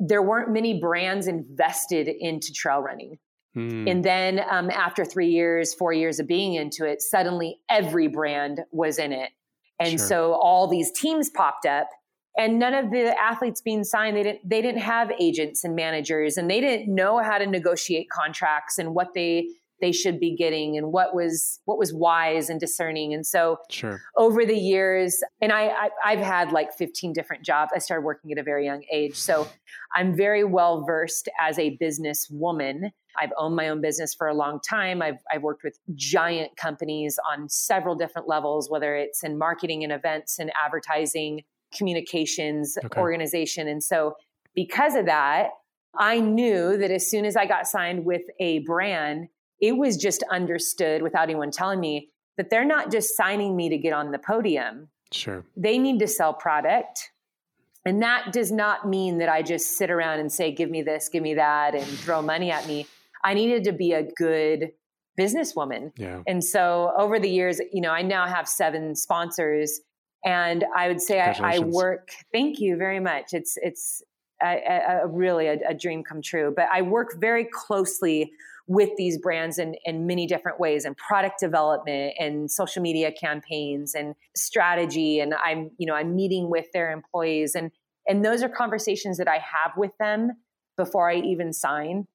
there 0.00 0.22
weren't 0.22 0.50
many 0.50 0.80
brands 0.80 1.26
invested 1.26 2.08
into 2.08 2.52
trail 2.52 2.80
running. 2.80 3.18
Hmm. 3.54 3.86
And 3.86 4.04
then 4.04 4.40
um, 4.50 4.70
after 4.70 5.04
three 5.04 5.28
years, 5.28 5.74
four 5.74 5.92
years 5.92 6.18
of 6.18 6.26
being 6.26 6.54
into 6.54 6.86
it, 6.86 7.02
suddenly 7.02 7.58
every 7.68 8.08
brand 8.08 8.60
was 8.70 8.98
in 8.98 9.12
it. 9.12 9.30
And 9.78 9.98
Sure. 9.98 10.08
so 10.08 10.32
all 10.32 10.68
these 10.68 10.90
teams 10.92 11.28
popped 11.28 11.66
up 11.66 11.88
and 12.38 12.58
none 12.58 12.72
of 12.72 12.90
the 12.90 13.14
athletes 13.20 13.60
being 13.60 13.84
signed, 13.84 14.16
they 14.16 14.22
didn't, 14.22 14.48
they 14.48 14.62
didn't 14.62 14.80
have 14.80 15.12
agents 15.20 15.64
and 15.64 15.76
managers 15.76 16.38
and 16.38 16.50
they 16.50 16.60
didn't 16.60 16.94
know 16.94 17.18
how 17.18 17.36
to 17.36 17.46
negotiate 17.46 18.08
contracts 18.10 18.78
and 18.78 18.94
what 18.94 19.08
they, 19.14 19.48
they 19.82 19.92
should 19.92 20.18
be 20.18 20.34
getting 20.34 20.78
and 20.78 20.92
what 20.92 21.14
was, 21.14 21.60
what 21.66 21.76
was 21.76 21.92
wise 21.92 22.48
and 22.48 22.58
discerning. 22.58 23.12
And 23.12 23.26
so 23.26 23.58
Sure. 23.68 24.00
over 24.16 24.46
the 24.46 24.56
years 24.56 25.22
and 25.42 25.52
I, 25.52 25.66
I 25.68 25.88
i've 26.04 26.20
had 26.20 26.52
like 26.52 26.72
15 26.72 27.12
different 27.12 27.44
jobs 27.44 27.72
i 27.74 27.78
started 27.78 28.04
working 28.04 28.30
at 28.32 28.38
a 28.38 28.42
very 28.42 28.64
young 28.64 28.82
age 28.92 29.16
so 29.16 29.48
i'm 29.94 30.14
very 30.14 30.44
well 30.44 30.84
versed 30.84 31.28
as 31.40 31.58
a 31.58 31.70
business 31.80 32.28
woman 32.30 32.90
i've 33.20 33.32
owned 33.38 33.56
my 33.56 33.68
own 33.68 33.80
business 33.80 34.14
for 34.14 34.26
a 34.28 34.34
long 34.34 34.60
time 34.60 35.02
i've, 35.02 35.18
I've 35.32 35.42
worked 35.42 35.64
with 35.64 35.78
giant 35.94 36.56
companies 36.56 37.18
on 37.30 37.48
several 37.48 37.94
different 37.96 38.28
levels 38.28 38.70
whether 38.70 38.94
it's 38.94 39.22
in 39.24 39.36
marketing 39.38 39.82
and 39.84 39.92
events 39.92 40.38
and 40.38 40.50
advertising 40.64 41.42
communications 41.76 42.78
Okay. 42.84 43.00
organization 43.00 43.68
and 43.68 43.82
so 43.82 44.14
because 44.54 44.94
of 44.94 45.06
that 45.06 45.48
i 45.98 46.20
knew 46.20 46.76
that 46.76 46.90
as 46.90 47.08
soon 47.10 47.24
as 47.24 47.36
i 47.36 47.46
got 47.46 47.66
signed 47.66 48.04
with 48.04 48.22
a 48.38 48.60
brand 48.60 49.28
it 49.62 49.76
was 49.76 49.96
just 49.96 50.22
understood 50.30 51.00
without 51.02 51.22
anyone 51.22 51.52
telling 51.52 51.80
me 51.80 52.10
that 52.36 52.50
they're 52.50 52.66
not 52.66 52.90
just 52.90 53.16
signing 53.16 53.56
me 53.56 53.68
to 53.68 53.78
get 53.78 53.92
on 53.92 54.10
the 54.10 54.18
podium. 54.18 54.88
Sure. 55.12 55.44
They 55.56 55.78
need 55.78 56.00
to 56.00 56.08
sell 56.08 56.34
product. 56.34 57.10
And 57.86 58.02
that 58.02 58.32
does 58.32 58.50
not 58.50 58.88
mean 58.88 59.18
that 59.18 59.28
I 59.28 59.42
just 59.42 59.76
sit 59.76 59.90
around 59.90 60.18
and 60.20 60.30
say, 60.30 60.52
give 60.52 60.68
me 60.70 60.82
this, 60.82 61.08
give 61.08 61.22
me 61.22 61.34
that, 61.34 61.74
and 61.74 61.84
throw 61.84 62.20
money 62.22 62.50
at 62.50 62.66
me. 62.66 62.86
I 63.24 63.34
needed 63.34 63.64
to 63.64 63.72
be 63.72 63.92
a 63.92 64.02
good 64.02 64.72
businesswoman. 65.18 65.92
Yeah. 65.96 66.22
And 66.26 66.42
so 66.42 66.92
over 66.98 67.20
the 67.20 67.28
years, 67.28 67.60
you 67.72 67.80
know, 67.80 67.90
I 67.90 68.02
now 68.02 68.26
have 68.26 68.48
seven 68.48 68.96
sponsors. 68.96 69.80
And 70.24 70.64
I 70.76 70.88
would 70.88 71.00
say 71.00 71.20
I, 71.20 71.56
I 71.56 71.58
work, 71.60 72.10
thank 72.32 72.58
you 72.58 72.76
very 72.76 73.00
much. 73.00 73.32
It's, 73.32 73.56
it's 73.62 74.02
a, 74.42 74.46
a, 74.46 75.00
a 75.04 75.06
really 75.08 75.46
a, 75.46 75.58
a 75.68 75.74
dream 75.74 76.02
come 76.02 76.22
true. 76.22 76.52
But 76.54 76.66
I 76.72 76.82
work 76.82 77.20
very 77.20 77.44
closely 77.44 78.32
with 78.66 78.90
these 78.96 79.18
brands 79.18 79.58
in, 79.58 79.74
in 79.84 80.06
many 80.06 80.26
different 80.26 80.60
ways 80.60 80.84
and 80.84 80.96
product 80.96 81.40
development 81.40 82.14
and 82.18 82.50
social 82.50 82.82
media 82.82 83.10
campaigns 83.12 83.94
and 83.94 84.14
strategy. 84.36 85.20
And 85.20 85.34
I'm, 85.34 85.70
you 85.78 85.86
know, 85.86 85.94
I'm 85.94 86.14
meeting 86.14 86.48
with 86.48 86.66
their 86.72 86.92
employees 86.92 87.54
and, 87.54 87.70
and 88.06 88.24
those 88.24 88.42
are 88.42 88.48
conversations 88.48 89.18
that 89.18 89.28
I 89.28 89.36
have 89.38 89.76
with 89.76 89.92
them 89.98 90.32
before 90.76 91.10
I 91.10 91.16
even 91.16 91.52
sign. 91.52 92.06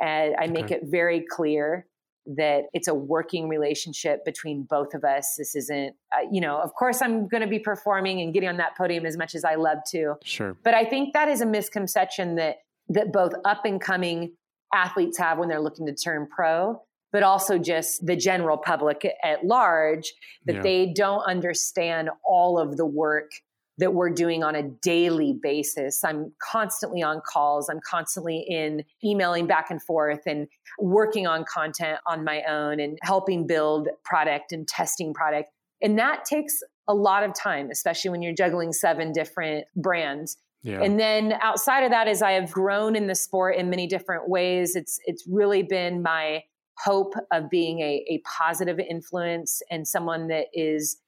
And 0.00 0.34
I 0.38 0.46
make 0.46 0.66
Okay. 0.66 0.76
it 0.76 0.82
very 0.84 1.24
clear 1.28 1.86
that 2.26 2.64
it's 2.72 2.86
a 2.88 2.94
working 2.94 3.48
relationship 3.48 4.24
between 4.24 4.62
both 4.62 4.94
of 4.94 5.04
us. 5.04 5.34
This 5.36 5.56
isn't, 5.56 5.96
uh, 6.14 6.26
you 6.30 6.40
know, 6.40 6.60
of 6.60 6.74
course 6.74 7.02
I'm 7.02 7.28
going 7.28 7.40
to 7.40 7.48
be 7.48 7.58
performing 7.58 8.20
and 8.20 8.32
getting 8.32 8.48
on 8.48 8.58
that 8.58 8.76
podium 8.76 9.06
as 9.06 9.16
much 9.16 9.34
as 9.34 9.44
I 9.44 9.54
love 9.56 9.78
to. 9.88 10.14
Sure. 10.22 10.56
But 10.62 10.74
I 10.74 10.84
think 10.84 11.14
that 11.14 11.28
is 11.28 11.40
a 11.40 11.46
misconception 11.46 12.36
that 12.36 12.58
that 12.90 13.12
both 13.12 13.32
up 13.44 13.64
and 13.64 13.80
coming 13.80 14.32
athletes 14.72 15.18
have 15.18 15.38
when 15.38 15.48
they're 15.48 15.60
looking 15.60 15.86
to 15.86 15.94
turn 15.94 16.26
pro, 16.34 16.80
but 17.12 17.22
also 17.22 17.58
just 17.58 18.04
the 18.06 18.16
general 18.16 18.56
public 18.56 19.06
at 19.22 19.44
large 19.44 20.12
that 20.46 20.56
Yeah. 20.56 20.62
they 20.62 20.92
don't 20.92 21.22
understand 21.24 22.10
all 22.24 22.58
of 22.58 22.76
the 22.76 22.86
work 22.86 23.30
that 23.78 23.94
we're 23.94 24.10
doing 24.10 24.44
on 24.44 24.54
a 24.54 24.62
daily 24.62 25.32
basis. 25.32 26.04
I'm 26.04 26.32
constantly 26.42 27.02
on 27.02 27.22
calls. 27.26 27.70
I'm 27.70 27.80
constantly 27.88 28.44
in 28.46 28.84
emailing 29.02 29.46
back 29.46 29.70
and 29.70 29.82
forth 29.82 30.20
and 30.26 30.46
working 30.78 31.26
on 31.26 31.44
content 31.44 31.98
on 32.06 32.22
my 32.22 32.42
own 32.42 32.78
and 32.78 32.98
helping 33.02 33.46
build 33.46 33.88
product 34.04 34.52
and 34.52 34.68
testing 34.68 35.14
product. 35.14 35.50
And 35.80 35.98
that 35.98 36.26
takes 36.26 36.60
a 36.88 36.94
lot 36.94 37.22
of 37.24 37.32
time, 37.34 37.70
especially 37.70 38.10
when 38.10 38.20
you're 38.20 38.34
juggling 38.34 38.72
seven 38.72 39.12
different 39.12 39.66
brands. 39.76 40.36
Yeah. 40.62 40.82
And 40.82 41.00
then 41.00 41.34
outside 41.40 41.84
of 41.84 41.90
that, 41.90 42.06
as 42.06 42.22
I 42.22 42.32
have 42.32 42.50
grown 42.50 42.94
in 42.94 43.06
the 43.06 43.14
sport 43.14 43.56
in 43.56 43.70
many 43.70 43.86
different 43.86 44.28
ways, 44.28 44.76
it's 44.76 44.98
it's 45.06 45.26
really 45.26 45.62
been 45.62 46.02
my 46.02 46.44
hope 46.84 47.14
of 47.32 47.50
being 47.50 47.80
a, 47.80 48.04
a 48.08 48.22
positive 48.38 48.78
influence 48.78 49.62
and 49.70 49.86
someone 49.86 50.28
that 50.28 50.46
is 50.52 50.98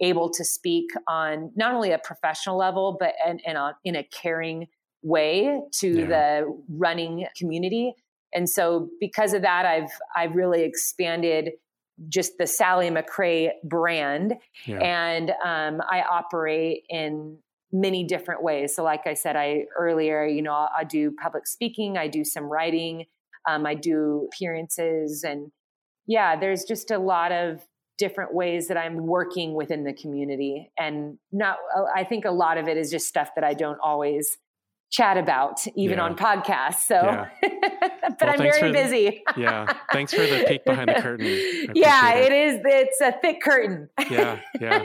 able 0.00 0.30
to 0.30 0.44
speak 0.44 0.90
on 1.08 1.52
not 1.56 1.74
only 1.74 1.92
a 1.92 1.98
professional 1.98 2.56
level, 2.56 2.96
but 2.98 3.14
and, 3.24 3.40
and 3.46 3.58
on, 3.58 3.74
in 3.84 3.96
a 3.96 4.04
caring 4.04 4.68
way 5.02 5.60
to 5.72 6.00
yeah. 6.00 6.06
the 6.06 6.62
running 6.68 7.26
community. 7.36 7.94
And 8.32 8.48
so 8.48 8.88
because 9.00 9.34
of 9.34 9.42
that, 9.42 9.66
I've 9.66 9.90
I've 10.14 10.36
really 10.36 10.62
expanded 10.62 11.50
just 12.08 12.38
the 12.38 12.46
Sally 12.46 12.90
McRae 12.90 13.50
brand, 13.64 14.34
yeah. 14.66 14.78
and 14.78 15.30
um, 15.44 15.82
I 15.90 16.02
operate 16.02 16.84
in 16.88 17.38
many 17.72 18.04
different 18.04 18.42
ways. 18.42 18.74
So, 18.74 18.82
like 18.82 19.06
I 19.06 19.14
said, 19.14 19.36
I 19.36 19.64
earlier, 19.76 20.26
you 20.26 20.42
know, 20.42 20.52
I, 20.52 20.68
I 20.78 20.84
do 20.84 21.12
public 21.22 21.46
speaking, 21.46 21.96
I 21.96 22.08
do 22.08 22.24
some 22.24 22.44
writing, 22.44 23.06
um, 23.48 23.66
I 23.66 23.74
do 23.74 24.28
appearances, 24.32 25.24
and 25.24 25.50
yeah, 26.06 26.38
there's 26.38 26.64
just 26.64 26.90
a 26.90 26.98
lot 26.98 27.32
of 27.32 27.60
different 27.98 28.34
ways 28.34 28.68
that 28.68 28.78
I'm 28.78 29.06
working 29.06 29.54
within 29.54 29.84
the 29.84 29.92
community. 29.92 30.72
And 30.78 31.18
not, 31.32 31.58
I 31.94 32.02
think 32.02 32.24
a 32.24 32.30
lot 32.30 32.56
of 32.56 32.66
it 32.66 32.78
is 32.78 32.90
just 32.90 33.06
stuff 33.06 33.28
that 33.34 33.44
I 33.44 33.52
don't 33.52 33.78
always 33.84 34.38
chat 34.90 35.16
about, 35.16 35.66
even 35.76 35.98
yeah. 35.98 36.04
on 36.04 36.16
podcasts. 36.16 36.86
So, 36.86 36.96
yeah. 36.96 37.28
but 37.42 38.20
well, 38.20 38.30
I'm 38.30 38.38
very 38.38 38.72
busy. 38.72 39.22
The, 39.34 39.40
yeah. 39.40 39.72
Thanks 39.92 40.12
for 40.12 40.22
the 40.22 40.44
peek 40.46 40.64
behind 40.64 40.88
the 40.88 41.00
curtain. 41.00 41.26
Yeah, 41.74 42.14
it. 42.14 42.32
it 42.32 42.32
is. 42.32 42.60
It's 42.64 43.00
a 43.00 43.12
thick 43.20 43.40
curtain. 43.40 43.88
yeah. 44.10 44.40
Yeah. 44.60 44.84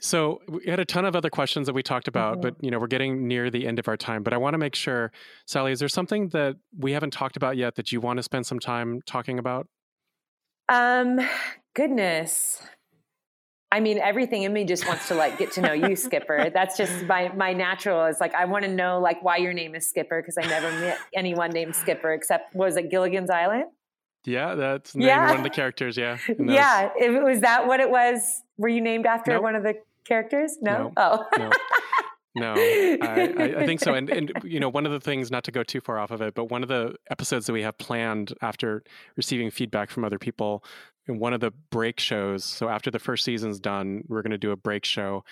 So 0.00 0.40
we 0.46 0.66
had 0.66 0.78
a 0.78 0.84
ton 0.84 1.04
of 1.04 1.16
other 1.16 1.30
questions 1.30 1.66
that 1.66 1.72
we 1.72 1.82
talked 1.82 2.06
about, 2.06 2.34
mm-hmm. 2.34 2.42
but 2.42 2.56
you 2.60 2.70
know, 2.70 2.78
we're 2.78 2.86
getting 2.86 3.26
near 3.26 3.50
the 3.50 3.66
end 3.66 3.78
of 3.78 3.88
our 3.88 3.96
time, 3.96 4.22
but 4.22 4.32
I 4.32 4.36
want 4.36 4.54
to 4.54 4.58
make 4.58 4.74
sure, 4.74 5.10
Sally, 5.46 5.72
is 5.72 5.78
there 5.78 5.88
something 5.88 6.28
that 6.28 6.56
we 6.76 6.92
haven't 6.92 7.12
talked 7.12 7.36
about 7.36 7.56
yet 7.56 7.74
that 7.76 7.90
you 7.90 8.00
want 8.00 8.18
to 8.18 8.22
spend 8.22 8.46
some 8.46 8.58
time 8.58 9.00
talking 9.06 9.38
about? 9.38 9.66
Um, 10.68 11.20
goodness. 11.74 12.62
I 13.70 13.80
mean, 13.80 13.98
everything 13.98 14.44
in 14.44 14.52
me 14.52 14.64
just 14.64 14.86
wants 14.86 15.08
to 15.08 15.14
like 15.14 15.36
get 15.36 15.52
to 15.52 15.60
know 15.60 15.72
you, 15.72 15.94
Skipper. 15.94 16.50
That's 16.52 16.76
just 16.76 17.04
my 17.04 17.30
my 17.34 17.52
natural 17.52 18.06
is 18.06 18.18
like 18.20 18.34
I 18.34 18.46
want 18.46 18.64
to 18.64 18.70
know 18.70 18.98
like 19.00 19.22
why 19.22 19.36
your 19.36 19.52
name 19.52 19.74
is 19.74 19.88
Skipper 19.88 20.22
because 20.22 20.38
I 20.38 20.48
never 20.48 20.70
met 20.80 20.98
anyone 21.14 21.50
named 21.50 21.76
Skipper 21.76 22.12
except 22.12 22.54
was 22.54 22.76
it 22.76 22.90
Gilligan's 22.90 23.30
Island? 23.30 23.66
Yeah, 24.24 24.54
that's 24.54 24.94
yeah. 24.94 25.28
one 25.28 25.38
of 25.38 25.42
the 25.42 25.50
characters. 25.50 25.96
Yeah, 25.96 26.18
yeah. 26.38 26.90
It, 26.98 27.22
was 27.22 27.40
that 27.40 27.66
what 27.66 27.80
it 27.80 27.90
was? 27.90 28.42
Were 28.56 28.68
you 28.68 28.80
named 28.80 29.06
after 29.06 29.32
nope. 29.32 29.42
one 29.42 29.54
of 29.54 29.62
the 29.62 29.74
characters? 30.04 30.56
No. 30.60 30.92
Oh. 30.96 31.26
no. 31.36 31.44
Oh. 31.44 31.50
No. 31.50 31.50
No, 32.34 32.54
I, 32.56 33.54
I, 33.58 33.66
think 33.66 33.80
so. 33.80 33.94
And, 33.94 34.08
and, 34.08 34.30
you 34.44 34.60
know, 34.60 34.68
one 34.68 34.86
of 34.86 34.92
the 34.92 35.00
things, 35.00 35.30
not 35.30 35.44
to 35.44 35.50
go 35.50 35.62
too 35.62 35.80
far 35.80 35.98
off 35.98 36.10
of 36.10 36.20
it, 36.20 36.34
but 36.34 36.44
one 36.44 36.62
of 36.62 36.68
the 36.68 36.94
episodes 37.10 37.46
that 37.46 37.52
we 37.52 37.62
have 37.62 37.76
planned 37.78 38.32
after 38.42 38.84
receiving 39.16 39.50
feedback 39.50 39.90
from 39.90 40.04
other 40.04 40.18
people 40.18 40.62
in 41.08 41.18
one 41.18 41.32
of 41.32 41.40
the 41.40 41.52
break 41.70 41.98
shows. 41.98 42.44
So 42.44 42.68
after 42.68 42.90
the 42.90 42.98
first 42.98 43.24
season's 43.24 43.58
done, 43.58 44.04
we're 44.08 44.22
going 44.22 44.30
to 44.30 44.38
do 44.38 44.50
a 44.50 44.56
break 44.56 44.84
show. 44.84 45.24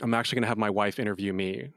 I'm 0.00 0.14
actually 0.14 0.36
going 0.36 0.42
to 0.42 0.48
have 0.48 0.58
my 0.58 0.70
wife 0.70 0.98
interview 0.98 1.32
me. 1.32 1.68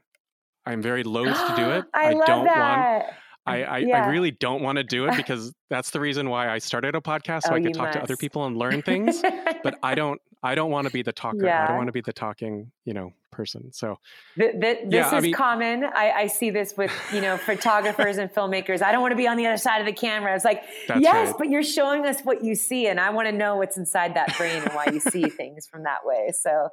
I'm 0.64 0.82
very 0.82 1.04
loath 1.04 1.36
to 1.48 1.56
do 1.56 1.70
it. 1.70 1.84
I, 1.94 2.08
I 2.08 2.12
don't 2.12 2.44
that. 2.44 3.04
want. 3.04 3.14
I, 3.48 3.62
I, 3.62 3.78
yeah. 3.78 4.04
I, 4.04 4.08
really 4.08 4.32
don't 4.32 4.60
want 4.60 4.76
to 4.78 4.82
do 4.82 5.06
it 5.06 5.16
because 5.16 5.52
that's 5.70 5.90
the 5.90 6.00
reason 6.00 6.28
why 6.28 6.48
I 6.48 6.58
started 6.58 6.96
a 6.96 7.00
podcast 7.00 7.44
so 7.44 7.52
oh, 7.52 7.54
I 7.54 7.60
could 7.60 7.74
talk 7.74 7.86
must. 7.86 7.98
to 7.98 8.02
other 8.02 8.16
people 8.16 8.44
and 8.44 8.56
learn 8.58 8.82
things. 8.82 9.22
but 9.62 9.78
I 9.82 9.94
don't 9.94 10.20
I 10.42 10.54
don't 10.54 10.70
want 10.70 10.86
to 10.86 10.92
be 10.92 11.02
the 11.02 11.12
talker. 11.12 11.44
Yeah. 11.44 11.64
I 11.64 11.66
don't 11.68 11.76
want 11.76 11.88
to 11.88 11.92
be 11.92 12.00
the 12.00 12.12
talking, 12.12 12.70
you 12.84 12.94
know, 12.94 13.12
person. 13.30 13.72
So 13.72 13.98
this 14.36 14.54
yeah, 14.88 15.06
is 15.06 15.12
I 15.12 15.20
mean, 15.20 15.34
common. 15.34 15.84
I, 15.84 16.12
I, 16.12 16.26
see 16.26 16.50
this 16.50 16.76
with, 16.76 16.90
you 17.12 17.20
know, 17.20 17.36
photographers 17.36 18.18
and 18.18 18.32
filmmakers. 18.32 18.82
I 18.82 18.92
don't 18.92 19.02
want 19.02 19.12
to 19.12 19.16
be 19.16 19.28
on 19.28 19.36
the 19.36 19.46
other 19.46 19.58
side 19.58 19.80
of 19.80 19.86
the 19.86 19.92
camera. 19.92 20.34
It's 20.34 20.44
like, 20.44 20.62
yes, 20.88 21.28
right. 21.28 21.34
but 21.38 21.48
you're 21.48 21.62
showing 21.62 22.06
us 22.06 22.20
what 22.22 22.42
you 22.42 22.54
see. 22.54 22.86
And 22.86 22.98
I 22.98 23.10
want 23.10 23.28
to 23.28 23.32
know 23.32 23.56
what's 23.56 23.76
inside 23.76 24.14
that 24.14 24.36
brain 24.36 24.62
and 24.62 24.72
why 24.72 24.86
you 24.92 25.00
see 25.00 25.28
things 25.28 25.66
from 25.66 25.84
that 25.84 26.04
way. 26.04 26.32
So 26.32 26.68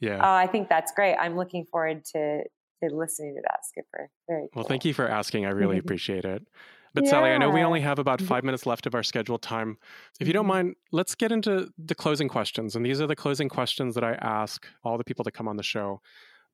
yeah, 0.00 0.18
uh, 0.18 0.34
I 0.34 0.46
think 0.46 0.68
that's 0.68 0.92
great. 0.92 1.16
I'm 1.16 1.36
looking 1.36 1.64
forward 1.66 2.04
to, 2.06 2.42
to 2.82 2.94
listening 2.94 3.34
to 3.36 3.42
that, 3.42 3.66
Skipper. 3.66 4.10
Very 4.28 4.42
well, 4.42 4.48
cool. 4.54 4.64
thank 4.64 4.84
you 4.84 4.94
for 4.94 5.08
asking. 5.08 5.46
I 5.46 5.50
really 5.50 5.78
appreciate 5.78 6.24
it. 6.24 6.46
But 6.94 7.04
yeah. 7.04 7.10
Sally, 7.10 7.30
I 7.30 7.38
know 7.38 7.50
we 7.50 7.62
only 7.62 7.80
have 7.80 7.98
about 7.98 8.20
five 8.20 8.44
minutes 8.44 8.66
left 8.66 8.86
of 8.86 8.94
our 8.94 9.02
scheduled 9.02 9.42
time. 9.42 9.78
If 10.20 10.26
you 10.26 10.32
don't 10.32 10.44
mm-hmm. 10.44 10.48
mind, 10.48 10.76
let's 10.92 11.14
get 11.14 11.32
into 11.32 11.68
the 11.78 11.94
closing 11.94 12.28
questions. 12.28 12.76
And 12.76 12.84
these 12.84 13.00
are 13.00 13.06
the 13.06 13.16
closing 13.16 13.48
questions 13.48 13.94
that 13.94 14.04
I 14.04 14.14
ask 14.14 14.66
all 14.84 14.98
the 14.98 15.04
people 15.04 15.22
that 15.24 15.32
come 15.32 15.48
on 15.48 15.56
the 15.56 15.62
show. 15.62 16.00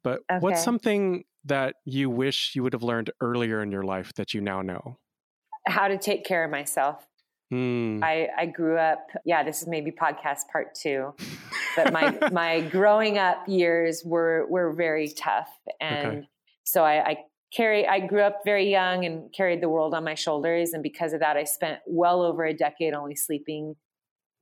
But 0.03 0.20
okay. 0.30 0.39
what's 0.41 0.62
something 0.62 1.24
that 1.45 1.76
you 1.85 2.11
wish 2.11 2.55
you 2.55 2.62
would 2.62 2.72
have 2.72 2.82
learned 2.82 3.11
earlier 3.20 3.62
in 3.62 3.70
your 3.70 3.85
life 3.85 4.12
that 4.14 4.35
you 4.35 4.41
now 4.41 4.61
know? 4.62 4.99
How 5.66 5.89
to 5.89 5.97
take 5.97 6.24
care 6.24 6.45
of 6.45 6.51
myself. 6.51 7.07
Mm. 7.53 8.03
I, 8.03 8.28
I 8.37 8.47
grew 8.47 8.76
up, 8.76 9.07
yeah, 9.24 9.43
this 9.43 9.62
is 9.62 9.68
maybe 9.68 9.91
podcast 9.91 10.49
part 10.51 10.74
two, 10.74 11.14
but 11.76 11.93
my, 11.93 12.18
my 12.32 12.61
growing 12.62 13.18
up 13.18 13.49
years 13.49 14.03
were, 14.05 14.47
were 14.49 14.72
very 14.72 15.09
tough. 15.09 15.49
And 15.80 16.07
okay. 16.07 16.28
so 16.64 16.85
I, 16.85 17.11
I 17.11 17.16
carry 17.55 17.86
i 17.86 18.00
grew 18.00 18.22
up 18.22 18.40
very 18.44 18.70
young 18.70 19.05
and 19.05 19.32
carried 19.32 19.61
the 19.61 19.68
world 19.68 19.94
on 19.94 20.05
my 20.05 20.14
shoulders. 20.14 20.72
And 20.72 20.82
because 20.82 21.12
of 21.12 21.20
that 21.20 21.36
i 21.36 21.44
spent 21.44 21.80
well 21.86 22.22
over 22.22 22.44
a 22.44 22.55
decade 22.55 22.94
only 22.94 23.14
sleeping 23.14 23.76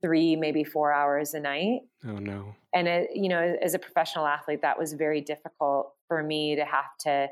three 0.01 0.35
maybe 0.35 0.63
four 0.63 0.91
hours 0.91 1.33
a 1.33 1.39
night. 1.39 1.81
Oh 2.05 2.17
no. 2.17 2.55
And 2.73 2.87
it, 2.87 3.11
you 3.15 3.29
know 3.29 3.55
as 3.61 3.73
a 3.73 3.79
professional 3.79 4.25
athlete 4.25 4.61
that 4.61 4.77
was 4.77 4.93
very 4.93 5.21
difficult 5.21 5.93
for 6.07 6.21
me 6.21 6.55
to 6.55 6.65
have 6.65 6.97
to 7.01 7.27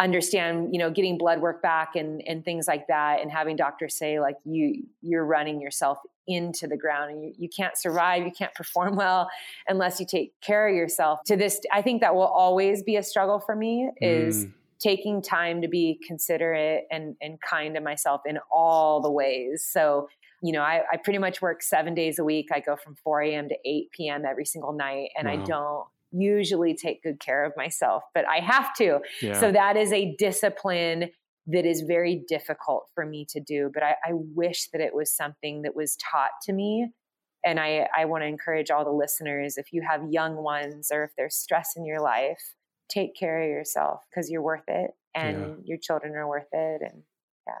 understand 0.00 0.70
you 0.72 0.78
know 0.78 0.90
getting 0.90 1.18
blood 1.18 1.40
work 1.40 1.62
back 1.62 1.94
and 1.94 2.22
and 2.26 2.44
things 2.44 2.66
like 2.66 2.86
that 2.88 3.20
and 3.20 3.30
having 3.30 3.54
doctors 3.54 3.96
say 3.96 4.18
like 4.18 4.36
you 4.44 4.84
you're 5.02 5.26
running 5.26 5.60
yourself 5.60 5.98
into 6.26 6.66
the 6.66 6.76
ground 6.76 7.10
and 7.10 7.22
you, 7.22 7.32
you 7.36 7.48
can't 7.54 7.76
survive 7.76 8.24
you 8.24 8.32
can't 8.32 8.54
perform 8.54 8.96
well 8.96 9.28
unless 9.68 10.00
you 10.00 10.06
take 10.06 10.32
care 10.40 10.68
of 10.68 10.74
yourself. 10.74 11.20
To 11.26 11.36
this 11.36 11.60
i 11.72 11.82
think 11.82 12.00
that 12.00 12.14
will 12.14 12.22
always 12.22 12.82
be 12.82 12.96
a 12.96 13.02
struggle 13.02 13.40
for 13.40 13.54
me 13.54 13.90
is 14.00 14.46
mm 14.46 14.52
taking 14.80 15.22
time 15.22 15.62
to 15.62 15.68
be 15.68 16.00
considerate 16.06 16.84
and, 16.90 17.16
and 17.20 17.38
kind 17.40 17.74
to 17.74 17.80
myself 17.80 18.22
in 18.26 18.38
all 18.52 19.00
the 19.00 19.10
ways. 19.10 19.68
So, 19.70 20.08
you 20.42 20.52
know, 20.52 20.62
I, 20.62 20.82
I 20.90 20.96
pretty 20.96 21.18
much 21.18 21.42
work 21.42 21.62
seven 21.62 21.94
days 21.94 22.18
a 22.18 22.24
week. 22.24 22.48
I 22.52 22.60
go 22.60 22.76
from 22.76 22.96
4 23.04 23.22
a.m. 23.22 23.48
to 23.48 23.56
8 23.64 23.90
p.m. 23.92 24.24
every 24.24 24.46
single 24.46 24.72
night, 24.72 25.10
and 25.16 25.28
wow. 25.28 25.34
I 25.34 25.36
don't 25.44 25.84
usually 26.12 26.74
take 26.74 27.02
good 27.02 27.20
care 27.20 27.44
of 27.44 27.52
myself, 27.56 28.02
but 28.14 28.24
I 28.26 28.40
have 28.40 28.74
to. 28.76 29.00
Yeah. 29.22 29.38
So 29.38 29.52
that 29.52 29.76
is 29.76 29.92
a 29.92 30.14
discipline 30.18 31.10
that 31.46 31.66
is 31.66 31.82
very 31.82 32.22
difficult 32.28 32.86
for 32.94 33.06
me 33.06 33.26
to 33.30 33.40
do. 33.40 33.70
But 33.72 33.82
I, 33.82 33.90
I 34.04 34.12
wish 34.12 34.68
that 34.72 34.80
it 34.80 34.94
was 34.94 35.14
something 35.14 35.62
that 35.62 35.74
was 35.74 35.96
taught 35.96 36.30
to 36.44 36.52
me. 36.52 36.88
And 37.44 37.58
I, 37.58 37.86
I 37.96 38.04
want 38.04 38.22
to 38.22 38.26
encourage 38.26 38.70
all 38.70 38.84
the 38.84 38.90
listeners 38.90 39.56
if 39.56 39.72
you 39.72 39.82
have 39.88 40.02
young 40.10 40.36
ones 40.36 40.90
or 40.92 41.04
if 41.04 41.10
there's 41.16 41.36
stress 41.36 41.72
in 41.76 41.86
your 41.86 42.00
life, 42.00 42.54
take 42.90 43.14
care 43.14 43.42
of 43.42 43.48
yourself 43.48 44.02
because 44.10 44.30
you're 44.30 44.42
worth 44.42 44.68
it 44.68 44.90
and 45.14 45.38
yeah. 45.40 45.54
your 45.64 45.78
children 45.78 46.14
are 46.14 46.28
worth 46.28 46.48
it 46.52 46.82
and 46.82 47.02
yeah 47.46 47.60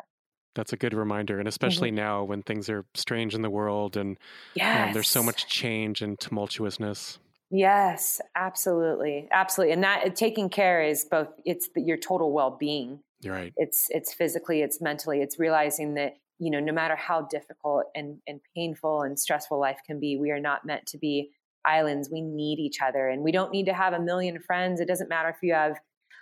that's 0.54 0.72
a 0.72 0.76
good 0.76 0.94
reminder 0.94 1.38
and 1.38 1.48
especially 1.48 1.88
mm-hmm. 1.88 1.96
now 1.96 2.24
when 2.24 2.42
things 2.42 2.68
are 2.68 2.84
strange 2.94 3.34
in 3.34 3.42
the 3.42 3.50
world 3.50 3.96
and 3.96 4.18
yes. 4.54 4.88
um, 4.88 4.92
there's 4.92 5.08
so 5.08 5.22
much 5.22 5.46
change 5.46 6.02
and 6.02 6.18
tumultuousness 6.18 7.18
yes 7.50 8.20
absolutely 8.36 9.28
absolutely 9.32 9.72
and 9.72 9.82
that 9.82 10.14
taking 10.14 10.48
care 10.48 10.82
is 10.82 11.04
both 11.04 11.28
it's 11.44 11.68
the, 11.74 11.80
your 11.80 11.96
total 11.96 12.32
well-being 12.32 13.00
you're 13.20 13.34
right 13.34 13.52
it's 13.56 13.86
it's 13.90 14.12
physically 14.12 14.62
it's 14.62 14.80
mentally 14.80 15.20
it's 15.20 15.38
realizing 15.38 15.94
that 15.94 16.16
you 16.38 16.50
know 16.50 16.60
no 16.60 16.72
matter 16.72 16.96
how 16.96 17.22
difficult 17.22 17.84
and 17.94 18.18
and 18.26 18.40
painful 18.54 19.02
and 19.02 19.18
stressful 19.18 19.58
life 19.58 19.80
can 19.84 20.00
be 20.00 20.16
we 20.16 20.30
are 20.30 20.40
not 20.40 20.64
meant 20.64 20.86
to 20.86 20.98
be 20.98 21.30
islands. 21.70 22.10
We 22.10 22.22
need 22.22 22.58
each 22.58 22.78
other 22.80 23.08
and 23.08 23.22
we 23.22 23.32
don't 23.32 23.52
need 23.52 23.66
to 23.66 23.74
have 23.74 23.92
a 23.92 24.00
million 24.00 24.40
friends. 24.40 24.80
It 24.80 24.88
doesn't 24.88 25.08
matter 25.08 25.28
if 25.28 25.36
you 25.42 25.54
have 25.54 25.76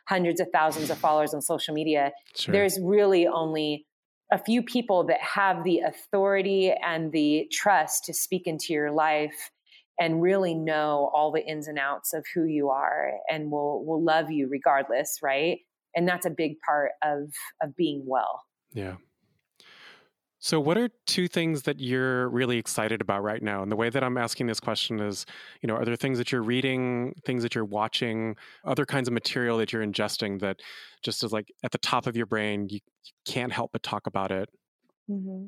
hundreds 0.08 0.40
of 0.40 0.48
thousands 0.52 0.90
of 0.90 0.98
followers 0.98 1.34
on 1.34 1.42
social 1.42 1.74
media. 1.74 2.12
Sure. 2.34 2.52
There's 2.52 2.78
really 2.80 3.26
only 3.26 3.86
a 4.32 4.38
few 4.38 4.62
people 4.62 5.04
that 5.06 5.20
have 5.20 5.64
the 5.64 5.80
authority 5.80 6.72
and 6.84 7.12
the 7.12 7.46
trust 7.52 8.04
to 8.04 8.14
speak 8.14 8.46
into 8.46 8.72
your 8.72 8.90
life 8.90 9.50
and 9.98 10.22
really 10.22 10.54
know 10.54 11.10
all 11.12 11.32
the 11.32 11.44
ins 11.44 11.66
and 11.66 11.78
outs 11.78 12.12
of 12.14 12.24
who 12.34 12.44
you 12.44 12.68
are 12.70 13.12
and 13.28 13.50
will 13.50 13.84
will 13.84 14.02
love 14.02 14.30
you 14.30 14.48
regardless, 14.48 15.18
right? 15.22 15.58
And 15.94 16.06
that's 16.06 16.26
a 16.26 16.30
big 16.30 16.60
part 16.60 16.92
of 17.02 17.32
of 17.62 17.74
being 17.76 18.04
well. 18.06 18.42
Yeah. 18.72 18.96
So, 20.40 20.60
what 20.60 20.78
are 20.78 20.88
two 21.06 21.26
things 21.26 21.62
that 21.62 21.80
you're 21.80 22.28
really 22.28 22.58
excited 22.58 23.00
about 23.00 23.24
right 23.24 23.42
now? 23.42 23.62
And 23.62 23.72
the 23.72 23.76
way 23.76 23.90
that 23.90 24.04
I'm 24.04 24.16
asking 24.16 24.46
this 24.46 24.60
question 24.60 25.00
is, 25.00 25.26
you 25.62 25.66
know, 25.66 25.74
are 25.74 25.84
there 25.84 25.96
things 25.96 26.16
that 26.18 26.30
you're 26.30 26.42
reading, 26.42 27.12
things 27.24 27.42
that 27.42 27.56
you're 27.56 27.64
watching, 27.64 28.36
other 28.64 28.86
kinds 28.86 29.08
of 29.08 29.14
material 29.14 29.58
that 29.58 29.72
you're 29.72 29.84
ingesting 29.84 30.38
that 30.40 30.60
just 31.02 31.24
is 31.24 31.32
like 31.32 31.52
at 31.64 31.72
the 31.72 31.78
top 31.78 32.06
of 32.06 32.16
your 32.16 32.26
brain, 32.26 32.68
you, 32.70 32.78
can't 33.26 33.52
help 33.52 33.72
but 33.72 33.82
talk 33.82 34.06
about 34.06 34.30
it? 34.30 34.48
Mm-hmm. 35.10 35.46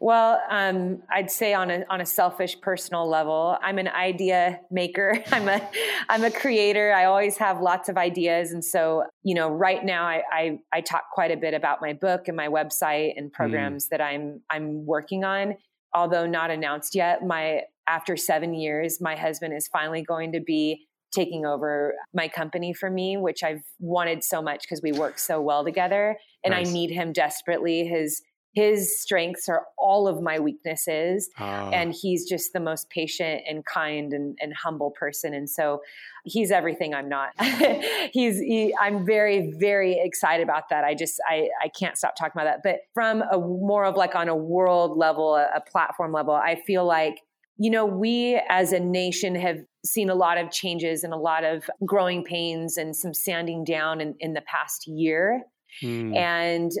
Well, 0.00 0.40
um, 0.50 1.02
I'd 1.10 1.30
say 1.30 1.54
on 1.54 1.70
a 1.70 1.84
on 1.90 2.00
a 2.00 2.06
selfish 2.06 2.60
personal 2.60 3.08
level, 3.08 3.58
I'm 3.62 3.78
an 3.78 3.88
idea 3.88 4.60
maker. 4.70 5.22
I'm 5.32 5.48
a 5.48 5.68
I'm 6.08 6.24
a 6.24 6.30
creator. 6.30 6.92
I 6.92 7.04
always 7.04 7.36
have 7.38 7.60
lots 7.60 7.88
of 7.88 7.96
ideas, 7.96 8.52
and 8.52 8.64
so 8.64 9.04
you 9.22 9.34
know, 9.34 9.48
right 9.48 9.84
now 9.84 10.04
I 10.04 10.22
I, 10.30 10.58
I 10.72 10.80
talk 10.80 11.04
quite 11.12 11.30
a 11.30 11.36
bit 11.36 11.54
about 11.54 11.80
my 11.80 11.92
book 11.92 12.28
and 12.28 12.36
my 12.36 12.48
website 12.48 13.14
and 13.16 13.30
mm. 13.30 13.32
programs 13.32 13.86
mm. 13.86 13.90
that 13.90 14.00
I'm 14.00 14.42
I'm 14.50 14.86
working 14.86 15.24
on. 15.24 15.56
Although 15.94 16.26
not 16.26 16.50
announced 16.50 16.94
yet, 16.94 17.24
my 17.24 17.62
after 17.88 18.16
seven 18.16 18.54
years, 18.54 19.00
my 19.00 19.16
husband 19.16 19.54
is 19.54 19.68
finally 19.68 20.02
going 20.02 20.32
to 20.32 20.40
be 20.40 20.86
taking 21.14 21.46
over 21.46 21.94
my 22.12 22.28
company 22.28 22.74
for 22.74 22.90
me, 22.90 23.16
which 23.16 23.42
I've 23.42 23.62
wanted 23.78 24.22
so 24.22 24.42
much 24.42 24.62
because 24.62 24.82
we 24.82 24.92
work 24.92 25.18
so 25.18 25.40
well 25.40 25.64
together, 25.64 26.18
and 26.44 26.52
nice. 26.52 26.68
I 26.68 26.72
need 26.72 26.90
him 26.90 27.12
desperately. 27.12 27.86
His 27.86 28.22
his 28.56 28.98
strengths 28.98 29.50
are 29.50 29.66
all 29.76 30.08
of 30.08 30.22
my 30.22 30.40
weaknesses 30.40 31.28
oh. 31.38 31.44
and 31.44 31.94
he's 31.94 32.26
just 32.26 32.54
the 32.54 32.58
most 32.58 32.88
patient 32.88 33.42
and 33.46 33.66
kind 33.66 34.14
and, 34.14 34.36
and 34.40 34.54
humble 34.54 34.90
person 34.92 35.34
and 35.34 35.48
so 35.48 35.82
he's 36.24 36.50
everything 36.50 36.94
i'm 36.94 37.08
not 37.08 37.30
he's 38.12 38.38
he, 38.38 38.74
i'm 38.80 39.04
very 39.04 39.54
very 39.60 40.00
excited 40.02 40.42
about 40.42 40.70
that 40.70 40.84
i 40.84 40.94
just 40.94 41.20
i 41.28 41.48
i 41.62 41.68
can't 41.68 41.98
stop 41.98 42.16
talking 42.16 42.32
about 42.40 42.44
that 42.44 42.60
but 42.64 42.80
from 42.94 43.22
a 43.30 43.38
more 43.38 43.84
of 43.84 43.94
like 43.94 44.14
on 44.14 44.28
a 44.28 44.36
world 44.36 44.96
level 44.96 45.36
a, 45.36 45.48
a 45.54 45.60
platform 45.60 46.10
level 46.10 46.34
i 46.34 46.56
feel 46.66 46.86
like 46.86 47.20
you 47.58 47.70
know 47.70 47.84
we 47.84 48.40
as 48.48 48.72
a 48.72 48.80
nation 48.80 49.34
have 49.34 49.58
seen 49.84 50.08
a 50.08 50.14
lot 50.14 50.38
of 50.38 50.50
changes 50.50 51.04
and 51.04 51.12
a 51.12 51.18
lot 51.18 51.44
of 51.44 51.68
growing 51.84 52.24
pains 52.24 52.78
and 52.78 52.96
some 52.96 53.14
sanding 53.14 53.64
down 53.64 54.00
in, 54.00 54.14
in 54.18 54.32
the 54.32 54.40
past 54.40 54.86
year 54.86 55.44
Mm. 55.82 56.16
And 56.16 56.72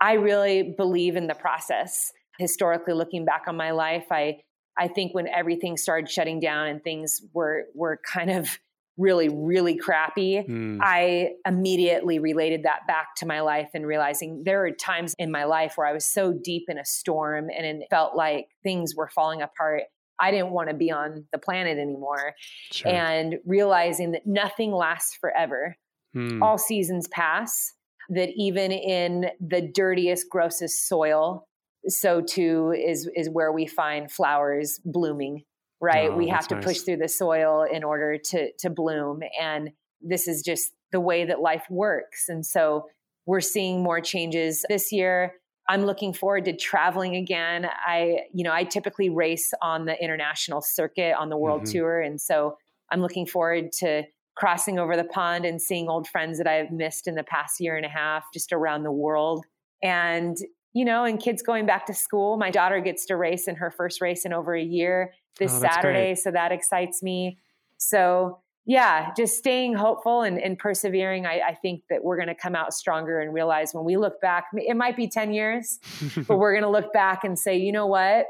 I 0.00 0.14
really 0.14 0.74
believe 0.76 1.16
in 1.16 1.26
the 1.26 1.34
process. 1.34 2.12
Historically, 2.38 2.94
looking 2.94 3.24
back 3.24 3.44
on 3.46 3.56
my 3.56 3.72
life, 3.72 4.06
I 4.10 4.38
I 4.78 4.88
think 4.88 5.14
when 5.14 5.28
everything 5.28 5.76
started 5.76 6.10
shutting 6.10 6.40
down 6.40 6.68
and 6.68 6.82
things 6.82 7.20
were 7.34 7.66
were 7.74 8.00
kind 8.06 8.30
of 8.30 8.58
really 8.96 9.28
really 9.28 9.76
crappy, 9.76 10.42
mm. 10.48 10.78
I 10.80 11.32
immediately 11.46 12.18
related 12.18 12.62
that 12.62 12.86
back 12.86 13.14
to 13.18 13.26
my 13.26 13.40
life 13.40 13.68
and 13.74 13.86
realizing 13.86 14.42
there 14.44 14.64
are 14.64 14.70
times 14.70 15.14
in 15.18 15.30
my 15.30 15.44
life 15.44 15.74
where 15.76 15.86
I 15.86 15.92
was 15.92 16.06
so 16.06 16.32
deep 16.32 16.64
in 16.68 16.78
a 16.78 16.84
storm 16.84 17.48
and 17.54 17.66
it 17.66 17.86
felt 17.90 18.16
like 18.16 18.46
things 18.62 18.94
were 18.96 19.08
falling 19.08 19.42
apart. 19.42 19.84
I 20.18 20.30
didn't 20.30 20.50
want 20.50 20.68
to 20.68 20.74
be 20.74 20.90
on 20.90 21.24
the 21.32 21.38
planet 21.38 21.78
anymore. 21.78 22.34
Sure. 22.72 22.92
And 22.92 23.36
realizing 23.46 24.12
that 24.12 24.26
nothing 24.26 24.70
lasts 24.70 25.16
forever. 25.18 25.76
Mm. 26.14 26.42
All 26.42 26.58
seasons 26.58 27.08
pass 27.08 27.72
that 28.10 28.30
even 28.36 28.72
in 28.72 29.30
the 29.40 29.62
dirtiest, 29.62 30.28
grossest 30.28 30.88
soil, 30.88 31.46
so 31.88 32.20
too 32.20 32.72
is 32.72 33.08
is 33.16 33.30
where 33.30 33.52
we 33.52 33.66
find 33.66 34.10
flowers 34.10 34.80
blooming. 34.84 35.44
Right, 35.82 36.10
oh, 36.10 36.16
we 36.16 36.28
have 36.28 36.46
to 36.48 36.56
nice. 36.56 36.64
push 36.64 36.80
through 36.80 36.98
the 36.98 37.08
soil 37.08 37.62
in 37.62 37.84
order 37.84 38.18
to 38.18 38.52
to 38.58 38.70
bloom, 38.70 39.20
and 39.40 39.70
this 40.02 40.28
is 40.28 40.42
just 40.42 40.72
the 40.92 41.00
way 41.00 41.24
that 41.24 41.40
life 41.40 41.64
works. 41.70 42.28
And 42.28 42.44
so 42.44 42.86
we're 43.26 43.40
seeing 43.40 43.82
more 43.82 44.00
changes 44.00 44.64
this 44.68 44.92
year. 44.92 45.34
I'm 45.68 45.86
looking 45.86 46.12
forward 46.12 46.46
to 46.46 46.56
traveling 46.56 47.14
again. 47.14 47.64
I, 47.64 48.22
you 48.34 48.42
know, 48.42 48.52
I 48.52 48.64
typically 48.64 49.08
race 49.08 49.52
on 49.62 49.84
the 49.84 49.96
international 50.02 50.62
circuit 50.62 51.14
on 51.16 51.28
the 51.28 51.36
world 51.36 51.62
mm-hmm. 51.62 51.78
tour, 51.78 52.00
and 52.00 52.20
so 52.20 52.56
I'm 52.90 53.00
looking 53.00 53.24
forward 53.24 53.72
to 53.78 54.02
crossing 54.40 54.78
over 54.78 54.96
the 54.96 55.04
pond 55.04 55.44
and 55.44 55.60
seeing 55.60 55.86
old 55.86 56.08
friends 56.08 56.38
that 56.38 56.46
I've 56.46 56.70
missed 56.72 57.06
in 57.06 57.14
the 57.14 57.22
past 57.22 57.60
year 57.60 57.76
and 57.76 57.84
a 57.84 57.90
half 57.90 58.24
just 58.32 58.54
around 58.54 58.84
the 58.84 58.90
world. 58.90 59.44
And, 59.82 60.34
you 60.72 60.82
know, 60.82 61.04
and 61.04 61.20
kids 61.20 61.42
going 61.42 61.66
back 61.66 61.84
to 61.86 61.94
school. 61.94 62.38
My 62.38 62.50
daughter 62.50 62.80
gets 62.80 63.04
to 63.06 63.16
race 63.16 63.48
in 63.48 63.56
her 63.56 63.70
first 63.70 64.00
race 64.00 64.24
in 64.24 64.32
over 64.32 64.54
a 64.54 64.62
year 64.62 65.12
this 65.38 65.52
oh, 65.52 65.60
Saturday. 65.60 66.08
Great. 66.08 66.20
So 66.20 66.30
that 66.30 66.52
excites 66.52 67.02
me. 67.02 67.36
So, 67.76 68.40
yeah, 68.64 69.12
just 69.14 69.36
staying 69.36 69.74
hopeful 69.74 70.22
and, 70.22 70.40
and 70.40 70.58
persevering. 70.58 71.26
I, 71.26 71.40
I, 71.48 71.54
think 71.54 71.82
that 71.90 72.02
we're 72.02 72.16
going 72.16 72.28
to 72.28 72.34
come 72.34 72.54
out 72.54 72.72
stronger 72.72 73.20
and 73.20 73.34
realize 73.34 73.72
when 73.72 73.84
we 73.84 73.96
look 73.96 74.20
back, 74.20 74.44
it 74.54 74.76
might 74.76 74.96
be 74.96 75.08
10 75.08 75.32
years, 75.32 75.80
but 76.28 76.38
we're 76.38 76.52
going 76.52 76.62
to 76.62 76.70
look 76.70 76.92
back 76.92 77.24
and 77.24 77.38
say, 77.38 77.56
you 77.56 77.72
know 77.72 77.86
what? 77.86 78.26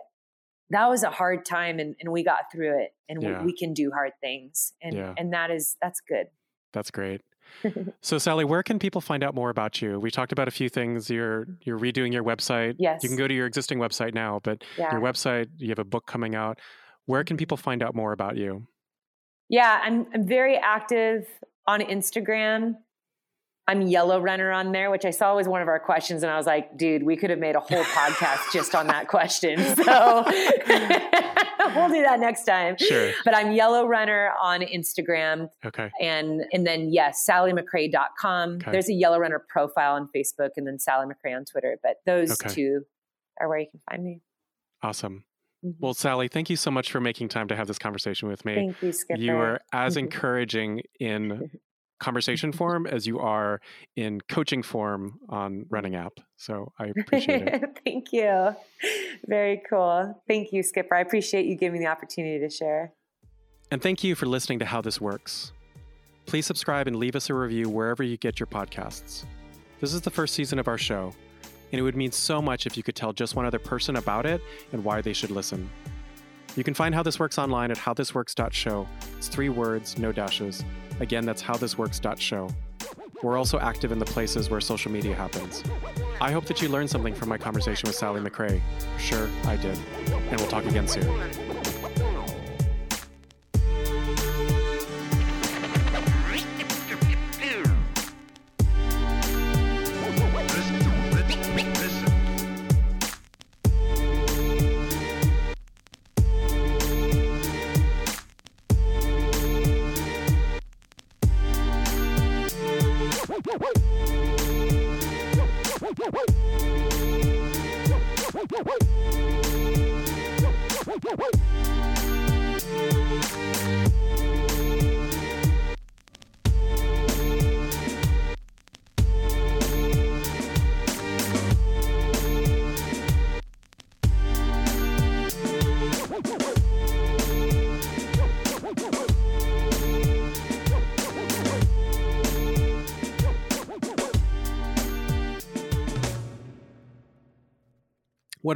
That 0.70 0.88
was 0.88 1.02
a 1.02 1.10
hard 1.10 1.44
time 1.44 1.78
and, 1.78 1.96
and 2.00 2.10
we 2.10 2.22
got 2.22 2.50
through 2.52 2.80
it 2.80 2.94
and 3.08 3.22
yeah. 3.22 3.40
we, 3.40 3.46
we, 3.46 3.52
can 3.56 3.74
do 3.74 3.90
hard 3.90 4.12
things 4.20 4.72
and 4.82 4.94
yeah. 4.94 5.14
and 5.16 5.32
that 5.32 5.50
is 5.50 5.76
that's 5.82 6.00
good. 6.00 6.26
That's 6.72 6.90
great. 6.90 7.22
So 8.00 8.16
sally 8.18 8.44
where 8.44 8.62
can 8.62 8.78
people 8.78 9.00
find 9.00 9.24
out 9.24 9.34
more 9.34 9.50
about 9.50 9.82
you? 9.82 9.98
We 9.98 10.12
talked 10.12 10.30
about 10.30 10.46
a 10.46 10.52
few 10.52 10.68
things. 10.68 11.10
You're 11.10 11.46
you're 11.62 11.78
redoing 11.78 12.12
your 12.12 12.22
website. 12.22 12.76
Yes 12.78 13.02
you 13.02 13.08
can 13.08 13.18
go 13.18 13.26
to 13.26 13.34
your 13.34 13.46
existing 13.46 13.78
website 13.78 14.14
now 14.14 14.40
but 14.42 14.62
yeah. 14.78 14.92
your 14.92 15.00
website 15.00 15.48
you 15.56 15.68
have 15.70 15.80
a 15.80 15.84
book 15.84 16.06
coming 16.06 16.34
out. 16.34 16.60
Where 17.06 17.24
can 17.24 17.34
mm-hmm. 17.34 17.40
people 17.40 17.56
find 17.56 17.82
out 17.82 17.94
more 17.94 18.12
about 18.12 18.36
you? 18.36 18.66
Yeah 19.48 19.80
i'm, 19.82 20.06
I'm 20.14 20.28
very 20.28 20.56
active 20.56 21.26
on 21.66 21.80
instagram 21.80 22.76
I'm 23.70 23.82
Yellow 23.82 24.20
Runner 24.20 24.50
on 24.50 24.72
there, 24.72 24.90
which 24.90 25.04
I 25.04 25.10
saw 25.10 25.36
was 25.36 25.46
one 25.46 25.62
of 25.62 25.68
our 25.68 25.78
questions. 25.78 26.24
And 26.24 26.32
I 26.32 26.36
was 26.36 26.44
like, 26.44 26.76
dude, 26.76 27.04
we 27.04 27.16
could 27.16 27.30
have 27.30 27.38
made 27.38 27.54
a 27.54 27.60
whole 27.60 27.84
podcast 27.84 28.40
just 28.52 28.74
on 28.74 28.88
that 28.88 29.06
question. 29.06 29.60
So 29.80 30.24
we'll 31.76 31.88
do 31.88 32.02
that 32.02 32.18
next 32.18 32.44
time. 32.44 32.76
Sure. 32.76 33.12
But 33.24 33.36
I'm 33.36 33.52
Yellow 33.52 33.86
Runner 33.86 34.32
on 34.40 34.60
Instagram. 34.60 35.48
Okay. 35.64 35.90
And 36.00 36.42
and 36.52 36.66
then 36.66 36.92
yes, 36.92 37.24
sallymcrae.com. 37.28 38.56
Okay. 38.56 38.72
There's 38.72 38.88
a 38.88 38.92
Yellow 38.92 39.18
Runner 39.18 39.42
profile 39.48 39.94
on 39.94 40.08
Facebook 40.14 40.50
and 40.56 40.66
then 40.66 40.78
Sally 40.78 41.06
McRae 41.06 41.36
on 41.36 41.44
Twitter. 41.44 41.78
But 41.82 41.96
those 42.04 42.32
okay. 42.32 42.52
two 42.52 42.82
are 43.40 43.48
where 43.48 43.58
you 43.58 43.66
can 43.70 43.80
find 43.88 44.04
me. 44.04 44.20
Awesome. 44.82 45.24
Mm-hmm. 45.64 45.78
Well, 45.80 45.94
Sally, 45.94 46.28
thank 46.28 46.50
you 46.50 46.56
so 46.56 46.70
much 46.70 46.90
for 46.90 47.00
making 47.00 47.28
time 47.28 47.48
to 47.48 47.56
have 47.56 47.68
this 47.68 47.78
conversation 47.78 48.28
with 48.28 48.44
me. 48.44 48.54
Thank 48.54 48.82
you, 48.82 48.92
Skipper. 48.92 49.20
You 49.20 49.36
are 49.36 49.60
as 49.72 49.96
encouraging 49.96 50.82
in 50.98 51.50
conversation 52.00 52.52
form 52.52 52.86
as 52.86 53.06
you 53.06 53.20
are 53.20 53.60
in 53.94 54.20
coaching 54.22 54.62
form 54.62 55.18
on 55.28 55.52
mm. 55.52 55.64
running 55.70 55.94
app. 55.94 56.14
So 56.36 56.72
I 56.78 56.86
appreciate 56.86 57.46
it. 57.46 57.80
Thank 57.84 58.12
you. 58.12 58.56
Very 59.26 59.62
cool. 59.68 60.20
Thank 60.26 60.52
you, 60.52 60.62
Skipper. 60.62 60.94
I 60.94 61.00
appreciate 61.00 61.46
you 61.46 61.56
giving 61.56 61.78
me 61.78 61.84
the 61.84 61.90
opportunity 61.90 62.40
to 62.40 62.50
share. 62.50 62.92
And 63.70 63.80
thank 63.80 64.02
you 64.02 64.16
for 64.16 64.26
listening 64.26 64.58
to 64.58 64.64
How 64.64 64.80
This 64.80 65.00
Works. 65.00 65.52
Please 66.26 66.44
subscribe 66.44 66.88
and 66.88 66.96
leave 66.96 67.14
us 67.14 67.30
a 67.30 67.34
review 67.34 67.68
wherever 67.68 68.02
you 68.02 68.16
get 68.16 68.40
your 68.40 68.48
podcasts. 68.48 69.24
This 69.80 69.94
is 69.94 70.00
the 70.00 70.10
first 70.10 70.34
season 70.34 70.58
of 70.58 70.66
our 70.66 70.78
show, 70.78 71.12
and 71.70 71.78
it 71.78 71.82
would 71.82 71.94
mean 71.94 72.10
so 72.10 72.42
much 72.42 72.66
if 72.66 72.76
you 72.76 72.82
could 72.82 72.96
tell 72.96 73.12
just 73.12 73.36
one 73.36 73.46
other 73.46 73.60
person 73.60 73.96
about 73.96 74.26
it 74.26 74.42
and 74.72 74.84
why 74.84 75.00
they 75.00 75.12
should 75.12 75.30
listen. 75.30 75.70
You 76.56 76.64
can 76.64 76.74
find 76.74 76.94
How 76.94 77.02
This 77.02 77.20
Works 77.20 77.38
online 77.38 77.70
at 77.70 77.76
howthisworks.show. 77.76 78.88
It's 79.18 79.28
three 79.28 79.48
words, 79.48 79.98
no 79.98 80.10
dashes. 80.10 80.64
Again, 81.00 81.24
that's 81.24 81.42
howthisworks.show. 81.42 82.48
We're 83.22 83.36
also 83.36 83.58
active 83.58 83.92
in 83.92 83.98
the 83.98 84.06
places 84.06 84.48
where 84.48 84.60
social 84.60 84.90
media 84.90 85.14
happens. 85.14 85.62
I 86.20 86.32
hope 86.32 86.46
that 86.46 86.62
you 86.62 86.68
learned 86.68 86.88
something 86.88 87.14
from 87.14 87.28
my 87.28 87.36
conversation 87.36 87.86
with 87.86 87.96
Sally 87.96 88.20
McRae. 88.20 88.60
Sure, 88.98 89.28
I 89.44 89.56
did. 89.56 89.78
And 90.06 90.40
we'll 90.40 90.48
talk 90.48 90.64
again 90.64 90.88
soon. 90.88 91.06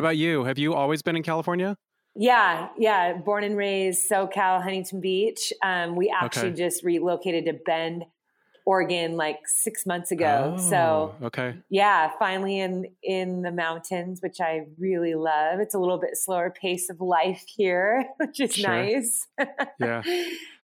About 0.04 0.18
you? 0.18 0.44
Have 0.44 0.58
you 0.58 0.74
always 0.74 1.00
been 1.00 1.16
in 1.16 1.22
California? 1.22 1.76
Yeah, 2.14 2.68
yeah. 2.78 3.14
Born 3.14 3.42
and 3.42 3.56
raised 3.56 4.08
SoCal, 4.08 4.62
Huntington 4.62 5.00
Beach. 5.00 5.52
Um, 5.62 5.96
we 5.96 6.14
actually 6.14 6.48
okay. 6.48 6.58
just 6.58 6.84
relocated 6.84 7.46
to 7.46 7.54
Bend, 7.54 8.04
Oregon, 8.66 9.16
like 9.16 9.38
six 9.46 9.86
months 9.86 10.12
ago. 10.12 10.56
Oh, 10.56 10.60
so 10.60 11.14
okay, 11.22 11.56
yeah, 11.70 12.12
finally 12.18 12.60
in 12.60 12.86
in 13.02 13.42
the 13.42 13.50
mountains, 13.50 14.20
which 14.22 14.40
I 14.40 14.66
really 14.78 15.14
love. 15.14 15.58
It's 15.60 15.74
a 15.74 15.78
little 15.78 15.98
bit 15.98 16.10
slower 16.14 16.50
pace 16.50 16.88
of 16.90 17.00
life 17.00 17.44
here, 17.48 18.04
which 18.18 18.40
is 18.40 18.54
sure. 18.54 18.70
nice. 18.70 19.26
yeah. 19.80 20.02